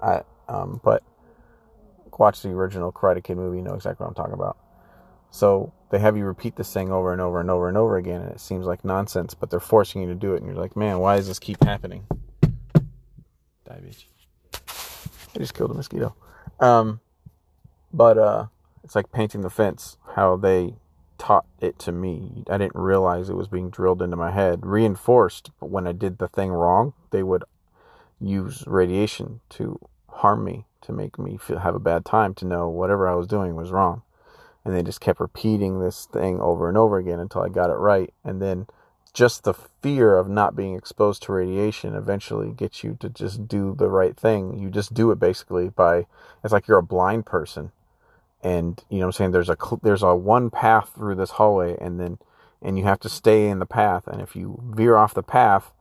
I 0.02 0.22
um, 0.48 0.80
but 0.84 1.02
watch 2.18 2.42
the 2.42 2.50
original 2.50 2.92
Karate 2.92 3.22
Kid 3.22 3.36
movie, 3.36 3.58
you 3.58 3.62
know 3.62 3.74
exactly 3.74 4.04
what 4.04 4.08
I'm 4.08 4.14
talking 4.14 4.34
about. 4.34 4.56
So 5.30 5.72
they 5.90 5.98
have 5.98 6.16
you 6.16 6.24
repeat 6.24 6.56
this 6.56 6.72
thing 6.72 6.92
over 6.92 7.12
and 7.12 7.20
over 7.20 7.40
and 7.40 7.50
over 7.50 7.68
and 7.68 7.76
over 7.76 7.96
again, 7.96 8.20
and 8.20 8.30
it 8.30 8.40
seems 8.40 8.66
like 8.66 8.84
nonsense, 8.84 9.34
but 9.34 9.50
they're 9.50 9.60
forcing 9.60 10.02
you 10.02 10.08
to 10.08 10.14
do 10.14 10.34
it, 10.34 10.42
and 10.42 10.46
you're 10.46 10.60
like, 10.60 10.76
man, 10.76 10.98
why 10.98 11.16
does 11.16 11.26
this 11.26 11.38
keep 11.38 11.64
happening? 11.64 12.04
Die, 12.42 13.80
bitch. 13.82 14.04
I 15.34 15.38
just 15.38 15.54
killed 15.54 15.70
a 15.70 15.74
mosquito. 15.74 16.14
Um, 16.60 17.00
but 17.92 18.18
uh, 18.18 18.46
it's 18.84 18.94
like 18.94 19.10
painting 19.10 19.40
the 19.40 19.50
fence. 19.50 19.96
How 20.14 20.36
they 20.36 20.74
taught 21.22 21.46
it 21.60 21.78
to 21.78 21.92
me. 21.92 22.42
I 22.50 22.58
didn't 22.58 22.74
realize 22.74 23.28
it 23.28 23.36
was 23.36 23.46
being 23.46 23.70
drilled 23.70 24.02
into 24.02 24.16
my 24.16 24.32
head, 24.32 24.66
reinforced. 24.66 25.52
But 25.60 25.70
when 25.70 25.86
I 25.86 25.92
did 25.92 26.18
the 26.18 26.26
thing 26.26 26.50
wrong, 26.50 26.94
they 27.12 27.22
would 27.22 27.44
use 28.20 28.64
radiation 28.66 29.38
to 29.50 29.78
harm 30.08 30.44
me, 30.44 30.64
to 30.80 30.92
make 30.92 31.20
me 31.20 31.36
feel, 31.36 31.60
have 31.60 31.76
a 31.76 31.78
bad 31.78 32.04
time, 32.04 32.34
to 32.34 32.44
know 32.44 32.68
whatever 32.68 33.06
I 33.06 33.14
was 33.14 33.28
doing 33.28 33.54
was 33.54 33.70
wrong. 33.70 34.02
And 34.64 34.74
they 34.74 34.82
just 34.82 35.00
kept 35.00 35.20
repeating 35.20 35.78
this 35.78 36.06
thing 36.06 36.40
over 36.40 36.68
and 36.68 36.76
over 36.76 36.98
again 36.98 37.20
until 37.20 37.42
I 37.42 37.48
got 37.48 37.70
it 37.70 37.74
right. 37.74 38.12
And 38.24 38.42
then 38.42 38.66
just 39.12 39.44
the 39.44 39.54
fear 39.54 40.16
of 40.16 40.28
not 40.28 40.56
being 40.56 40.74
exposed 40.74 41.22
to 41.22 41.32
radiation 41.32 41.94
eventually 41.94 42.50
gets 42.50 42.82
you 42.82 42.96
to 42.98 43.08
just 43.08 43.46
do 43.46 43.76
the 43.78 43.88
right 43.88 44.16
thing. 44.16 44.58
You 44.58 44.70
just 44.70 44.92
do 44.92 45.12
it 45.12 45.20
basically 45.20 45.68
by, 45.68 46.06
it's 46.42 46.52
like 46.52 46.66
you're 46.66 46.78
a 46.78 46.82
blind 46.82 47.26
person. 47.26 47.70
And, 48.42 48.82
you 48.88 48.98
know 48.98 49.06
I'm 49.06 49.12
saying? 49.12 49.30
There's 49.30 49.48
a, 49.48 49.56
there's 49.82 50.02
a 50.02 50.14
one 50.14 50.50
path 50.50 50.92
through 50.94 51.14
this 51.14 51.32
hallway 51.32 51.76
and 51.80 52.00
then, 52.00 52.18
and 52.60 52.78
you 52.78 52.84
have 52.84 53.00
to 53.00 53.08
stay 53.08 53.48
in 53.48 53.58
the 53.58 53.66
path. 53.66 54.06
And 54.06 54.20
if 54.20 54.34
you 54.34 54.60
veer 54.74 54.96
off 54.96 55.14
the 55.14 55.22
path, 55.22 55.72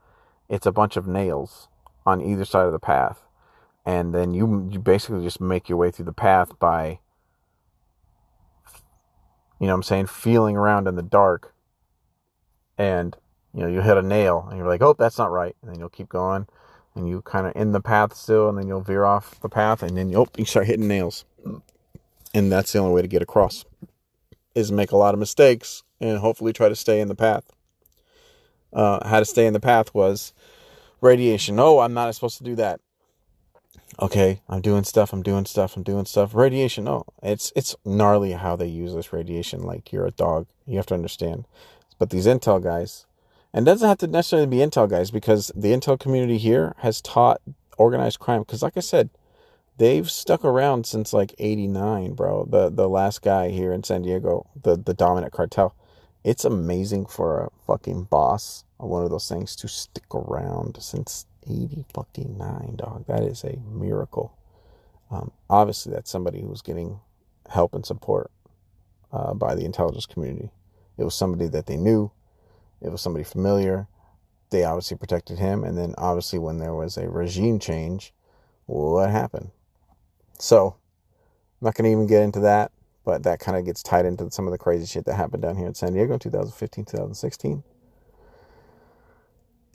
it's 0.48 0.66
a 0.66 0.72
bunch 0.72 0.96
of 0.98 1.08
nails 1.08 1.68
on 2.06 2.22
either 2.22 2.46
side 2.46 2.66
of 2.66 2.72
the 2.72 2.80
path 2.80 3.24
and 3.86 4.14
then 4.14 4.34
you 4.34 4.68
you 4.72 4.80
basically 4.80 5.24
just 5.24 5.42
make 5.42 5.70
your 5.70 5.78
way 5.78 5.92
through 5.92 6.06
the 6.06 6.14
path 6.14 6.58
by 6.60 7.00
you 9.60 9.68
know 9.68 9.74
I'm 9.74 9.84
saying 9.84 10.08
feeling 10.08 10.56
around 10.56 10.88
in 10.88 10.96
the 10.96 11.02
dark 11.02 11.54
and 12.78 13.16
you 13.54 13.62
know 13.62 13.68
you 13.68 13.82
hit 13.82 13.98
a 13.98 14.02
nail 14.02 14.48
and 14.50 14.58
you're 14.58 14.68
like 14.68 14.82
oh 14.82 14.94
that's 14.94 15.18
not 15.18 15.32
right 15.32 15.56
and 15.62 15.72
then 15.72 15.80
you'll 15.80 15.90
keep 15.90 16.10
going 16.10 16.48
and 16.96 17.08
you 17.08 17.22
kind 17.22 17.48
of 17.48 17.54
in 17.56 17.72
the 17.72 17.82
path 17.82 18.16
still 18.16 18.50
and 18.50 18.58
then 18.58 18.68
you'll 18.68 18.82
veer 18.82 19.06
off 19.06 19.40
the 19.42 19.50
path 19.50 19.82
and 19.82 19.98
then 19.98 20.14
oh, 20.16 20.28
you 20.38 20.46
start 20.46 20.68
hitting 20.68 20.88
nails 20.88 21.26
and 22.34 22.52
that's 22.52 22.72
the 22.72 22.80
only 22.80 22.94
way 22.94 23.02
to 23.02 23.08
get 23.08 23.22
across 23.22 23.66
is 24.56 24.72
make 24.72 24.92
a 24.92 24.98
lot 24.98 25.14
of 25.14 25.20
mistakes 25.20 25.84
and 26.00 26.20
hopefully 26.20 26.54
try 26.54 26.70
to 26.70 26.76
stay 26.76 27.00
in 27.00 27.08
the 27.08 27.16
path 27.16 27.52
uh, 28.74 29.08
how 29.08 29.20
to 29.20 29.26
stay 29.26 29.46
in 29.46 29.54
the 29.54 29.60
path 29.60 29.94
was 29.94 30.34
radiation 31.02 31.60
oh 31.60 31.80
i'm 31.80 31.94
not 31.94 32.14
supposed 32.14 32.38
to 32.38 32.44
do 32.44 32.56
that 32.56 32.80
okay, 34.00 34.42
I'm 34.50 34.62
doing 34.62 34.84
stuff, 34.84 35.14
I'm 35.14 35.24
doing 35.24 35.46
stuff, 35.46 35.76
I'm 35.76 35.84
doing 35.84 36.06
stuff. 36.06 36.34
Radiation, 36.36 36.88
Oh, 36.88 37.06
it's 37.22 37.52
it's 37.56 37.76
gnarly 37.86 38.34
how 38.34 38.56
they 38.56 38.68
use 38.68 38.94
this 38.94 39.14
radiation. 39.14 39.62
Like 39.62 39.92
you're 39.92 40.06
a 40.06 40.12
dog, 40.12 40.48
you 40.66 40.78
have 40.78 40.86
to 40.88 40.94
understand. 40.94 41.46
But 42.00 42.10
these 42.10 42.26
intel 42.26 42.62
guys, 42.62 43.06
and 43.54 43.66
doesn't 43.66 43.88
have 43.88 44.00
to 44.00 44.08
necessarily 44.08 44.48
be 44.48 44.58
intel 44.58 44.90
guys 44.90 45.12
because 45.12 45.52
the 45.56 45.72
intel 45.72 46.00
community 46.00 46.38
here 46.38 46.74
has 46.80 47.02
taught 47.02 47.42
organized 47.78 48.20
crime. 48.20 48.42
Because 48.42 48.64
like 48.64 48.78
I 48.78 48.82
said, 48.82 49.10
they've 49.78 50.10
stuck 50.10 50.46
around 50.46 50.86
since 50.86 51.14
like 51.14 51.34
'89, 51.40 52.14
bro. 52.14 52.46
The 52.46 52.70
the 52.70 52.90
last 52.90 53.22
guy 53.22 53.50
here 53.50 53.74
in 53.74 53.84
San 53.84 54.04
Diego, 54.04 54.50
the 54.62 54.78
the 54.78 54.94
dominant 54.94 55.34
cartel. 55.34 55.76
It's 56.24 56.46
amazing 56.46 57.08
for 57.08 57.46
a 57.46 57.50
fucking 57.66 58.04
boss 58.04 58.64
one 58.88 59.04
of 59.04 59.10
those 59.10 59.30
things 59.30 59.56
to 59.58 59.68
stick 59.68 60.14
around 60.14 60.78
since 60.82 61.26
80 61.48 61.86
fucking 61.94 62.38
9, 62.38 62.76
dog. 62.78 63.06
That 63.08 63.24
is 63.24 63.44
a 63.44 63.60
miracle. 63.70 64.38
Um, 65.10 65.32
obviously, 65.50 65.94
that's 65.94 66.10
somebody 66.10 66.42
who 66.42 66.48
was 66.48 66.62
getting 66.62 67.00
help 67.50 67.74
and 67.74 67.86
support 67.86 68.32
uh, 69.12 69.34
by 69.34 69.56
the 69.56 69.66
intelligence 69.66 70.06
community. 70.06 70.52
It 70.98 71.04
was 71.04 71.16
somebody 71.16 71.48
that 71.50 71.66
they 71.66 71.78
knew, 71.78 72.12
it 72.82 72.92
was 72.92 73.02
somebody 73.02 73.24
familiar. 73.24 73.88
They 74.50 74.64
obviously 74.64 74.98
protected 74.98 75.40
him. 75.40 75.64
And 75.64 75.78
then, 75.78 75.94
obviously, 75.98 76.40
when 76.40 76.58
there 76.58 76.74
was 76.74 76.98
a 76.98 77.10
regime 77.10 77.60
change, 77.60 78.14
what 78.66 79.10
happened? 79.10 79.52
So, 80.42 80.76
I'm 81.62 81.68
not 81.68 81.76
going 81.76 81.86
to 81.86 81.92
even 81.92 82.08
get 82.08 82.24
into 82.24 82.40
that, 82.40 82.72
but 83.06 83.22
that 83.24 83.40
kind 83.40 83.56
of 83.56 83.64
gets 83.64 83.84
tied 83.84 84.08
into 84.08 84.32
some 84.32 84.48
of 84.48 84.52
the 84.52 84.58
crazy 84.58 84.88
shit 84.88 85.06
that 85.06 85.14
happened 85.14 85.44
down 85.44 85.56
here 85.56 85.68
in 85.68 85.76
San 85.76 85.94
Diego 85.94 86.14
in 86.14 86.20
2015, 86.20 86.86
2016. 86.86 87.64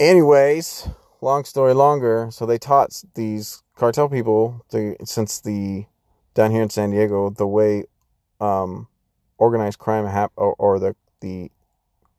Anyways, 0.00 0.88
long 1.20 1.44
story 1.44 1.72
longer, 1.72 2.30
so 2.32 2.44
they 2.44 2.58
taught 2.58 3.00
these 3.14 3.62
cartel 3.76 4.08
people 4.08 4.66
the 4.70 4.96
since 5.04 5.38
the 5.38 5.86
down 6.34 6.50
here 6.50 6.62
in 6.62 6.70
San 6.70 6.90
Diego 6.90 7.30
the 7.30 7.46
way 7.46 7.84
um, 8.40 8.88
organized 9.38 9.78
crime 9.78 10.06
hap- 10.06 10.32
or, 10.34 10.56
or 10.58 10.80
the 10.80 10.96
the 11.20 11.52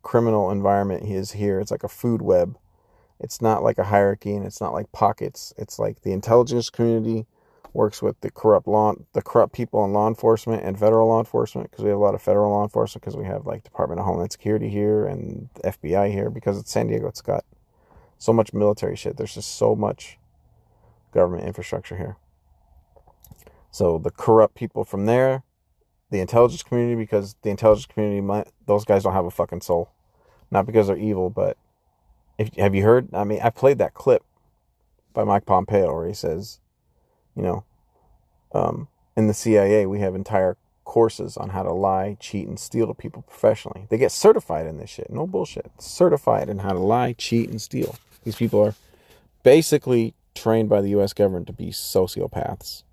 criminal 0.03 0.51
environment 0.51 1.03
is 1.03 1.33
here. 1.33 1.59
It's 1.59 1.69
like 1.69 1.83
a 1.83 1.89
food 1.89 2.21
web. 2.21 2.57
It's 3.19 3.41
not 3.41 3.61
like 3.61 3.77
a 3.77 3.83
hierarchy 3.83 4.33
and 4.33 4.45
it's 4.45 4.61
not 4.61 4.71
like 4.71 4.93
pockets. 4.93 5.53
It's 5.57 5.77
like 5.77 6.03
the 6.03 6.13
intelligence 6.13 6.69
community 6.69 7.27
works 7.74 8.01
with 8.01 8.20
the 8.22 8.32
corrupt 8.32 8.68
law, 8.68 8.93
the 9.13 9.22
corrupt 9.22 9.53
people 9.53 9.84
in 9.86 9.93
law 9.93 10.07
enforcement 10.07 10.63
and 10.63 10.80
federal 10.80 11.07
law 11.07 11.20
enforcement 11.20 11.70
because 11.70 11.84
we 11.84 11.89
have 11.89 11.99
a 11.99 12.01
lot 12.01 12.15
of 12.15 12.22
federal 12.22 12.51
law 12.51 12.63
enforcement 12.63 13.01
because 13.01 13.18
we 13.18 13.26
have 13.26 13.45
like 13.45 13.63
Department 13.63 13.99
of 13.99 14.05
Homeland 14.05 14.32
Security 14.32 14.70
here 14.70 15.05
and 15.05 15.49
FBI 15.63 16.11
here 16.11 16.30
because 16.30 16.57
it's 16.57 16.72
San 16.72 16.88
Diego. 16.88 17.07
It's 17.07 17.22
got 17.22 17.45
so 18.18 18.34
much 18.34 18.53
military 18.53 18.95
shit. 18.95 19.18
There's 19.18 19.34
just 19.34 19.55
so 19.55 19.76
much 19.76 20.18
government 21.11 21.45
infrastructure 21.45 21.97
here. 21.97 22.18
So 23.72 23.97
the 23.97 24.11
corrupt 24.11 24.55
people 24.55 24.84
from 24.84 25.05
there, 25.05 25.43
the 26.09 26.20
intelligence 26.20 26.63
community, 26.63 26.95
because 26.95 27.36
the 27.41 27.49
intelligence 27.49 27.86
community, 27.86 28.22
might, 28.22 28.47
those 28.65 28.86
guys 28.86 29.03
don't 29.03 29.13
have 29.13 29.26
a 29.26 29.32
fucking 29.32 29.61
soul. 29.61 29.91
Not 30.49 30.65
because 30.65 30.88
they're 30.88 30.97
evil, 30.97 31.30
but 31.30 31.57
if 32.38 32.55
have 32.55 32.74
you 32.74 32.84
heard? 32.84 33.13
I 33.13 33.24
mean, 33.24 33.39
I 33.43 33.49
played 33.49 33.78
that 33.80 33.93
clip 33.93 34.24
by 35.13 35.24
Mike 35.24 35.45
Pompeo 35.45 35.93
where 35.93 36.07
he 36.07 36.13
says, 36.13 36.59
you 37.38 37.43
know, 37.43 37.63
um, 38.53 38.88
in 39.15 39.27
the 39.27 39.33
CIA 39.33 39.85
we 39.85 39.99
have 39.99 40.15
entire 40.15 40.57
courses 40.83 41.38
on 41.38 41.49
how 41.49 41.63
to 41.63 41.71
lie, 41.71 42.17
cheat, 42.19 42.47
and 42.47 42.59
steal 42.59 42.88
to 42.88 42.93
people 42.93 43.21
professionally. 43.21 43.85
They 43.89 43.97
get 43.97 44.11
certified 44.11 44.65
in 44.65 44.77
this 44.77 44.89
shit. 44.89 45.09
No 45.09 45.27
bullshit. 45.27 45.71
Certified 45.79 46.49
in 46.49 46.59
how 46.59 46.71
to 46.71 46.79
lie, 46.79 47.13
cheat, 47.13 47.49
and 47.49 47.61
steal. 47.61 47.95
These 48.23 48.38
people 48.38 48.61
are 48.65 48.73
basically 49.43 50.15
trained 50.33 50.69
by 50.69 50.81
the 50.81 50.89
US 50.99 51.13
government 51.13 51.47
to 51.47 51.53
be 51.53 51.67
sociopaths. 51.67 52.83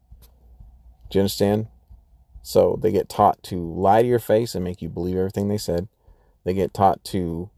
Do 1.08 1.18
you 1.18 1.20
understand? 1.22 1.68
So 2.42 2.78
they 2.82 2.92
get 2.92 3.08
taught 3.08 3.42
to 3.44 3.56
lie 3.56 4.02
to 4.02 4.08
your 4.08 4.18
face 4.18 4.54
and 4.54 4.64
make 4.64 4.82
you 4.82 4.88
believe 4.88 5.16
everything 5.16 5.48
they 5.48 5.58
said. 5.58 5.88
They 6.44 6.52
get 6.52 6.74
taught 6.74 7.02
to 7.04 7.48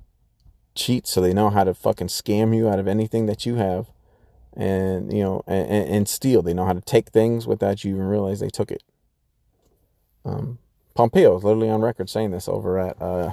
cheat 0.74 1.06
so 1.06 1.20
they 1.20 1.32
know 1.32 1.50
how 1.50 1.64
to 1.64 1.74
fucking 1.74 2.08
scam 2.08 2.54
you 2.54 2.68
out 2.68 2.78
of 2.78 2.86
anything 2.86 3.26
that 3.26 3.46
you 3.46 3.56
have 3.56 3.86
and 4.56 5.12
you 5.12 5.22
know 5.22 5.42
and, 5.46 5.68
and 5.70 6.08
steal 6.08 6.42
they 6.42 6.54
know 6.54 6.64
how 6.64 6.72
to 6.72 6.80
take 6.80 7.10
things 7.10 7.46
without 7.46 7.84
you 7.84 7.90
even 7.90 8.06
realize 8.06 8.40
they 8.40 8.48
took 8.48 8.70
it 8.70 8.82
um, 10.24 10.58
pompeo 10.94 11.36
is 11.36 11.44
literally 11.44 11.68
on 11.68 11.82
record 11.82 12.08
saying 12.08 12.30
this 12.30 12.48
over 12.48 12.78
at 12.78 13.00
uh, 13.00 13.32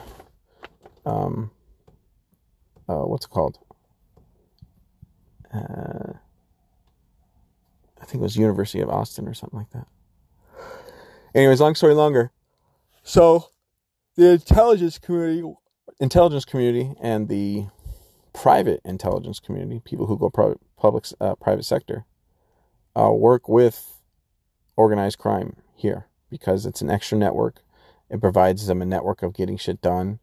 um, 1.05 1.51
uh, 2.87 3.01
what's 3.01 3.25
it 3.25 3.29
called 3.29 3.57
uh, 5.53 6.13
I 8.03 8.05
think 8.05 8.15
it 8.15 8.23
was 8.23 8.35
University 8.35 8.81
of 8.81 8.89
Austin 8.89 9.29
or 9.29 9.33
something 9.33 9.59
like 9.59 9.71
that. 9.71 9.87
Anyways, 11.33 11.61
long 11.61 11.73
story 11.73 11.93
longer. 11.93 12.31
So 13.01 13.49
the 14.15 14.31
intelligence 14.31 14.99
community, 14.99 15.43
intelligence 16.01 16.43
community, 16.43 16.93
and 17.01 17.29
the 17.29 17.67
private 18.33 18.81
intelligence 18.83 19.39
community, 19.39 19.81
people 19.85 20.05
who 20.07 20.17
go 20.17 20.29
private, 20.29 20.59
public, 20.83 21.05
uh, 21.21 21.33
private 21.35 21.63
sector, 21.63 22.03
uh, 22.93 23.09
work 23.09 23.47
with 23.47 24.01
organized 24.75 25.17
crime 25.17 25.55
here 25.75 26.07
because 26.29 26.65
it's 26.65 26.81
an 26.81 26.89
extra 26.89 27.17
network. 27.17 27.63
It 28.09 28.19
provides 28.19 28.67
them 28.67 28.81
a 28.81 28.85
network 28.85 29.23
of 29.23 29.33
getting 29.33 29.55
shit 29.55 29.81
done, 29.81 30.19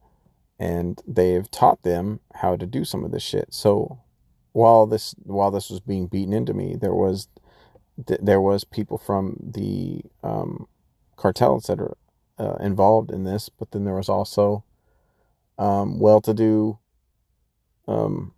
and 0.58 1.00
they've 1.08 1.50
taught 1.50 1.82
them 1.82 2.20
how 2.34 2.56
to 2.56 2.66
do 2.66 2.84
some 2.84 3.04
of 3.04 3.10
this 3.10 3.22
shit. 3.22 3.54
So 3.54 4.00
while 4.52 4.86
this 4.86 5.14
while 5.22 5.50
this 5.50 5.70
was 5.70 5.80
being 5.80 6.08
beaten 6.08 6.34
into 6.34 6.52
me, 6.52 6.76
there 6.76 6.94
was 6.94 7.28
th- 8.06 8.20
there 8.22 8.40
was 8.40 8.62
people 8.62 8.98
from 8.98 9.36
the 9.40 10.02
um, 10.22 10.68
cartel, 11.16 11.56
etc., 11.56 11.94
uh, 12.38 12.56
involved 12.60 13.10
in 13.10 13.24
this. 13.24 13.48
But 13.48 13.70
then 13.70 13.84
there 13.84 13.96
was 13.96 14.10
also 14.10 14.62
um, 15.58 15.98
well-to-do 15.98 16.78
um, 17.88 18.34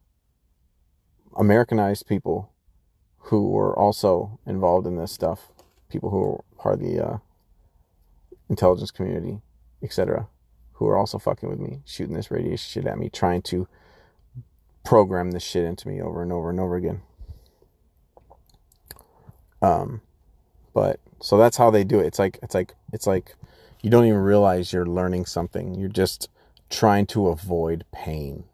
Americanized 1.37 2.07
people 2.07 2.51
who 3.18 3.49
were 3.49 3.76
also 3.78 4.39
involved 4.47 4.87
in 4.87 4.97
this 4.97 5.12
stuff. 5.12 5.51
People 5.89 6.11
who 6.11 6.18
were 6.20 6.45
part 6.59 6.74
of 6.74 6.80
the 6.80 7.05
uh, 7.05 7.18
intelligence 8.49 8.91
community, 8.91 9.41
etc., 9.83 10.28
who 10.74 10.87
were 10.87 10.97
also 10.97 11.18
fucking 11.18 11.49
with 11.49 11.59
me, 11.59 11.80
shooting 11.85 12.14
this 12.14 12.30
radiation 12.30 12.83
shit 12.83 12.87
at 12.87 12.99
me, 12.99 13.09
trying 13.09 13.43
to 13.43 13.68
program 14.85 15.30
this 15.30 15.43
shit 15.43 15.64
into 15.64 15.89
me 15.89 16.01
over 16.01 16.22
and 16.22 16.33
over 16.33 16.51
and 16.51 16.59
over 16.59 16.76
again. 16.76 17.03
Um, 19.61 20.01
but 20.74 20.99
so 21.20 21.39
that's 21.39 21.57
how 21.57 21.70
they 21.70 21.85
do 21.85 22.01
it. 22.01 22.07
It's 22.07 22.18
like 22.18 22.39
it's 22.43 22.55
like 22.55 22.74
it's 22.93 23.07
like 23.07 23.37
you 23.83 23.91
don't 23.91 24.07
even 24.07 24.18
realize 24.18 24.72
you're 24.72 24.87
learning 24.87 25.26
something. 25.26 25.74
You're 25.74 25.89
just 25.89 26.28
trying 26.68 27.07
to 27.07 27.28
avoid 27.28 27.85
pain. 27.93 28.45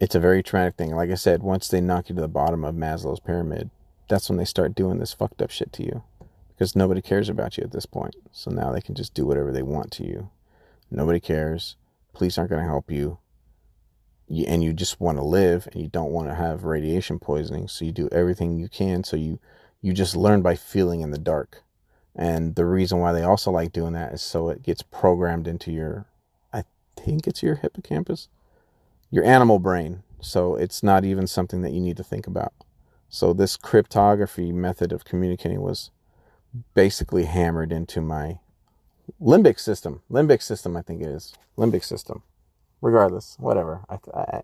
It's 0.00 0.14
a 0.14 0.20
very 0.20 0.42
traumatic 0.42 0.76
thing. 0.76 0.94
Like 0.94 1.10
I 1.10 1.14
said, 1.14 1.42
once 1.42 1.68
they 1.68 1.82
knock 1.82 2.08
you 2.08 2.14
to 2.14 2.20
the 2.22 2.28
bottom 2.28 2.64
of 2.64 2.74
Maslow's 2.74 3.20
pyramid, 3.20 3.68
that's 4.08 4.30
when 4.30 4.38
they 4.38 4.46
start 4.46 4.74
doing 4.74 4.98
this 4.98 5.12
fucked 5.12 5.42
up 5.42 5.50
shit 5.50 5.72
to 5.74 5.82
you. 5.84 6.02
Because 6.48 6.74
nobody 6.74 7.02
cares 7.02 7.28
about 7.28 7.58
you 7.58 7.64
at 7.64 7.72
this 7.72 7.86
point. 7.86 8.16
So 8.32 8.50
now 8.50 8.72
they 8.72 8.80
can 8.80 8.94
just 8.94 9.12
do 9.12 9.26
whatever 9.26 9.52
they 9.52 9.62
want 9.62 9.90
to 9.92 10.04
you. 10.04 10.30
Nobody 10.90 11.20
cares. 11.20 11.76
Police 12.14 12.38
aren't 12.38 12.50
going 12.50 12.62
to 12.62 12.68
help 12.68 12.90
you. 12.90 13.18
you. 14.26 14.46
And 14.46 14.64
you 14.64 14.72
just 14.72 15.00
want 15.00 15.18
to 15.18 15.24
live 15.24 15.68
and 15.70 15.82
you 15.82 15.88
don't 15.88 16.12
want 16.12 16.28
to 16.28 16.34
have 16.34 16.64
radiation 16.64 17.18
poisoning. 17.18 17.68
So 17.68 17.84
you 17.84 17.92
do 17.92 18.08
everything 18.10 18.58
you 18.58 18.68
can. 18.68 19.04
So 19.04 19.16
you, 19.16 19.38
you 19.82 19.92
just 19.92 20.16
learn 20.16 20.40
by 20.40 20.56
feeling 20.56 21.02
in 21.02 21.10
the 21.10 21.18
dark. 21.18 21.62
And 22.16 22.54
the 22.56 22.66
reason 22.66 22.98
why 22.98 23.12
they 23.12 23.22
also 23.22 23.50
like 23.50 23.72
doing 23.72 23.92
that 23.92 24.14
is 24.14 24.22
so 24.22 24.48
it 24.48 24.62
gets 24.62 24.82
programmed 24.82 25.46
into 25.46 25.70
your, 25.70 26.06
I 26.52 26.64
think 26.96 27.26
it's 27.26 27.42
your 27.42 27.56
hippocampus, 27.56 28.28
your 29.10 29.24
animal 29.24 29.58
brain. 29.58 30.02
So 30.20 30.54
it's 30.54 30.82
not 30.82 31.04
even 31.04 31.26
something 31.26 31.62
that 31.62 31.72
you 31.72 31.80
need 31.80 31.96
to 31.96 32.04
think 32.04 32.26
about. 32.26 32.52
So 33.08 33.32
this 33.32 33.56
cryptography 33.56 34.52
method 34.52 34.92
of 34.92 35.04
communicating 35.04 35.60
was 35.62 35.90
basically 36.74 37.24
hammered 37.24 37.72
into 37.72 38.00
my 38.00 38.38
limbic 39.20 39.58
system. 39.58 40.02
Limbic 40.10 40.42
system, 40.42 40.76
I 40.76 40.82
think 40.82 41.02
it 41.02 41.08
is. 41.08 41.34
Limbic 41.58 41.84
system. 41.84 42.22
Regardless, 42.80 43.36
whatever. 43.38 43.80
I, 43.88 44.42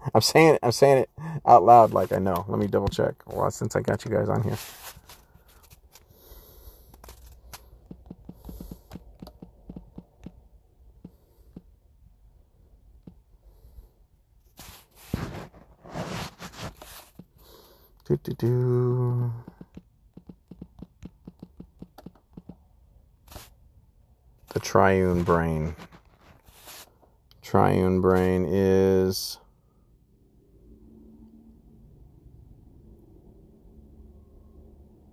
I'm 0.14 0.20
saying 0.20 0.54
it. 0.54 0.60
I'm 0.62 0.72
saying 0.72 0.98
it 0.98 1.10
out 1.46 1.64
loud, 1.64 1.92
like 1.92 2.12
I 2.12 2.18
know. 2.18 2.44
Let 2.48 2.58
me 2.58 2.66
double 2.66 2.88
check. 2.88 3.14
Well, 3.26 3.50
since 3.50 3.76
I 3.76 3.80
got 3.80 4.04
you 4.04 4.10
guys 4.10 4.28
on 4.28 4.42
here. 4.42 4.58
Do, 18.06 18.18
do, 18.18 18.32
do. 18.34 19.32
The 24.52 24.60
triune 24.60 25.22
brain. 25.22 25.74
Triune 27.40 28.02
brain 28.02 28.44
is. 28.46 29.38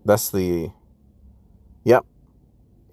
That's 0.03 0.29
the. 0.29 0.71
Yep. 1.85 2.05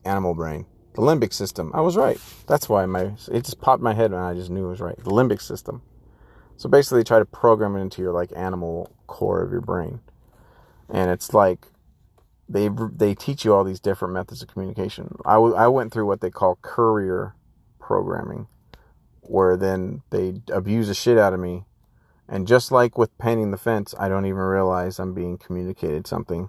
Animal 0.05 0.35
brain. 0.35 0.67
The 0.95 1.03
limbic 1.03 1.33
system. 1.33 1.73
I 1.75 1.81
was 1.81 1.97
right. 1.97 2.21
That's 2.47 2.69
why 2.69 2.87
my. 2.87 3.15
It 3.33 3.45
just 3.45 3.61
popped 3.61 3.83
my 3.83 3.95
head 3.95 4.13
and 4.13 4.21
I 4.21 4.35
just 4.35 4.49
knew 4.49 4.67
it 4.67 4.71
was 4.71 4.81
right. 4.81 4.97
The 4.97 5.11
limbic 5.11 5.43
system. 5.43 5.83
So 6.57 6.69
basically, 6.69 7.03
try 7.03 7.19
to 7.19 7.25
program 7.25 7.75
it 7.75 7.81
into 7.81 8.01
your 8.01 8.13
like 8.13 8.31
animal 8.37 8.93
core 9.09 9.43
of 9.43 9.51
your 9.51 9.61
brain, 9.61 10.01
and 10.89 11.11
it's 11.11 11.35
like 11.35 11.67
they 12.49 12.71
they 12.95 13.15
teach 13.15 13.45
you 13.45 13.53
all 13.53 13.65
these 13.65 13.81
different 13.81 14.15
methods 14.15 14.43
of 14.43 14.49
communication. 14.49 15.17
I, 15.27 15.35
w- 15.35 15.55
I 15.57 15.67
went 15.67 15.93
through 15.93 16.07
what 16.07 16.21
they 16.21 16.31
call 16.31 16.59
courier 16.63 17.35
programming, 17.81 18.47
where 19.23 19.57
then 19.57 20.03
they 20.11 20.41
abuse 20.53 20.87
the 20.87 20.95
shit 20.95 21.19
out 21.19 21.35
of 21.35 21.41
me, 21.41 21.65
and 22.29 22.47
just 22.47 22.71
like 22.71 22.97
with 22.97 23.17
painting 23.19 23.51
the 23.51 23.59
fence, 23.59 23.95
I 23.99 24.09
don't 24.09 24.27
even 24.27 24.39
realize 24.39 25.01
I'm 25.01 25.15
being 25.15 25.39
communicated 25.39 26.07
something, 26.07 26.49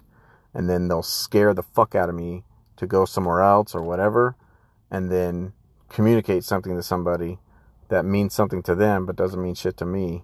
and 0.53 0.70
then 0.70 0.88
they'll 0.88 1.03
scare 1.03 1.53
the 1.55 1.64
fuck 1.64 1.95
out 1.95 2.10
of 2.10 2.16
me 2.16 2.43
to 2.78 2.86
go 2.86 3.05
somewhere 3.05 3.41
else 3.41 3.74
or 3.74 3.82
whatever, 3.82 4.36
and 4.91 5.12
then 5.12 5.53
communicate 5.89 6.43
something 6.43 6.76
to 6.76 6.84
somebody 6.84 7.39
that 7.89 8.05
means 8.05 8.34
something 8.34 8.64
to 8.64 8.76
them 8.76 9.05
but 9.05 9.16
doesn't 9.16 9.41
mean 9.41 9.55
shit 9.55 9.76
to 9.78 9.86
me 9.86 10.24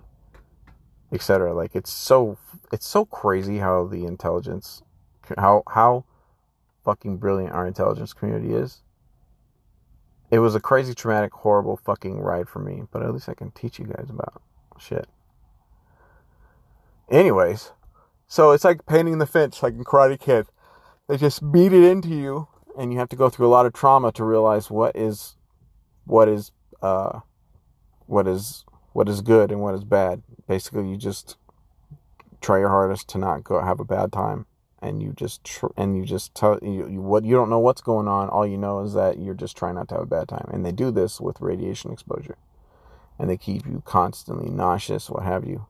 etc 1.12 1.54
like 1.54 1.76
it's 1.76 1.92
so 1.92 2.38
it's 2.72 2.86
so 2.86 3.06
crazy 3.06 3.60
how 3.60 3.86
the 3.86 4.06
intelligence 4.06 4.82
how 5.38 5.64
how 5.68 6.06
fucking 6.84 7.18
brilliant 7.18 7.52
our 7.54 7.66
intelligence 7.66 8.14
community 8.14 8.54
is. 8.54 8.84
It 10.30 10.40
was 10.40 10.56
a 10.56 10.60
crazy 10.60 10.94
traumatic 10.94 11.34
horrible 11.34 11.78
fucking 11.78 12.20
ride 12.20 12.48
for 12.48 12.60
me 12.60 12.84
but 12.92 13.02
at 13.02 13.14
least 13.14 13.30
i 13.30 13.34
can 13.34 13.52
teach 13.52 13.80
you 13.80 13.86
guys 13.86 14.08
about 14.10 14.42
shit. 14.80 15.08
Anyways 17.10 17.72
so 18.28 18.52
it's 18.52 18.64
like 18.64 18.86
painting 18.86 19.18
the 19.20 19.28
fence 19.28 19.62
like 19.62 19.74
in 19.74 19.84
karate 19.84 20.20
kid. 20.20 20.48
They 21.08 21.18
just 21.18 21.52
beat 21.52 21.72
it 21.72 21.84
into 21.84 22.10
you 22.10 22.48
and 22.78 22.92
you 22.92 23.00
have 23.00 23.10
to 23.10 23.16
go 23.16 23.30
through 23.30 23.48
a 23.48 23.50
lot 23.50 23.66
of 23.66 23.74
trauma 23.74 24.12
to 24.14 24.24
realize 24.24 24.70
what 24.70 24.96
is 24.96 25.36
what 26.06 26.28
is 26.28 26.52
uh 26.82 27.20
what 28.08 28.28
is 28.28 28.66
what 28.96 29.10
is 29.10 29.20
good 29.20 29.52
and 29.52 29.60
what 29.60 29.76
is 29.76 29.84
bad. 29.84 30.24
Basically, 30.48 30.88
you 30.88 30.96
just 30.96 31.36
try 32.40 32.60
your 32.60 32.70
hardest 32.70 33.10
to 33.10 33.18
not 33.18 33.44
go 33.44 33.62
have 33.62 33.82
a 33.82 33.84
bad 33.84 34.10
time, 34.14 34.46
and 34.82 35.04
you 35.04 35.12
just 35.12 35.44
tr- 35.44 35.76
and 35.76 35.98
you 35.98 36.06
just 36.06 36.34
tell 36.34 36.58
you, 36.62 36.88
you 36.88 37.02
what 37.02 37.26
you 37.26 37.36
don't 37.36 37.50
know 37.50 37.60
what's 37.60 37.82
going 37.82 38.08
on. 38.08 38.30
All 38.30 38.48
you 38.48 38.58
know 38.58 38.80
is 38.80 38.94
that 38.94 39.20
you're 39.20 39.34
just 39.34 39.58
trying 39.58 39.76
not 39.76 39.90
to 39.90 39.96
have 39.96 40.04
a 40.04 40.08
bad 40.08 40.30
time, 40.30 40.50
and 40.54 40.66
they 40.66 40.72
do 40.72 40.92
this 40.92 41.20
with 41.20 41.42
radiation 41.42 41.92
exposure, 41.92 42.38
and 43.20 43.30
they 43.30 43.36
keep 43.36 43.66
you 43.66 43.84
constantly 43.86 44.50
nauseous, 44.50 45.10
what 45.10 45.24
have 45.24 45.46
you, 45.46 45.66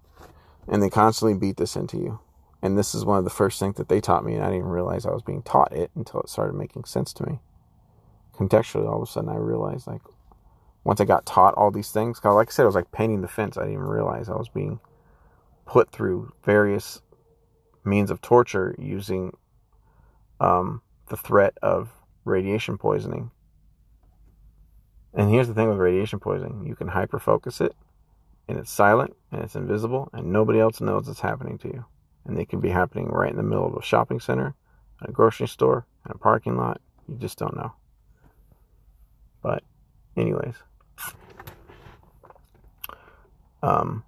and 0.68 0.84
they 0.84 0.92
constantly 0.92 1.36
beat 1.36 1.58
this 1.58 1.76
into 1.76 1.98
you. 1.98 2.20
And 2.62 2.78
this 2.78 2.94
is 2.94 3.06
one 3.06 3.18
of 3.18 3.24
the 3.24 3.32
first 3.32 3.60
things 3.60 3.78
that 3.78 3.90
they 3.90 4.02
taught 4.02 4.24
me, 4.24 4.36
and 4.36 4.44
I 4.44 4.50
didn't 4.50 4.60
even 4.60 4.70
realize 4.70 5.08
I 5.08 5.12
was 5.12 5.24
being 5.24 5.42
taught 5.42 5.74
it 5.74 5.90
until 5.96 6.22
it 6.22 6.30
started 6.30 6.54
making 6.54 6.84
sense 6.84 7.12
to 7.14 7.26
me. 7.26 7.40
Contextually, 8.36 8.88
all 8.88 9.02
of 9.02 9.10
a 9.10 9.12
sudden, 9.12 9.30
I 9.30 9.38
realized 9.38 9.88
like, 9.88 10.02
once 10.86 11.02
I 11.02 11.06
got 11.06 11.26
taught 11.26 11.56
all 11.56 11.72
these 11.72 11.92
things, 11.92 12.20
cause 12.20 12.36
like 12.36 12.50
I 12.50 12.52
said, 12.52 12.64
I 12.64 12.68
was 12.68 12.76
like 12.76 12.92
painting 12.92 13.22
the 13.22 13.28
fence. 13.28 13.58
I 13.58 13.62
didn't 13.62 13.74
even 13.74 13.86
realize 13.86 14.30
I 14.30 14.36
was 14.36 14.50
being 14.50 14.80
put 15.66 15.92
through 15.92 16.32
various 16.44 17.02
means 17.84 18.12
of 18.12 18.22
torture 18.22 18.76
using 18.78 19.36
um, 20.40 20.84
the 21.08 21.18
threat 21.18 21.58
of 21.64 21.90
radiation 22.24 22.78
poisoning. 22.78 23.32
And 25.16 25.30
here's 25.32 25.48
the 25.48 25.56
thing 25.56 25.70
with 25.70 25.80
radiation 25.80 26.20
poisoning 26.20 26.66
you 26.68 26.76
can 26.76 26.90
hyperfocus 26.90 27.62
it, 27.62 27.74
and 28.48 28.60
it's 28.60 28.72
silent, 28.72 29.16
and 29.32 29.42
it's 29.42 29.56
invisible, 29.56 30.10
and 30.14 30.32
nobody 30.32 30.60
else 30.60 30.82
knows 30.82 31.08
it's 31.08 31.20
happening 31.20 31.58
to 31.60 31.68
you. 31.68 31.86
And 32.26 32.38
they 32.38 32.46
can 32.46 32.60
be 32.60 32.70
happening 32.70 33.08
right 33.08 33.32
in 33.32 33.38
the 33.38 33.44
middle 33.44 33.66
of 33.66 33.76
a 33.76 33.82
shopping 33.82 34.20
center, 34.20 34.54
a 35.02 35.12
grocery 35.12 35.48
store, 35.48 35.88
in 36.06 36.12
a 36.12 36.18
parking 36.18 36.58
lot. 36.58 36.80
You 37.08 37.16
just 37.18 37.40
don't 37.40 37.56
know. 37.56 37.74
But, 39.42 39.64
anyways. 40.16 40.56
Um, 43.66 44.04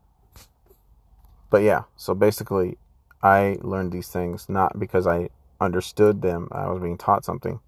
but 1.49 1.63
yeah, 1.63 1.83
so 1.95 2.13
basically, 2.13 2.77
I 3.23 3.57
learned 3.61 3.91
these 3.91 4.09
things 4.09 4.47
not 4.47 4.77
because 4.77 5.07
I 5.07 5.29
understood 5.59 6.21
them, 6.21 6.47
I 6.51 6.69
was 6.69 6.79
being 6.79 6.97
taught 6.97 7.25
something. 7.25 7.59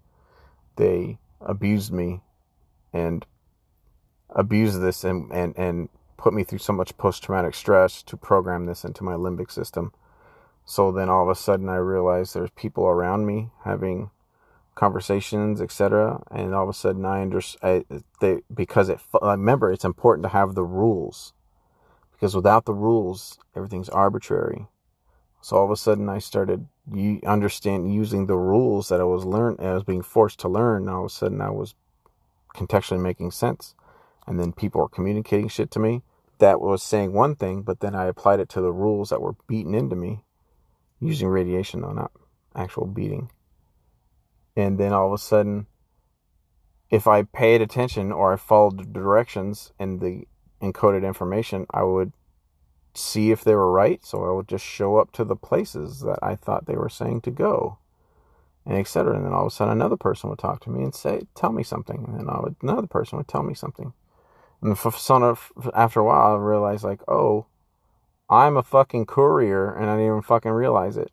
They 0.76 1.18
abused 1.40 1.92
me 1.92 2.20
and 2.92 3.26
abused 4.30 4.80
this 4.80 5.02
and, 5.02 5.32
and, 5.32 5.56
and 5.58 5.88
put 6.16 6.32
me 6.32 6.44
through 6.44 6.58
so 6.60 6.72
much 6.72 6.96
post 6.96 7.24
traumatic 7.24 7.56
stress 7.56 8.04
to 8.04 8.16
program 8.16 8.66
this 8.66 8.84
into 8.84 9.02
my 9.02 9.14
limbic 9.14 9.50
system. 9.50 9.92
So 10.64 10.92
then 10.92 11.08
all 11.08 11.24
of 11.24 11.28
a 11.28 11.34
sudden 11.34 11.68
I 11.68 11.76
realized 11.76 12.34
there's 12.34 12.50
people 12.50 12.86
around 12.86 13.26
me 13.26 13.48
having 13.64 14.10
conversations, 14.76 15.60
etc. 15.60 16.22
And 16.30 16.54
all 16.54 16.62
of 16.62 16.68
a 16.68 16.74
sudden 16.74 17.04
I 17.04 17.22
understand 17.22 17.84
they 18.20 18.42
because 18.54 18.88
it. 18.88 19.00
Remember, 19.20 19.72
it's 19.72 19.84
important 19.84 20.22
to 20.26 20.28
have 20.28 20.54
the 20.54 20.62
rules 20.64 21.32
because 22.20 22.36
without 22.36 22.66
the 22.66 22.74
rules, 22.74 23.38
everything's 23.56 23.88
arbitrary. 23.88 24.66
So 25.40 25.56
all 25.56 25.64
of 25.64 25.70
a 25.70 25.76
sudden, 25.76 26.10
I 26.10 26.18
started 26.18 26.68
understand 27.24 27.94
using 27.94 28.26
the 28.26 28.36
rules 28.36 28.90
that 28.90 29.00
I 29.00 29.04
was 29.04 29.24
learn 29.24 29.56
I 29.58 29.72
was 29.72 29.84
being 29.84 30.02
forced 30.02 30.38
to 30.40 30.48
learn. 30.48 30.86
All 30.86 31.06
of 31.06 31.06
a 31.06 31.14
sudden, 31.14 31.40
I 31.40 31.48
was 31.48 31.74
contextually 32.54 33.00
making 33.00 33.30
sense, 33.30 33.74
and 34.26 34.38
then 34.38 34.52
people 34.52 34.82
were 34.82 34.88
communicating 34.88 35.48
shit 35.48 35.70
to 35.70 35.78
me 35.78 36.02
that 36.40 36.60
was 36.60 36.82
saying 36.82 37.14
one 37.14 37.36
thing, 37.36 37.62
but 37.62 37.80
then 37.80 37.94
I 37.94 38.04
applied 38.04 38.40
it 38.40 38.50
to 38.50 38.60
the 38.60 38.72
rules 38.72 39.08
that 39.08 39.22
were 39.22 39.36
beaten 39.46 39.74
into 39.74 39.96
me 39.96 40.22
using 40.98 41.28
radiation, 41.28 41.80
though 41.80 41.92
not 41.92 42.12
actual 42.54 42.86
beating. 42.86 43.30
And 44.56 44.78
then 44.78 44.92
all 44.92 45.06
of 45.06 45.12
a 45.14 45.18
sudden, 45.18 45.68
if 46.90 47.06
I 47.06 47.22
paid 47.22 47.62
attention 47.62 48.12
or 48.12 48.34
I 48.34 48.36
followed 48.36 48.78
the 48.78 48.84
directions 48.84 49.72
and 49.78 50.00
the 50.00 50.26
encoded 50.60 51.04
information, 51.04 51.66
I 51.70 51.82
would 51.82 52.12
see 52.94 53.30
if 53.30 53.44
they 53.44 53.54
were 53.54 53.70
right. 53.70 54.04
So 54.04 54.24
I 54.24 54.32
would 54.32 54.48
just 54.48 54.64
show 54.64 54.96
up 54.96 55.12
to 55.12 55.24
the 55.24 55.36
places 55.36 56.00
that 56.00 56.18
I 56.22 56.34
thought 56.34 56.66
they 56.66 56.76
were 56.76 56.88
saying 56.88 57.22
to 57.22 57.30
go, 57.30 57.78
and 58.66 58.76
etc. 58.76 59.16
And 59.16 59.24
then 59.24 59.32
all 59.32 59.46
of 59.46 59.52
a 59.52 59.54
sudden, 59.54 59.72
another 59.72 59.96
person 59.96 60.30
would 60.30 60.38
talk 60.38 60.60
to 60.64 60.70
me 60.70 60.82
and 60.82 60.94
say, 60.94 61.22
"Tell 61.34 61.52
me 61.52 61.62
something," 61.62 62.04
and 62.06 62.18
then 62.18 62.28
I 62.28 62.40
would, 62.40 62.56
another 62.62 62.86
person 62.86 63.18
would 63.18 63.28
tell 63.28 63.42
me 63.42 63.54
something. 63.54 63.92
And 64.62 64.76
son 64.76 65.22
of, 65.22 65.52
after 65.74 66.00
a 66.00 66.04
while, 66.04 66.34
I 66.34 66.38
realized 66.38 66.84
like, 66.84 67.00
oh, 67.08 67.46
I'm 68.28 68.56
a 68.56 68.62
fucking 68.62 69.06
courier, 69.06 69.72
and 69.72 69.88
I 69.88 69.94
didn't 69.94 70.06
even 70.06 70.22
fucking 70.22 70.50
realize 70.50 70.96
it. 70.96 71.10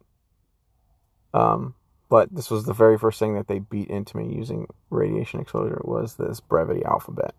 Um, 1.33 1.75
but 2.09 2.33
this 2.33 2.51
was 2.51 2.65
the 2.65 2.73
very 2.73 2.97
first 2.97 3.19
thing 3.19 3.35
that 3.35 3.47
they 3.47 3.59
beat 3.59 3.89
into 3.89 4.17
me 4.17 4.33
using 4.33 4.67
radiation 4.89 5.39
exposure 5.39 5.81
was 5.83 6.15
this 6.15 6.39
brevity 6.39 6.83
alphabet. 6.83 7.35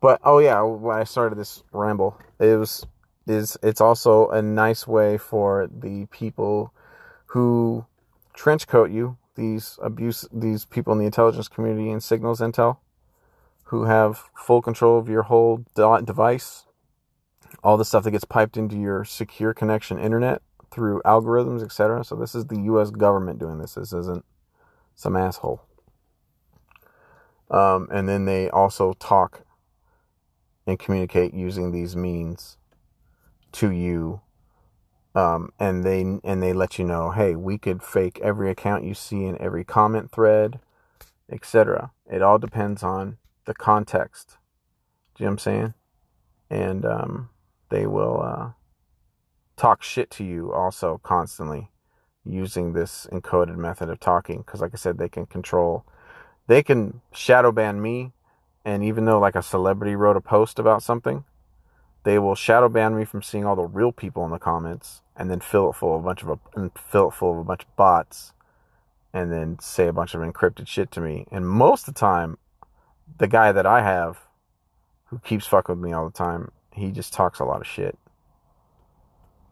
But 0.00 0.20
oh 0.24 0.38
yeah, 0.38 0.62
when 0.62 0.96
I 0.96 1.04
started 1.04 1.38
this 1.38 1.62
ramble, 1.72 2.18
it 2.38 2.56
was 2.56 2.86
is 3.26 3.56
it's 3.62 3.80
also 3.80 4.28
a 4.30 4.42
nice 4.42 4.86
way 4.86 5.18
for 5.18 5.68
the 5.72 6.06
people 6.06 6.72
who 7.26 7.86
trench 8.32 8.66
coat 8.66 8.90
you, 8.90 9.18
these 9.34 9.78
abuse 9.82 10.26
these 10.32 10.64
people 10.64 10.92
in 10.92 10.98
the 10.98 11.06
intelligence 11.06 11.48
community 11.48 11.90
and 11.90 12.02
signals 12.02 12.40
intel 12.40 12.78
who 13.64 13.84
have 13.84 14.24
full 14.34 14.60
control 14.60 14.98
of 14.98 15.08
your 15.08 15.22
whole 15.22 15.64
device, 15.76 16.64
all 17.62 17.76
the 17.76 17.84
stuff 17.84 18.02
that 18.02 18.10
gets 18.10 18.24
piped 18.24 18.56
into 18.56 18.76
your 18.76 19.04
secure 19.04 19.54
connection 19.54 19.96
internet 19.96 20.42
through 20.72 21.00
algorithms, 21.04 21.62
etc. 21.62 22.04
So 22.04 22.16
this 22.16 22.34
is 22.34 22.46
the 22.46 22.60
U.S. 22.62 22.90
government 22.90 23.38
doing 23.38 23.58
this. 23.58 23.74
This 23.74 23.92
isn't 23.92 24.24
some 24.96 25.16
asshole. 25.16 25.62
Um, 27.48 27.88
and 27.92 28.08
then 28.08 28.24
they 28.24 28.50
also 28.50 28.94
talk 28.94 29.42
and 30.66 30.78
communicate 30.78 31.34
using 31.34 31.72
these 31.72 31.96
means 31.96 32.56
to 33.52 33.70
you. 33.70 34.20
Um, 35.14 35.50
and 35.58 35.82
they 35.84 36.02
and 36.22 36.42
they 36.42 36.52
let 36.52 36.78
you 36.78 36.84
know, 36.84 37.10
hey, 37.10 37.34
we 37.34 37.58
could 37.58 37.82
fake 37.82 38.20
every 38.22 38.50
account 38.50 38.84
you 38.84 38.94
see 38.94 39.24
in 39.24 39.40
every 39.40 39.64
comment 39.64 40.12
thread, 40.12 40.60
etc. 41.30 41.90
It 42.06 42.22
all 42.22 42.38
depends 42.38 42.82
on 42.82 43.18
the 43.44 43.54
context. 43.54 44.36
Do 45.14 45.24
you 45.24 45.26
know 45.26 45.30
what 45.30 45.32
I'm 45.32 45.38
saying? 45.38 45.74
And 46.48 46.84
um, 46.84 47.30
they 47.70 47.86
will 47.86 48.22
uh, 48.22 48.50
talk 49.56 49.82
shit 49.82 50.10
to 50.10 50.24
you 50.24 50.52
also 50.52 51.00
constantly 51.02 51.70
using 52.24 52.72
this 52.72 53.06
encoded 53.12 53.56
method 53.56 53.88
of 53.88 53.98
talking 54.00 54.38
because 54.38 54.60
like 54.60 54.72
i 54.72 54.76
said 54.76 54.98
they 54.98 55.08
can 55.08 55.26
control 55.26 55.84
they 56.46 56.62
can 56.62 57.00
shadow 57.12 57.50
ban 57.52 57.80
me 57.80 58.12
and 58.64 58.82
even 58.82 59.04
though 59.04 59.18
like 59.18 59.34
a 59.34 59.42
celebrity 59.42 59.94
wrote 59.94 60.16
a 60.16 60.20
post 60.20 60.58
about 60.58 60.82
something 60.82 61.24
they 62.02 62.18
will 62.18 62.34
shadow 62.34 62.68
ban 62.68 62.96
me 62.96 63.04
from 63.04 63.22
seeing 63.22 63.44
all 63.44 63.56
the 63.56 63.62
real 63.62 63.92
people 63.92 64.24
in 64.24 64.30
the 64.30 64.38
comments 64.38 65.02
and 65.16 65.30
then 65.30 65.40
fill 65.40 65.70
it 65.70 65.74
full 65.74 65.94
of 65.94 66.02
a 66.02 66.04
bunch 66.04 66.22
of 66.22 66.28
a, 66.28 66.70
fill 66.76 67.08
it 67.08 67.14
full 67.14 67.32
of 67.32 67.38
a 67.38 67.44
bunch 67.44 67.62
of 67.62 67.76
bots 67.76 68.32
and 69.12 69.32
then 69.32 69.58
say 69.58 69.86
a 69.86 69.92
bunch 69.92 70.14
of 70.14 70.20
encrypted 70.20 70.66
shit 70.66 70.90
to 70.90 71.00
me 71.00 71.26
and 71.30 71.48
most 71.48 71.88
of 71.88 71.94
the 71.94 72.00
time 72.00 72.38
the 73.18 73.28
guy 73.28 73.52
that 73.52 73.66
i 73.66 73.82
have 73.82 74.26
who 75.06 75.18
keeps 75.18 75.46
fucking 75.46 75.76
with 75.76 75.84
me 75.84 75.92
all 75.92 76.04
the 76.04 76.16
time 76.16 76.50
he 76.72 76.90
just 76.90 77.12
talks 77.12 77.40
a 77.40 77.44
lot 77.44 77.60
of 77.60 77.66
shit 77.66 77.98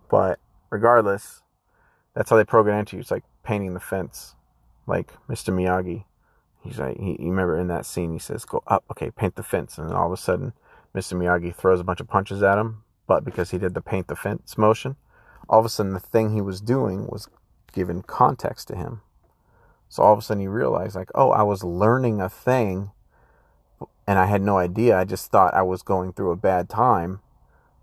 but 0.09 0.39
regardless, 0.71 1.43
that's 2.15 2.31
how 2.31 2.37
they 2.37 2.45
program 2.45 2.81
into 2.81 2.97
you. 2.97 3.01
It's 3.01 3.11
like 3.11 3.25
painting 3.43 3.75
the 3.75 3.81
fence, 3.81 4.35
like 4.87 5.13
Mr. 5.29 5.53
Miyagi. 5.53 6.05
He's 6.69 6.79
like, 6.79 6.99
he, 6.99 7.13
you 7.19 7.31
remember 7.31 7.59
in 7.59 7.69
that 7.69 7.87
scene, 7.87 8.13
he 8.13 8.19
says, 8.19 8.45
"Go 8.45 8.63
up, 8.67 8.85
okay, 8.91 9.11
paint 9.11 9.37
the 9.37 9.43
fence," 9.43 9.79
and 9.79 9.89
then 9.89 9.97
all 9.97 10.07
of 10.07 10.13
a 10.13 10.19
sudden, 10.19 10.53
Mr. 10.95 11.17
Miyagi 11.17 11.55
throws 11.55 11.81
a 11.81 11.85
bunch 11.85 12.01
of 12.01 12.09
punches 12.09 12.43
at 12.43 12.59
him, 12.59 12.83
but 13.07 13.25
because 13.25 13.51
he 13.51 13.59
did 13.59 13.73
the 13.73 13.81
paint 13.81 14.09
the 14.09 14.15
fence 14.15 14.59
motion, 14.59 14.97
all 15.49 15.61
of 15.61 15.65
a 15.65 15.71
sudden 15.71 15.95
the 15.95 16.01
thing 16.01 16.35
he 16.35 16.43
was 16.43 16.61
doing 16.61 17.07
was 17.07 17.27
given 17.73 18.03
context 18.03 18.69
to 18.69 18.77
him. 18.77 19.01
So 19.89 20.03
all 20.03 20.13
of 20.13 20.19
a 20.19 20.23
sudden 20.23 20.43
he 20.43 20.47
realized, 20.49 20.95
like, 20.95 21.11
oh, 21.15 21.31
I 21.31 21.43
was 21.43 21.65
learning 21.65 22.21
a 22.21 22.29
thing, 22.29 22.91
and 24.07 24.19
I 24.19 24.27
had 24.27 24.43
no 24.43 24.59
idea. 24.59 24.99
I 24.99 25.05
just 25.05 25.31
thought 25.31 25.55
I 25.55 25.63
was 25.63 25.81
going 25.81 26.13
through 26.13 26.33
a 26.33 26.37
bad 26.37 26.69
time, 26.69 27.21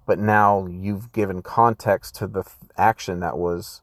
but 0.06 0.20
now 0.20 0.68
you've 0.68 1.12
given 1.12 1.42
context 1.42 2.14
to 2.18 2.28
the 2.28 2.44
action 2.78 3.20
that 3.22 3.36
was 3.36 3.82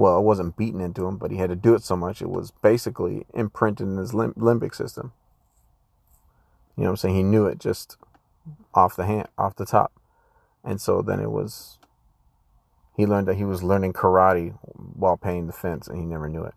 well 0.00 0.18
it 0.18 0.22
wasn't 0.22 0.56
beaten 0.56 0.80
into 0.80 1.06
him 1.06 1.18
but 1.18 1.30
he 1.30 1.36
had 1.36 1.50
to 1.50 1.54
do 1.56 1.74
it 1.74 1.82
so 1.82 1.94
much 1.94 2.22
it 2.22 2.30
was 2.30 2.52
basically 2.62 3.26
imprinted 3.34 3.86
in 3.86 3.98
his 3.98 4.14
lim- 4.14 4.32
limbic 4.32 4.74
system. 4.74 5.12
You 6.74 6.84
know 6.84 6.90
what 6.90 6.92
i'm 6.92 6.96
saying? 6.96 7.16
He 7.16 7.22
knew 7.22 7.46
it 7.46 7.58
just 7.58 7.98
off 8.72 8.96
the 8.96 9.04
hand 9.04 9.28
off 9.36 9.56
the 9.56 9.66
top. 9.66 9.92
And 10.64 10.80
so 10.80 11.02
then 11.02 11.20
it 11.20 11.30
was 11.30 11.78
he 12.96 13.04
learned 13.04 13.28
that 13.28 13.36
he 13.36 13.44
was 13.44 13.62
learning 13.62 13.92
karate 13.92 14.58
while 14.74 15.18
paying 15.18 15.46
the 15.46 15.52
fence 15.52 15.86
and 15.86 15.98
he 15.98 16.04
never 16.04 16.30
knew 16.30 16.44
it. 16.44 16.54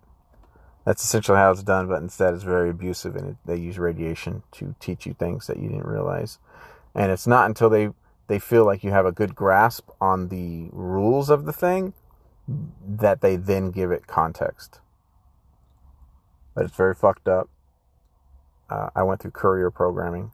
That's 0.85 1.03
essentially 1.03 1.37
how 1.37 1.51
it's 1.51 1.63
done 1.63 1.87
but 1.87 2.01
instead 2.01 2.33
it's 2.33 2.43
very 2.43 2.69
abusive 2.69 3.17
and 3.17 3.31
it, 3.31 3.35
they 3.45 3.57
use 3.57 3.77
radiation 3.77 4.43
to 4.53 4.73
teach 4.79 5.05
you 5.05 5.13
things 5.13 5.47
that 5.47 5.57
you 5.57 5.67
didn't 5.67 5.87
realize. 5.87 6.39
And 6.95 7.11
it's 7.11 7.27
not 7.27 7.47
until 7.47 7.69
they 7.69 7.89
they 8.27 8.39
feel 8.39 8.63
like 8.63 8.85
you 8.85 8.91
have 8.91 9.05
a 9.05 9.11
good 9.11 9.35
grasp 9.35 9.89
on 9.99 10.29
the 10.29 10.69
rules 10.71 11.29
of 11.29 11.43
the 11.43 11.51
thing 11.51 11.93
that 12.47 13.21
they 13.21 13.35
then 13.35 13.71
give 13.71 13.91
it 13.91 14.07
context. 14.07 14.79
But 16.55 16.65
it's 16.65 16.75
very 16.75 16.93
fucked 16.93 17.27
up. 17.27 17.49
Uh, 18.69 18.89
I 18.95 19.03
went 19.03 19.21
through 19.21 19.31
courier 19.31 19.71
programming. 19.71 20.31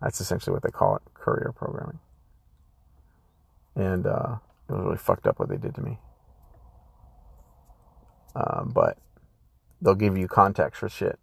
That's 0.00 0.20
essentially 0.20 0.52
what 0.52 0.62
they 0.62 0.70
call 0.70 0.96
it 0.96 1.02
courier 1.14 1.52
programming. 1.56 2.00
And 3.74 4.06
uh, 4.06 4.36
it 4.68 4.72
was 4.72 4.84
really 4.84 4.96
fucked 4.98 5.26
up 5.26 5.38
what 5.38 5.48
they 5.48 5.56
did 5.56 5.74
to 5.76 5.80
me. 5.80 5.98
Uh, 8.34 8.64
but 8.64 8.98
they'll 9.80 9.94
give 9.94 10.16
you 10.16 10.26
context 10.26 10.80
for 10.80 10.88
shit 10.88 11.18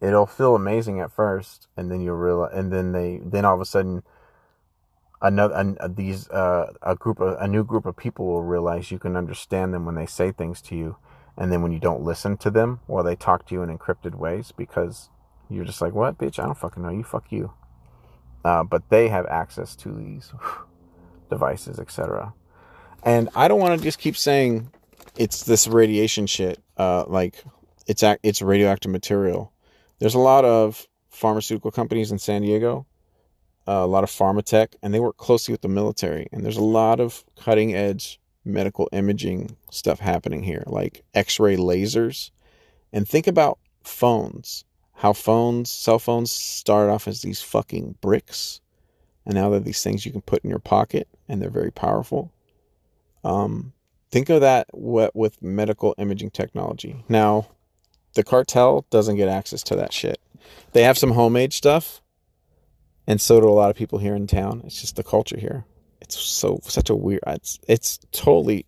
it'll 0.00 0.26
feel 0.26 0.54
amazing 0.54 1.00
at 1.00 1.10
first, 1.10 1.68
and 1.76 1.90
then 1.90 2.00
you'll 2.00 2.16
realize, 2.16 2.52
and 2.54 2.72
then 2.72 2.92
they, 2.92 3.20
then 3.24 3.44
all 3.44 3.54
of 3.54 3.60
a 3.60 3.64
sudden, 3.64 4.02
another 5.22 5.54
an, 5.54 5.78
these 5.94 6.28
uh, 6.30 6.72
a 6.82 6.94
group 6.94 7.20
of 7.20 7.36
a 7.40 7.48
new 7.48 7.64
group 7.64 7.86
of 7.86 7.96
people 7.96 8.26
will 8.26 8.42
realize 8.42 8.90
you 8.90 8.98
can 8.98 9.16
understand 9.16 9.72
them 9.72 9.84
when 9.84 9.94
they 9.94 10.06
say 10.06 10.32
things 10.32 10.60
to 10.62 10.76
you, 10.76 10.96
and 11.36 11.52
then 11.52 11.62
when 11.62 11.72
you 11.72 11.78
don't 11.78 12.02
listen 12.02 12.36
to 12.38 12.50
them 12.50 12.80
or 12.88 13.02
they 13.02 13.16
talk 13.16 13.46
to 13.46 13.54
you 13.54 13.62
in 13.62 13.76
encrypted 13.76 14.14
ways 14.14 14.52
because 14.56 15.10
you're 15.48 15.64
just 15.64 15.80
like, 15.80 15.94
what, 15.94 16.18
bitch? 16.18 16.38
I 16.38 16.44
don't 16.44 16.58
fucking 16.58 16.82
know 16.82 16.90
you. 16.90 17.04
Fuck 17.04 17.30
you. 17.30 17.52
Uh, 18.44 18.62
but 18.62 18.88
they 18.90 19.08
have 19.08 19.26
access 19.26 19.74
to 19.76 19.88
these 19.90 20.32
devices, 21.30 21.78
etc. 21.78 22.34
And 23.02 23.28
I 23.34 23.48
don't 23.48 23.60
want 23.60 23.78
to 23.78 23.84
just 23.84 23.98
keep 23.98 24.16
saying 24.16 24.70
it's 25.16 25.44
this 25.44 25.66
radiation 25.68 26.26
shit. 26.26 26.62
Uh, 26.76 27.04
like 27.06 27.42
it's 27.86 28.02
it's 28.22 28.42
radioactive 28.42 28.90
material 28.90 29.52
there's 29.98 30.14
a 30.14 30.18
lot 30.18 30.44
of 30.44 30.86
pharmaceutical 31.10 31.70
companies 31.70 32.12
in 32.12 32.18
San 32.18 32.42
Diego, 32.42 32.86
uh, 33.68 33.72
a 33.72 33.86
lot 33.86 34.04
of 34.04 34.10
pharma 34.10 34.44
tech, 34.44 34.76
and 34.82 34.94
they 34.94 35.00
work 35.00 35.16
closely 35.16 35.52
with 35.52 35.62
the 35.62 35.68
military. 35.68 36.28
And 36.32 36.44
there's 36.44 36.56
a 36.56 36.62
lot 36.62 37.00
of 37.00 37.24
cutting 37.36 37.74
edge 37.74 38.20
medical 38.44 38.88
imaging 38.92 39.56
stuff 39.70 39.98
happening 39.98 40.42
here, 40.42 40.62
like 40.66 41.04
x 41.14 41.40
ray 41.40 41.56
lasers. 41.56 42.30
And 42.92 43.08
think 43.08 43.26
about 43.26 43.58
phones. 43.82 44.64
How 44.94 45.12
phones, 45.12 45.70
cell 45.70 45.98
phones 45.98 46.30
started 46.30 46.90
off 46.90 47.06
as 47.06 47.20
these 47.20 47.42
fucking 47.42 47.96
bricks. 48.00 48.60
And 49.26 49.34
now 49.34 49.50
they're 49.50 49.60
these 49.60 49.82
things 49.82 50.06
you 50.06 50.12
can 50.12 50.22
put 50.22 50.44
in 50.44 50.50
your 50.50 50.60
pocket 50.60 51.08
and 51.28 51.42
they're 51.42 51.50
very 51.50 51.72
powerful. 51.72 52.32
Um, 53.24 53.72
think 54.10 54.30
of 54.30 54.40
that 54.40 54.68
with 54.72 55.42
medical 55.42 55.94
imaging 55.98 56.30
technology. 56.30 57.04
Now, 57.08 57.48
the 58.14 58.22
cartel 58.22 58.86
doesn't 58.90 59.16
get 59.16 59.28
access 59.28 59.62
to 59.64 59.76
that 59.76 59.92
shit. 59.92 60.18
They 60.72 60.84
have 60.84 60.96
some 60.96 61.10
homemade 61.10 61.52
stuff, 61.52 62.00
and 63.06 63.20
so 63.20 63.40
do 63.40 63.48
a 63.48 63.50
lot 63.50 63.70
of 63.70 63.76
people 63.76 63.98
here 63.98 64.14
in 64.14 64.26
town. 64.26 64.62
It's 64.64 64.80
just 64.80 64.96
the 64.96 65.04
culture 65.04 65.38
here. 65.38 65.64
It's 66.00 66.18
so 66.18 66.60
such 66.62 66.90
a 66.90 66.94
weird. 66.94 67.22
It's 67.26 67.58
it's 67.68 67.98
totally 68.12 68.66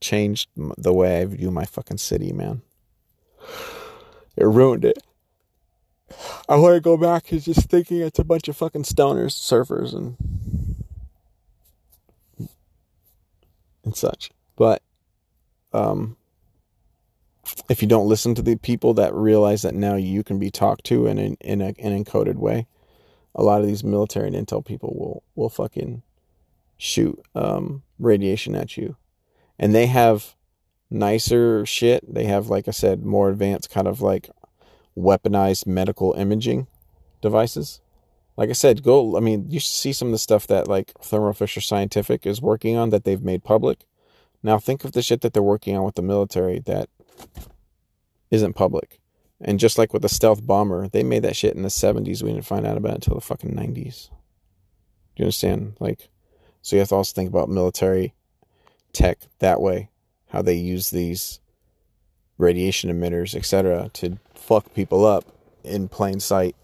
changed 0.00 0.48
the 0.56 0.92
way 0.92 1.20
I 1.20 1.24
view 1.26 1.50
my 1.50 1.64
fucking 1.64 1.98
city, 1.98 2.32
man. 2.32 2.62
It 4.36 4.44
ruined 4.44 4.84
it. 4.84 4.98
I 6.48 6.56
want 6.56 6.74
to 6.74 6.80
go 6.80 6.96
back 6.96 7.24
to 7.26 7.38
just 7.38 7.68
thinking 7.68 7.98
it's 7.98 8.18
a 8.18 8.24
bunch 8.24 8.48
of 8.48 8.56
fucking 8.56 8.82
stoners, 8.82 9.32
surfers, 9.32 9.94
and 9.94 10.16
and 13.84 13.96
such. 13.96 14.30
But 14.56 14.82
um, 15.72 16.16
if 17.68 17.82
you 17.82 17.88
don't 17.88 18.08
listen 18.08 18.34
to 18.34 18.42
the 18.42 18.56
people 18.56 18.94
that 18.94 19.14
realize 19.14 19.62
that 19.62 19.74
now 19.74 19.96
you 19.96 20.22
can 20.22 20.38
be 20.38 20.50
talked 20.50 20.84
to 20.84 21.06
in 21.06 21.18
an, 21.18 21.36
in 21.40 21.60
a, 21.60 21.74
an 21.78 22.04
encoded 22.04 22.36
way, 22.36 22.66
a 23.34 23.42
lot 23.42 23.60
of 23.60 23.66
these 23.66 23.84
military 23.84 24.28
and 24.28 24.36
intel 24.36 24.64
people 24.64 24.94
will 24.98 25.22
will 25.34 25.48
fucking 25.48 26.02
shoot 26.76 27.20
um, 27.34 27.82
radiation 27.98 28.54
at 28.54 28.76
you, 28.76 28.96
and 29.58 29.74
they 29.74 29.86
have 29.86 30.34
nicer 30.90 31.64
shit. 31.64 32.12
They 32.12 32.24
have, 32.24 32.48
like 32.48 32.66
I 32.66 32.72
said, 32.72 33.04
more 33.04 33.30
advanced 33.30 33.70
kind 33.70 33.86
of 33.86 34.00
like 34.00 34.28
weaponized 34.96 35.66
medical 35.66 36.12
imaging 36.14 36.66
devices. 37.20 37.80
Like 38.36 38.50
I 38.50 38.54
said, 38.54 38.82
go. 38.82 39.16
I 39.16 39.20
mean, 39.20 39.46
you 39.48 39.60
see 39.60 39.92
some 39.92 40.08
of 40.08 40.12
the 40.12 40.18
stuff 40.18 40.46
that 40.46 40.68
like 40.68 40.92
Thermo 41.02 41.32
Fisher 41.32 41.60
Scientific 41.60 42.26
is 42.26 42.40
working 42.40 42.76
on 42.76 42.90
that 42.90 43.04
they've 43.04 43.22
made 43.22 43.44
public. 43.44 43.84
Now 44.42 44.58
think 44.58 44.84
of 44.84 44.92
the 44.92 45.02
shit 45.02 45.20
that 45.20 45.34
they're 45.34 45.42
working 45.42 45.76
on 45.76 45.84
with 45.84 45.96
the 45.96 46.02
military 46.02 46.60
that 46.60 46.88
isn't 48.30 48.54
public. 48.54 48.99
And 49.40 49.58
just 49.58 49.78
like 49.78 49.92
with 49.92 50.02
the 50.02 50.08
stealth 50.08 50.46
bomber, 50.46 50.88
they 50.88 51.02
made 51.02 51.22
that 51.22 51.36
shit 51.36 51.56
in 51.56 51.62
the 51.62 51.68
70s. 51.68 52.22
We 52.22 52.32
didn't 52.32 52.44
find 52.44 52.66
out 52.66 52.76
about 52.76 52.92
it 52.92 52.94
until 52.96 53.14
the 53.14 53.20
fucking 53.20 53.54
90s. 53.54 54.10
Do 55.16 55.22
you 55.22 55.24
understand? 55.24 55.76
Like, 55.80 56.08
so 56.62 56.76
you 56.76 56.80
have 56.80 56.90
to 56.90 56.96
also 56.96 57.14
think 57.14 57.30
about 57.30 57.48
military 57.48 58.14
tech 58.92 59.18
that 59.38 59.60
way. 59.60 59.88
how 60.30 60.42
they 60.42 60.54
use 60.54 60.90
these 60.90 61.40
radiation 62.38 62.90
emitters, 62.90 63.34
etc., 63.34 63.90
to 63.92 64.18
fuck 64.34 64.72
people 64.74 65.04
up 65.04 65.24
in 65.64 65.88
plain 65.88 66.20
sight. 66.20 66.56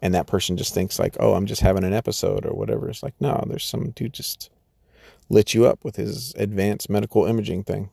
And 0.00 0.14
that 0.14 0.28
person 0.28 0.56
just 0.56 0.72
thinks 0.72 0.98
like, 0.98 1.16
oh, 1.18 1.34
I'm 1.34 1.46
just 1.46 1.62
having 1.62 1.82
an 1.82 1.92
episode 1.92 2.46
or 2.46 2.54
whatever. 2.54 2.88
It's 2.88 3.02
like, 3.02 3.14
no, 3.20 3.44
there's 3.48 3.64
some 3.64 3.90
dude 3.90 4.12
just 4.12 4.50
lit 5.28 5.54
you 5.54 5.66
up 5.66 5.84
with 5.84 5.96
his 5.96 6.32
advanced 6.36 6.88
medical 6.88 7.26
imaging 7.26 7.64
thing. 7.64 7.90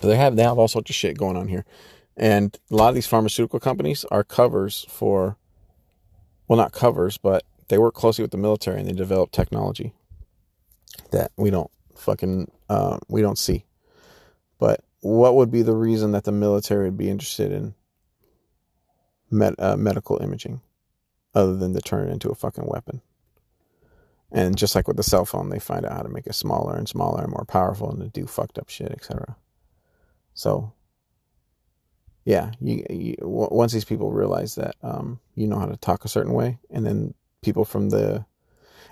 But 0.00 0.08
they 0.08 0.16
have 0.16 0.36
they 0.36 0.42
have 0.42 0.58
all 0.58 0.68
sorts 0.68 0.90
of 0.90 0.96
shit 0.96 1.16
going 1.16 1.36
on 1.36 1.48
here. 1.48 1.64
And 2.18 2.58
a 2.70 2.74
lot 2.74 2.88
of 2.88 2.96
these 2.96 3.06
pharmaceutical 3.06 3.60
companies 3.60 4.04
are 4.10 4.24
covers 4.24 4.84
for 4.88 5.36
well 6.48 6.56
not 6.56 6.72
covers, 6.72 7.16
but 7.16 7.44
they 7.68 7.78
work 7.78 7.94
closely 7.94 8.22
with 8.22 8.32
the 8.32 8.36
military 8.36 8.80
and 8.80 8.88
they 8.88 8.92
develop 8.92 9.30
technology 9.30 9.92
that 11.12 11.30
we 11.36 11.50
don't 11.50 11.70
fucking 11.94 12.50
uh, 12.68 12.98
we 13.08 13.22
don't 13.22 13.38
see. 13.38 13.64
But 14.58 14.84
what 15.00 15.36
would 15.36 15.50
be 15.50 15.62
the 15.62 15.76
reason 15.76 16.10
that 16.12 16.24
the 16.24 16.32
military 16.32 16.86
would 16.86 16.98
be 16.98 17.08
interested 17.08 17.52
in 17.52 17.74
med- 19.30 19.54
uh, 19.60 19.76
medical 19.76 20.20
imaging 20.20 20.60
other 21.34 21.56
than 21.56 21.72
to 21.74 21.80
turn 21.80 22.08
it 22.08 22.12
into 22.12 22.30
a 22.30 22.34
fucking 22.34 22.66
weapon? 22.66 23.00
And 24.32 24.58
just 24.58 24.74
like 24.74 24.88
with 24.88 24.96
the 24.96 25.02
cell 25.02 25.24
phone, 25.24 25.50
they 25.50 25.60
find 25.60 25.86
out 25.86 25.92
how 25.92 26.02
to 26.02 26.08
make 26.08 26.26
it 26.26 26.34
smaller 26.34 26.76
and 26.76 26.88
smaller 26.88 27.22
and 27.22 27.30
more 27.30 27.46
powerful 27.46 27.90
and 27.90 28.00
to 28.00 28.08
do 28.08 28.26
fucked 28.26 28.58
up 28.58 28.68
shit, 28.68 28.90
etc. 28.90 29.36
So, 30.34 30.72
yeah, 32.28 32.50
you, 32.60 32.84
you, 32.90 33.14
once 33.22 33.72
these 33.72 33.86
people 33.86 34.12
realize 34.12 34.54
that 34.56 34.76
um, 34.82 35.18
you 35.34 35.46
know 35.46 35.58
how 35.58 35.64
to 35.64 35.78
talk 35.78 36.04
a 36.04 36.08
certain 36.08 36.34
way, 36.34 36.58
and 36.70 36.84
then 36.84 37.14
people 37.40 37.64
from 37.64 37.88
the 37.88 38.26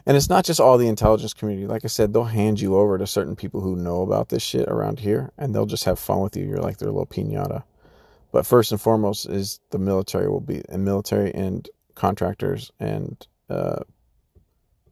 and 0.07 0.17
it's 0.17 0.31
not 0.31 0.47
just 0.47 0.59
all 0.59 0.79
the 0.79 0.89
intelligence 0.89 1.35
community. 1.35 1.67
Like 1.67 1.85
I 1.85 1.89
said, 1.89 2.15
they'll 2.15 2.25
hand 2.25 2.63
you 2.63 2.77
over 2.77 2.97
to 2.97 3.07
certain 3.07 3.37
people 3.37 3.61
who 3.61 3.77
know 3.77 4.01
about 4.01 4.31
this 4.31 4.43
shit 4.43 4.67
around 4.69 5.01
here, 5.01 5.33
and 5.37 5.55
they'll 5.55 5.67
just 5.67 5.85
have 5.85 5.99
fun 5.99 6.21
with 6.21 6.35
you. 6.35 6.47
You're 6.47 6.63
like 6.63 6.79
their 6.79 6.89
little 6.89 7.05
pinata. 7.05 7.65
But 8.33 8.47
first 8.47 8.73
and 8.73 8.81
foremost 8.81 9.27
is 9.27 9.61
the 9.69 9.79
military 9.79 10.31
will 10.31 10.41
be 10.41 10.63
and 10.71 10.83
military 10.83 11.31
and 11.35 11.69
contractors 11.95 12.73
and 12.81 13.27
uh, 13.51 13.81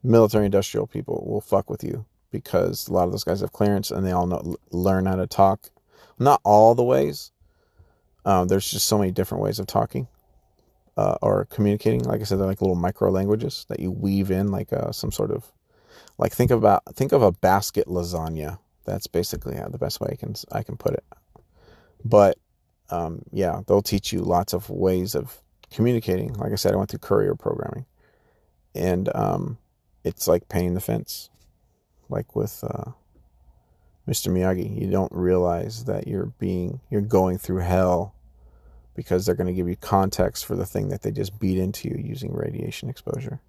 military 0.03 0.45
industrial 0.45 0.87
people 0.87 1.25
will 1.27 1.41
fuck 1.41 1.71
with 1.71 1.83
you 1.83 2.05
because 2.31 2.89
a 2.89 2.93
lot 2.93 3.05
of 3.05 3.11
those 3.11 3.25
guys 3.25 3.41
have 3.41 3.53
clearance 3.53 3.91
and 3.91 4.07
they 4.07 4.13
all 4.13 4.27
know 4.27 4.57
learn 4.71 5.07
how 5.07 5.17
to 5.17 5.27
talk. 5.27 5.71
Not 6.19 6.43
all 6.45 6.75
the 6.75 6.85
ways. 6.85 7.33
Um, 8.25 8.49
there's 8.49 8.71
just 8.71 8.87
so 8.87 8.99
many 8.99 9.13
different 9.13 9.43
ways 9.43 9.59
of 9.59 9.67
talking 9.67 10.09
uh, 10.97 11.17
or 11.23 11.47
communicating. 11.47 12.05
Like 12.05 12.21
I 12.21 12.25
said, 12.25 12.39
they're 12.39 12.47
like 12.47 12.61
little 12.61 12.77
micro 12.77 13.11
languages 13.11 13.67
that 13.69 13.81
you 13.81 13.91
weave 13.91 14.31
in, 14.31 14.51
like 14.51 14.73
uh, 14.73 14.93
some 14.93 15.13
sort 15.13 15.31
of 15.31 15.53
like 16.19 16.33
think 16.33 16.51
about 16.51 16.83
think 16.95 17.13
of 17.13 17.23
a 17.23 17.33
basket 17.33 17.87
lasagna. 17.87 18.59
That's 18.85 19.07
basically 19.07 19.57
how 19.57 19.69
the 19.69 19.79
best 19.79 20.01
way 20.01 20.11
I 20.13 20.17
can 20.17 20.35
I 20.53 20.63
can 20.63 20.77
put 20.77 20.95
it. 20.95 21.05
But 22.05 22.39
um, 22.91 23.23
yeah, 23.33 23.61
they'll 23.67 23.83
teach 23.83 24.13
you 24.13 24.21
lots 24.21 24.53
of 24.53 24.71
ways 24.71 25.15
of 25.15 25.41
communicating. 25.71 26.35
Like 26.35 26.53
I 26.53 26.57
said, 26.57 26.75
I 26.75 26.77
went 26.77 26.91
through 26.91 27.01
courier 27.01 27.35
programming, 27.35 27.87
and 28.75 29.09
um, 29.15 29.59
it's 30.05 30.29
like 30.29 30.49
painting 30.49 30.75
the 30.75 30.81
fence, 30.81 31.31
like 32.09 32.37
with 32.37 32.63
uh, 32.63 32.93
Mr. 34.07 34.31
Miyagi. 34.31 34.81
You 34.81 34.91
don't 34.91 35.13
realize 35.13 35.85
that 35.87 36.07
you're 36.07 36.33
being 36.39 36.81
you're 36.91 37.01
going 37.01 37.39
through 37.39 37.61
hell 37.61 38.14
because 38.95 39.27
they're 39.27 39.35
going 39.35 39.47
to 39.49 39.53
give 39.53 39.69
you 39.69 39.77
context 39.77 40.45
for 40.45 40.57
the 40.57 40.67
thing 40.67 40.89
that 40.89 41.03
they 41.03 41.11
just 41.11 41.39
beat 41.39 41.59
into 41.59 41.89
you 41.89 41.97
using 41.97 42.33
radiation 42.33 42.89
exposure. 42.89 43.41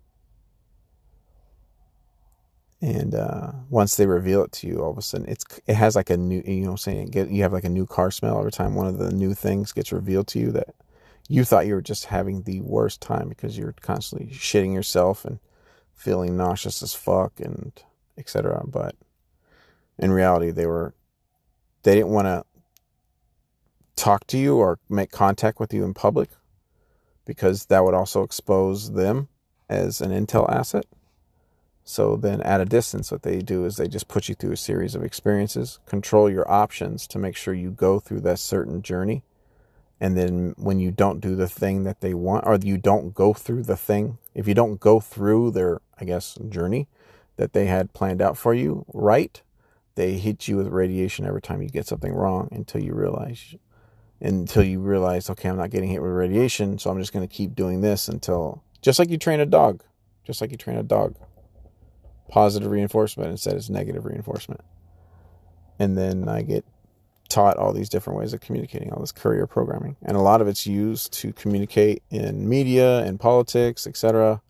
And 2.81 3.15
uh, 3.15 3.51
once 3.69 3.95
they 3.95 4.05
reveal 4.05 4.43
it 4.43 4.51
to 4.53 4.67
you, 4.67 4.79
all 4.83 4.91
of 4.91 4.97
a 4.97 5.01
sudden 5.01 5.27
it's 5.27 5.45
it 5.65 5.75
has 5.75 5.95
like 5.95 6.09
a 6.09 6.17
new 6.17 6.43
you 6.45 6.65
know 6.65 6.75
saying 6.75 7.07
get 7.07 7.29
you 7.29 7.41
have 7.41 7.53
like 7.53 7.63
a 7.63 7.69
new 7.69 7.85
car 7.85 8.11
smell 8.11 8.37
every 8.37 8.51
time 8.51 8.75
one 8.75 8.87
of 8.87 8.97
the 8.97 9.11
new 9.11 9.33
things 9.33 9.71
gets 9.71 9.91
revealed 9.91 10.27
to 10.27 10.39
you 10.39 10.51
that 10.51 10.75
you 11.27 11.43
thought 11.43 11.65
you 11.65 11.73
were 11.73 11.81
just 11.81 12.05
having 12.05 12.43
the 12.43 12.61
worst 12.61 13.01
time 13.01 13.29
because 13.29 13.57
you're 13.57 13.73
constantly 13.81 14.27
shitting 14.27 14.73
yourself 14.73 15.25
and 15.25 15.39
feeling 15.93 16.37
nauseous 16.37 16.83
as 16.83 16.93
fuck 16.93 17.39
and 17.39 17.71
etc. 18.17 18.63
But 18.67 18.95
in 19.97 20.11
reality, 20.11 20.51
they 20.51 20.67
were 20.67 20.93
they 21.83 21.95
didn't 21.95 22.09
want 22.09 22.25
to 22.25 22.43
talk 23.95 24.27
to 24.27 24.37
you 24.37 24.57
or 24.57 24.79
make 24.89 25.11
contact 25.11 25.59
with 25.59 25.73
you 25.73 25.83
in 25.83 25.93
public 25.93 26.29
because 27.25 27.65
that 27.65 27.83
would 27.83 27.93
also 27.93 28.23
expose 28.23 28.93
them 28.93 29.27
as 29.69 30.01
an 30.01 30.11
intel 30.11 30.49
asset. 30.49 30.85
So 31.83 32.15
then 32.15 32.41
at 32.41 32.61
a 32.61 32.65
distance, 32.65 33.11
what 33.11 33.23
they 33.23 33.39
do 33.39 33.65
is 33.65 33.77
they 33.77 33.87
just 33.87 34.07
put 34.07 34.27
you 34.27 34.35
through 34.35 34.53
a 34.53 34.57
series 34.57 34.95
of 34.95 35.03
experiences, 35.03 35.79
control 35.85 36.29
your 36.29 36.49
options 36.49 37.05
to 37.07 37.19
make 37.19 37.35
sure 37.35 37.53
you 37.53 37.71
go 37.71 37.99
through 37.99 38.21
that 38.21 38.39
certain 38.39 38.81
journey. 38.81 39.23
And 39.99 40.17
then 40.17 40.55
when 40.57 40.79
you 40.79 40.91
don't 40.91 41.21
do 41.21 41.35
the 41.35 41.47
thing 41.47 41.83
that 41.83 42.01
they 42.01 42.13
want, 42.13 42.45
or 42.45 42.57
you 42.61 42.77
don't 42.77 43.13
go 43.13 43.33
through 43.33 43.63
the 43.63 43.77
thing, 43.77 44.17
if 44.33 44.47
you 44.47 44.53
don't 44.53 44.79
go 44.79 44.99
through 44.99 45.51
their, 45.51 45.79
I 45.99 46.05
guess, 46.05 46.37
journey 46.49 46.87
that 47.37 47.53
they 47.53 47.67
had 47.67 47.93
planned 47.93 48.21
out 48.21 48.37
for 48.37 48.53
you 48.53 48.85
right, 48.93 49.41
they 49.93 50.13
hit 50.13 50.47
you 50.47 50.57
with 50.57 50.67
radiation 50.67 51.25
every 51.25 51.41
time 51.41 51.61
you 51.61 51.69
get 51.69 51.87
something 51.87 52.13
wrong 52.13 52.49
until 52.51 52.81
you 52.81 52.93
realize 52.93 53.55
until 54.21 54.63
you 54.63 54.79
realize, 54.79 55.29
okay, 55.29 55.49
I'm 55.49 55.57
not 55.57 55.71
getting 55.71 55.89
hit 55.89 56.01
with 56.01 56.11
radiation, 56.11 56.79
so 56.79 56.89
I'm 56.89 56.99
just 56.99 57.13
going 57.13 57.27
to 57.27 57.33
keep 57.33 57.55
doing 57.55 57.81
this 57.81 58.07
until, 58.07 58.63
just 58.81 58.99
like 58.99 59.09
you 59.09 59.17
train 59.17 59.39
a 59.39 59.45
dog, 59.45 59.83
just 60.23 60.41
like 60.41 60.51
you 60.51 60.57
train 60.57 60.77
a 60.77 60.83
dog. 60.83 61.15
Positive 62.29 62.71
reinforcement 62.71 63.29
instead 63.29 63.55
of 63.55 63.69
negative 63.69 64.05
reinforcement. 64.05 64.61
And 65.77 65.97
then 65.97 66.27
I 66.27 66.41
get 66.41 66.65
taught 67.29 67.57
all 67.57 67.73
these 67.73 67.89
different 67.89 68.19
ways 68.19 68.33
of 68.33 68.39
communicating, 68.39 68.91
all 68.91 69.01
this 69.01 69.11
courier 69.11 69.47
programming. 69.47 69.95
And 70.01 70.15
a 70.15 70.21
lot 70.21 70.41
of 70.41 70.47
it's 70.47 70.65
used 70.65 71.11
to 71.13 71.33
communicate 71.33 72.01
in 72.09 72.47
media 72.47 72.99
and 72.99 73.19
politics, 73.19 73.85
etc. 73.85 74.41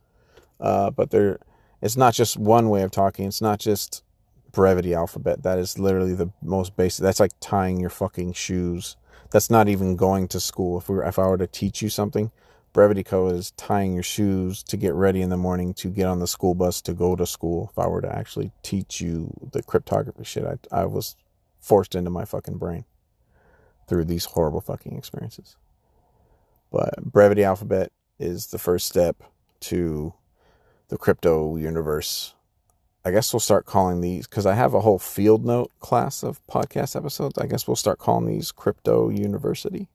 Uh, 0.59 0.91
but 0.91 1.09
there, 1.09 1.39
it's 1.81 1.97
not 1.97 2.13
just 2.13 2.37
one 2.37 2.69
way 2.69 2.83
of 2.83 2.91
talking. 2.91 3.25
It's 3.25 3.41
not 3.41 3.59
just 3.59 4.03
brevity 4.51 4.93
alphabet. 4.93 5.43
That 5.43 5.57
is 5.57 5.79
literally 5.79 6.15
the 6.15 6.31
most 6.41 6.75
basic. 6.75 7.03
That's 7.03 7.19
like 7.19 7.31
tying 7.39 7.79
your 7.79 7.89
fucking 7.89 8.33
shoes 8.33 8.95
that's 9.35 9.49
not 9.49 9.67
even 9.67 9.97
going 9.97 10.29
to 10.29 10.39
school. 10.39 10.77
If 10.77 10.87
we 10.87 10.95
were, 10.95 11.03
if 11.03 11.19
I 11.19 11.27
were 11.27 11.37
to 11.37 11.45
teach 11.45 11.81
you 11.81 11.89
something, 11.89 12.31
brevity 12.71 13.03
code 13.03 13.35
is 13.35 13.51
tying 13.57 13.93
your 13.93 14.01
shoes 14.01 14.63
to 14.63 14.77
get 14.77 14.93
ready 14.93 15.21
in 15.21 15.29
the 15.29 15.35
morning 15.35 15.73
to 15.73 15.89
get 15.89 16.05
on 16.05 16.19
the 16.19 16.25
school 16.25 16.55
bus 16.55 16.81
to 16.83 16.93
go 16.93 17.17
to 17.17 17.25
school. 17.25 17.69
If 17.69 17.77
I 17.77 17.85
were 17.87 17.99
to 17.99 18.17
actually 18.17 18.53
teach 18.63 19.01
you 19.01 19.33
the 19.51 19.61
cryptography 19.61 20.23
shit, 20.23 20.45
I, 20.45 20.83
I 20.83 20.85
was 20.85 21.17
forced 21.59 21.95
into 21.95 22.09
my 22.09 22.23
fucking 22.23 22.59
brain 22.59 22.85
through 23.89 24.05
these 24.05 24.23
horrible 24.23 24.61
fucking 24.61 24.97
experiences. 24.97 25.57
But 26.71 27.03
brevity 27.03 27.43
alphabet 27.43 27.91
is 28.17 28.47
the 28.47 28.57
first 28.57 28.87
step 28.87 29.21
to 29.59 30.13
the 30.87 30.97
crypto 30.97 31.57
universe 31.57 32.35
I 33.05 33.11
guess 33.11 33.31
we'll 33.31 33.39
start 33.39 33.67
calling 33.67 34.01
these 34.01 34.25
because 34.25 34.47
I 34.47 34.55
have 34.55 34.73
a 34.73 34.81
whole 34.81 34.97
field 34.97 35.45
note 35.45 35.71
class 35.79 36.23
of 36.23 36.45
podcast 36.47 36.95
episodes. 36.95 37.37
I 37.37 37.45
guess 37.45 37.67
we'll 37.67 37.75
start 37.75 37.99
calling 37.99 38.25
these 38.25 38.51
Crypto 38.51 39.09
University. 39.09 39.87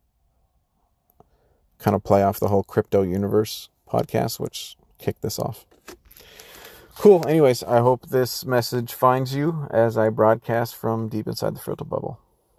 Kind 1.79 1.97
of 1.97 2.05
play 2.05 2.23
off 2.23 2.39
the 2.39 2.47
whole 2.47 2.63
Crypto 2.63 3.03
Universe 3.03 3.69
podcast, 3.91 4.39
which 4.39 4.77
kicked 4.99 5.23
this 5.23 5.41
off. 5.41 5.67
Cool. 6.95 7.27
Anyways, 7.27 7.65
I 7.65 7.81
hope 7.81 8.11
this 8.11 8.45
message 8.45 8.93
finds 8.93 9.35
you 9.35 9.67
as 9.73 9.99
I 9.99 10.11
broadcast 10.11 10.77
from 10.77 11.09
deep 11.09 11.27
inside 11.27 11.57
the 11.57 11.61
frontal 11.61 11.87
bubble. 11.87 12.21